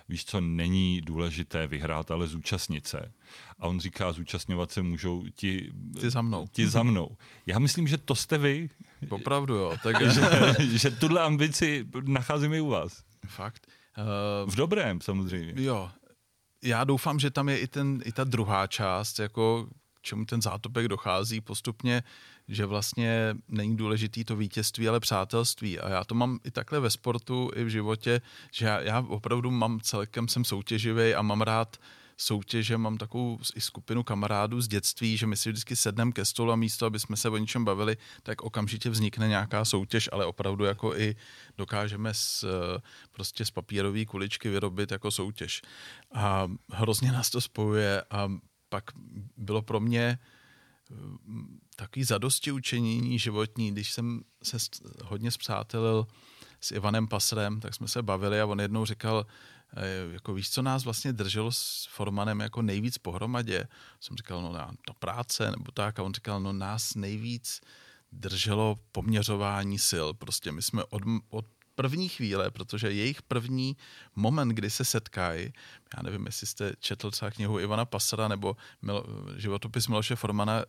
víš 0.10 0.26
co, 0.26 0.42
není 0.42 1.02
důležité 1.02 1.68
vyhrát, 1.68 2.12
ale 2.12 2.28
zúčastnit 2.28 2.88
se. 2.88 3.12
A 3.60 3.68
on 3.68 3.80
říká, 3.80 4.12
zúčastňovat 4.12 4.72
se 4.72 4.82
můžou 4.82 5.24
ti, 5.36 5.72
Ty 6.02 6.10
za 6.10 6.22
mnou. 6.22 6.48
ti 6.52 6.68
za 6.68 6.84
mnou. 6.84 7.18
Já 7.46 7.60
myslím, 7.60 7.88
že 7.88 7.98
to 7.98 8.16
jste 8.16 8.38
vy, 8.38 8.70
Opravdu 9.10 9.54
jo, 9.56 9.74
tak 9.84 10.12
že, 10.12 10.78
že 10.78 10.92
tuhle 10.92 11.22
ambici 11.22 11.86
nacházíme 12.04 12.58
i 12.58 12.62
u 12.62 12.68
vás. 12.70 13.04
fakt. 13.28 13.68
Uh, 14.46 14.52
V 14.52 14.56
dobrém 14.56 15.02
samozřejmě. 15.02 15.54
jo, 15.64 15.92
já 16.64 16.84
doufám, 16.84 17.20
že 17.20 17.32
tam 17.32 17.50
je 17.50 17.60
i, 17.60 17.68
ten, 17.68 18.02
i 18.06 18.12
ta 18.12 18.24
druhá 18.24 18.68
část, 18.68 19.20
jako 19.20 19.68
k 19.94 20.02
čemu 20.02 20.26
ten 20.26 20.42
zátopek 20.42 20.88
dochází 20.88 21.42
postupně, 21.42 22.04
že 22.48 22.66
vlastně 22.66 23.36
není 23.48 23.78
důležitý 23.78 24.24
to 24.24 24.36
vítězství, 24.36 24.88
ale 24.88 25.00
přátelství. 25.00 25.80
A 25.80 25.90
já 25.90 26.04
to 26.04 26.16
mám 26.16 26.40
i 26.44 26.52
takhle 26.52 26.80
ve 26.80 26.90
sportu, 26.90 27.52
i 27.56 27.64
v 27.64 27.70
životě, 27.70 28.22
že 28.52 28.66
já, 28.66 28.80
já 28.80 29.00
opravdu 29.00 29.52
mám 29.52 29.80
celkem, 29.80 30.28
jsem 30.28 30.46
soutěživý 30.46 31.16
a 31.16 31.22
mám 31.22 31.42
rád 31.42 31.78
soutěže, 32.18 32.78
mám 32.78 32.98
takovou 32.98 33.40
i 33.56 33.62
skupinu 33.62 34.04
kamarádů 34.04 34.62
z 34.62 34.68
dětství, 34.68 35.18
že 35.18 35.28
my 35.28 35.38
si 35.38 35.50
vždycky 35.50 35.76
sedneme 35.76 36.12
ke 36.12 36.26
stolu 36.26 36.52
a 36.52 36.56
místo, 36.56 36.86
aby 36.86 37.00
jsme 37.00 37.18
se 37.18 37.30
o 37.30 37.38
něčem 37.38 37.66
bavili, 37.66 37.98
tak 38.24 38.42
okamžitě 38.42 38.90
vznikne 38.90 39.28
nějaká 39.28 39.66
soutěž, 39.66 40.10
ale 40.12 40.26
opravdu 40.26 40.66
jako 40.66 40.96
i 40.96 41.16
dokážeme 41.58 42.14
z, 42.14 42.46
prostě 43.12 43.46
z 43.46 43.52
papírové 43.52 44.06
kuličky 44.06 44.50
vyrobit 44.50 44.92
jako 44.92 45.12
soutěž. 45.12 45.62
A 46.14 46.48
hrozně 46.72 47.12
nás 47.12 47.30
to 47.30 47.42
spojuje 47.42 48.04
a 48.10 48.32
pak 48.70 48.84
bylo 49.38 49.62
pro 49.62 49.80
mě 49.80 50.20
takový 51.76 52.04
zadosti 52.04 52.52
učinění 52.52 53.20
životní, 53.20 53.72
když 53.72 53.92
jsem 53.92 54.22
se 54.44 54.58
hodně 55.04 55.32
zpřátelil 55.32 56.08
s 56.62 56.72
Ivanem 56.72 57.08
Pasrem, 57.08 57.60
tak 57.60 57.74
jsme 57.74 57.88
se 57.88 58.02
bavili 58.02 58.42
a 58.42 58.46
on 58.46 58.60
jednou 58.60 58.86
říkal, 58.86 59.26
eh, 59.78 60.14
jako 60.14 60.34
víš, 60.34 60.50
co 60.50 60.62
nás 60.62 60.84
vlastně 60.84 61.14
drželo 61.14 61.52
s 61.52 61.88
Formanem 61.92 62.40
jako 62.40 62.62
nejvíc 62.62 62.98
pohromadě? 62.98 63.68
Jsem 64.00 64.18
říkal, 64.18 64.42
no 64.42 64.72
to 64.88 64.94
práce 64.94 65.52
nebo 65.52 65.72
tak 65.72 66.00
a 66.00 66.04
on 66.04 66.14
říkal, 66.14 66.40
no 66.40 66.54
nás 66.54 66.96
nejvíc 66.96 67.62
drželo 68.12 68.80
poměřování 68.92 69.80
sil. 69.90 70.08
Prostě 70.14 70.52
my 70.52 70.62
jsme 70.62 70.84
od, 70.84 71.04
od 71.30 71.46
první 71.76 72.10
chvíle, 72.10 72.52
protože 72.52 72.92
jejich 72.92 73.22
první 73.22 73.78
moment, 74.16 74.50
kdy 74.50 74.70
se 74.70 74.86
setkají, 74.86 75.54
já 75.98 76.04
nevím, 76.04 76.26
jestli 76.26 76.48
jste 76.48 76.74
četl 76.80 77.12
třeba 77.12 77.32
knihu 77.32 77.60
Ivana 77.60 77.86
Pasara 77.86 78.28
nebo 78.28 78.56
Mil, 78.82 79.06
životopis 79.38 79.88
Miloše 79.88 80.16
Formana, 80.16 80.66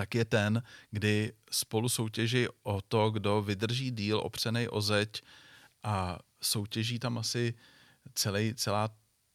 tak 0.00 0.14
je 0.14 0.24
ten, 0.24 0.62
kdy 0.90 1.32
spolu 1.50 1.88
soutěží 1.88 2.46
o 2.62 2.80
to, 2.80 3.10
kdo 3.10 3.42
vydrží 3.42 3.90
díl 3.90 4.20
opřenej 4.24 4.68
o 4.70 4.80
zeď 4.80 5.22
a 5.82 6.18
soutěží 6.40 6.98
tam 6.98 7.18
asi 7.18 7.54
celý, 8.14 8.54
celá, 8.54 8.88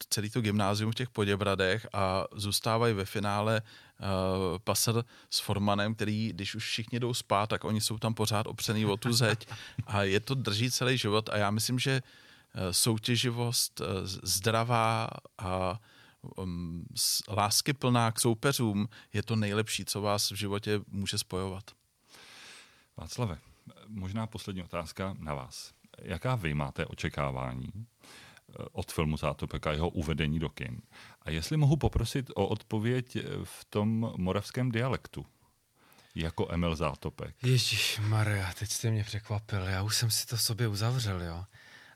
celý 0.09 0.29
to 0.29 0.41
gymnázium 0.41 0.91
v 0.91 0.95
těch 0.95 1.09
Poděbradech 1.09 1.87
a 1.93 2.25
zůstávají 2.33 2.93
ve 2.93 3.05
finále 3.05 3.61
uh, 3.61 4.07
Passer 4.57 5.03
s 5.29 5.39
Formanem, 5.39 5.95
který, 5.95 6.33
když 6.33 6.55
už 6.55 6.65
všichni 6.65 6.99
jdou 6.99 7.13
spát, 7.13 7.49
tak 7.49 7.63
oni 7.63 7.81
jsou 7.81 7.97
tam 7.97 8.13
pořád 8.13 8.47
opřený 8.47 8.85
o 8.85 8.97
tu 8.97 9.13
zeď 9.13 9.47
a 9.87 10.03
je 10.03 10.19
to 10.19 10.35
drží 10.35 10.71
celý 10.71 10.97
život 10.97 11.29
a 11.29 11.37
já 11.37 11.51
myslím, 11.51 11.79
že 11.79 12.01
eh, 12.01 12.73
soutěživost 12.73 13.81
eh, 13.81 13.85
zdravá 14.23 15.07
a 15.37 15.79
um, 16.37 16.85
s- 16.95 17.23
láskyplná 17.31 18.11
k 18.11 18.19
soupeřům 18.19 18.87
je 19.13 19.23
to 19.23 19.35
nejlepší, 19.35 19.85
co 19.85 20.01
vás 20.01 20.31
v 20.31 20.35
životě 20.35 20.79
může 20.87 21.17
spojovat. 21.17 21.63
Václave, 22.97 23.37
možná 23.87 24.27
poslední 24.27 24.63
otázka 24.63 25.15
na 25.19 25.33
vás. 25.33 25.73
Jaká 26.01 26.35
vy 26.35 26.53
máte 26.53 26.85
očekávání 26.85 27.69
eh, 27.75 28.53
od 28.71 28.91
filmu 28.91 29.17
Zátopek 29.17 29.67
a 29.67 29.71
jeho 29.71 29.89
uvedení 29.89 30.39
do 30.39 30.49
kin? 30.49 30.81
A 31.21 31.29
jestli 31.29 31.57
mohu 31.57 31.77
poprosit 31.77 32.29
o 32.35 32.47
odpověď 32.47 33.15
eh, 33.15 33.21
v 33.43 33.65
tom 33.69 34.13
moravském 34.17 34.71
dialektu, 34.71 35.25
jako 36.15 36.47
Emil 36.51 36.75
Zátopek. 36.75 37.35
Ježíš 37.43 37.99
Maria, 38.07 38.53
teď 38.59 38.71
jste 38.71 38.91
mě 38.91 39.03
překvapil, 39.03 39.63
já 39.63 39.83
už 39.83 39.95
jsem 39.95 40.11
si 40.11 40.27
to 40.27 40.35
v 40.37 40.41
sobě 40.41 40.67
uzavřel, 40.67 41.21
jo. 41.21 41.45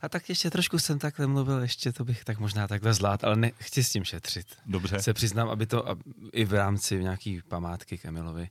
A 0.01 0.09
tak 0.09 0.29
ještě 0.29 0.49
trošku 0.49 0.79
jsem 0.79 0.99
takhle 0.99 1.27
mluvil, 1.27 1.59
ještě 1.59 1.93
to 1.93 2.05
bych 2.05 2.23
tak 2.23 2.39
možná 2.39 2.67
takhle 2.67 2.93
zvlád, 2.93 3.23
ale 3.23 3.35
ne, 3.35 3.51
chci 3.57 3.83
s 3.83 3.89
tím 3.89 4.03
šetřit. 4.03 4.47
Dobře. 4.65 5.01
Se 5.01 5.13
přiznám, 5.13 5.49
aby 5.49 5.65
to 5.65 5.97
i 6.33 6.45
v 6.45 6.53
rámci 6.53 7.03
nějaký 7.03 7.41
památky 7.41 7.97
k 7.97 8.05
Emilovi 8.05 8.49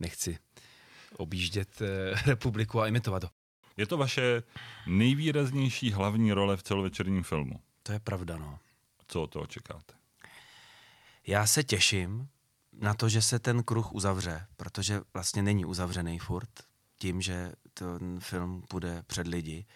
nechci 0.00 0.38
objíždět 1.16 1.82
eh, 1.82 2.22
republiku 2.26 2.80
a 2.80 2.86
imitovat 2.86 3.20
to. 3.20 3.28
Je 3.76 3.86
to 3.86 3.96
vaše 3.96 4.42
nejvýraznější 4.86 5.92
hlavní 5.92 6.32
role 6.32 6.56
v 6.56 6.62
celovečerním 6.62 7.22
filmu. 7.22 7.60
To 7.82 7.92
je 7.92 8.00
pravda, 8.00 8.36
no. 8.36 8.58
Co 9.08 9.22
od 9.22 9.30
toho 9.30 9.46
čekáte? 9.46 9.94
Já 11.26 11.46
se 11.46 11.64
těším 11.64 12.28
na 12.72 12.94
to, 12.94 13.08
že 13.08 13.22
se 13.22 13.38
ten 13.38 13.62
kruh 13.62 13.92
uzavře, 13.92 14.46
protože 14.56 15.00
vlastně 15.14 15.42
není 15.42 15.64
uzavřený 15.64 16.18
furt 16.18 16.50
tím, 16.98 17.20
že 17.20 17.52
ten 17.74 18.20
film 18.20 18.62
půjde 18.68 19.02
před 19.06 19.26
lidi. 19.26 19.66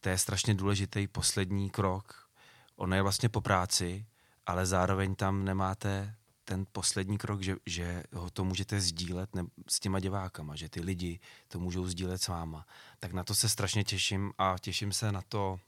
To 0.00 0.08
je 0.08 0.18
strašně 0.18 0.54
důležitý 0.54 1.06
poslední 1.06 1.70
krok. 1.70 2.28
Ono 2.76 2.96
je 2.96 3.02
vlastně 3.02 3.28
po 3.28 3.40
práci, 3.40 4.06
ale 4.46 4.66
zároveň 4.66 5.14
tam 5.14 5.44
nemáte 5.44 6.14
ten 6.44 6.66
poslední 6.72 7.18
krok, 7.18 7.42
že, 7.42 7.56
že 7.66 8.02
ho 8.12 8.30
to 8.30 8.44
můžete 8.44 8.80
sdílet 8.80 9.34
ne, 9.34 9.44
s 9.68 9.80
těma 9.80 10.00
divákama, 10.00 10.56
že 10.56 10.68
ty 10.68 10.80
lidi 10.80 11.20
to 11.48 11.58
můžou 11.58 11.86
sdílet 11.86 12.22
s 12.22 12.28
váma. 12.28 12.66
Tak 13.00 13.12
na 13.12 13.24
to 13.24 13.34
se 13.34 13.48
strašně 13.48 13.84
těším 13.84 14.32
a 14.38 14.56
těším 14.60 14.92
se 14.92 15.12
na 15.12 15.22
to, 15.22 15.60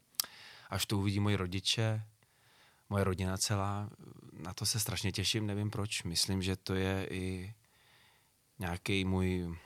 až 0.71 0.87
to 0.87 0.99
uvidí 0.99 1.21
moji 1.21 1.37
rodiče, 1.37 2.03
moje 2.91 3.05
rodina 3.05 3.39
celá, 3.39 3.91
na 4.33 4.55
to 4.55 4.67
se 4.67 4.81
strašně 4.81 5.13
těším, 5.13 5.47
nevím 5.47 5.71
proč. 5.71 6.03
Myslím, 6.03 6.43
že 6.43 6.57
to 6.57 6.75
je 6.75 7.07
i 7.11 7.55
nějaký 8.59 9.05
můj 9.05 9.57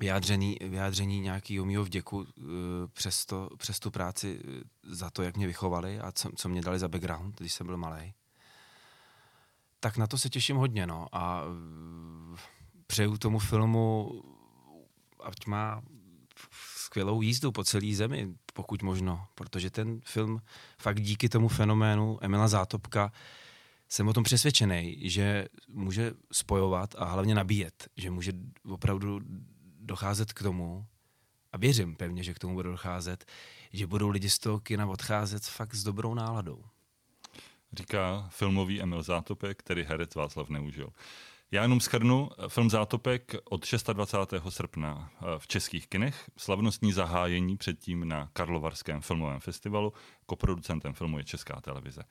vyjádřený, 0.00 0.56
vyjádření 0.60 1.20
nějakého 1.20 1.64
mýho 1.64 1.84
vděku 1.84 2.16
uh, 2.16 2.24
přes, 2.92 3.26
to, 3.26 3.50
přes 3.56 3.78
tu 3.80 3.90
práci 3.90 4.40
uh, 4.40 4.54
za 4.82 5.10
to, 5.10 5.22
jak 5.22 5.36
mě 5.36 5.46
vychovali 5.46 6.00
a 6.00 6.12
co, 6.12 6.30
co 6.36 6.48
mě 6.48 6.60
dali 6.60 6.78
za 6.78 6.88
background, 6.88 7.38
když 7.38 7.54
jsem 7.54 7.66
byl 7.66 7.76
malý. 7.76 8.14
Tak 9.80 9.96
na 9.96 10.06
to 10.06 10.18
se 10.18 10.28
těším 10.28 10.56
hodně, 10.56 10.86
no. 10.86 11.06
A 11.12 11.44
uh, 11.44 12.36
přeju 12.86 13.18
tomu 13.18 13.38
filmu, 13.38 14.10
ať 15.22 15.46
má 15.46 15.82
skvělou 16.76 17.22
jízdu 17.22 17.52
po 17.52 17.64
celé 17.64 17.94
zemi, 17.94 18.34
pokud 18.52 18.82
možno, 18.82 19.26
protože 19.34 19.70
ten 19.70 20.00
film 20.04 20.42
fakt 20.78 21.00
díky 21.00 21.28
tomu 21.28 21.48
fenoménu 21.48 22.18
Emila 22.20 22.48
Zátopka 22.48 23.12
jsem 23.88 24.08
o 24.08 24.12
tom 24.12 24.24
přesvědčený, 24.24 25.10
že 25.10 25.46
může 25.68 26.12
spojovat 26.32 26.94
a 26.98 27.04
hlavně 27.04 27.34
nabíjet, 27.34 27.88
že 27.96 28.10
může 28.10 28.32
opravdu 28.68 29.20
docházet 29.80 30.32
k 30.32 30.42
tomu, 30.42 30.86
a 31.52 31.56
věřím 31.56 31.96
pevně, 31.96 32.22
že 32.22 32.34
k 32.34 32.38
tomu 32.38 32.54
bude 32.54 32.70
docházet, 32.70 33.24
že 33.72 33.86
budou 33.86 34.08
lidi 34.08 34.30
z 34.30 34.38
toho 34.38 34.60
kina 34.60 34.86
odcházet 34.86 35.44
fakt 35.44 35.74
s 35.74 35.84
dobrou 35.84 36.14
náladou. 36.14 36.64
Říká 37.72 38.28
filmový 38.30 38.82
Emil 38.82 39.02
Zátopek, 39.02 39.58
který 39.58 39.82
herec 39.82 40.14
Václav 40.14 40.48
Neužil. 40.48 40.92
Já 41.50 41.62
jenom 41.62 41.80
schrnu 41.80 42.30
film 42.48 42.70
Zátopek 42.70 43.34
od 43.44 43.66
26. 43.92 44.46
srpna 44.48 45.10
eh, 45.14 45.24
v 45.38 45.46
českých 45.46 45.86
kinech, 45.86 46.30
slavnostní 46.36 46.92
zahájení 46.92 47.56
předtím 47.56 48.08
na 48.08 48.30
Karlovarském 48.32 49.00
filmovém 49.00 49.40
festivalu, 49.40 49.92
koproducentem 50.26 50.92
filmu 50.92 51.18
je 51.18 51.24
Česká 51.24 51.60
televize. 51.60 52.02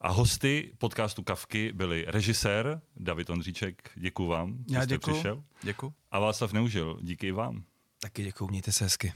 A 0.00 0.08
hosty 0.10 0.72
podcastu 0.78 1.22
Kavky 1.22 1.72
byli 1.72 2.04
režisér 2.08 2.80
David 2.96 3.30
Ondříček, 3.30 3.90
děkuji 3.94 4.26
vám, 4.28 4.58
že 4.68 4.74
Já 4.74 4.80
jste 4.82 4.86
děkuju. 4.94 5.16
přišel. 5.16 5.42
Děkuji. 5.62 5.92
A 6.10 6.18
Václav 6.18 6.52
Neužil, 6.52 6.98
díky 7.02 7.26
i 7.26 7.32
vám. 7.32 7.62
Taky 8.00 8.24
děkuji, 8.24 8.46
mějte 8.48 8.72
se 8.72 8.84
hezky. 8.84 9.12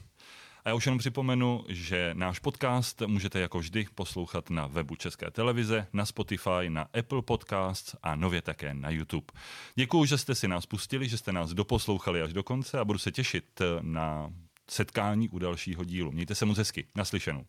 A 0.64 0.68
já 0.68 0.74
už 0.74 0.86
jenom 0.86 0.98
připomenu, 0.98 1.64
že 1.68 2.10
náš 2.14 2.38
podcast 2.38 3.02
můžete 3.06 3.40
jako 3.40 3.58
vždy 3.58 3.86
poslouchat 3.94 4.50
na 4.50 4.66
webu 4.66 4.96
České 4.96 5.30
televize, 5.30 5.86
na 5.92 6.06
Spotify, 6.06 6.68
na 6.68 6.82
Apple 6.98 7.22
Podcasts 7.22 7.96
a 8.02 8.14
nově 8.16 8.42
také 8.42 8.74
na 8.74 8.90
YouTube. 8.90 9.26
Děkuji, 9.74 10.04
že 10.04 10.18
jste 10.18 10.34
si 10.34 10.48
nás 10.48 10.66
pustili, 10.66 11.08
že 11.08 11.18
jste 11.18 11.32
nás 11.32 11.50
doposlouchali 11.50 12.22
až 12.22 12.32
do 12.32 12.42
konce 12.42 12.78
a 12.78 12.84
budu 12.84 12.98
se 12.98 13.12
těšit 13.12 13.62
na 13.80 14.32
setkání 14.70 15.28
u 15.28 15.38
dalšího 15.38 15.84
dílu. 15.84 16.12
Mějte 16.12 16.34
se 16.34 16.44
moc 16.44 16.58
hezky. 16.58 16.86
Naslyšenou. 16.94 17.44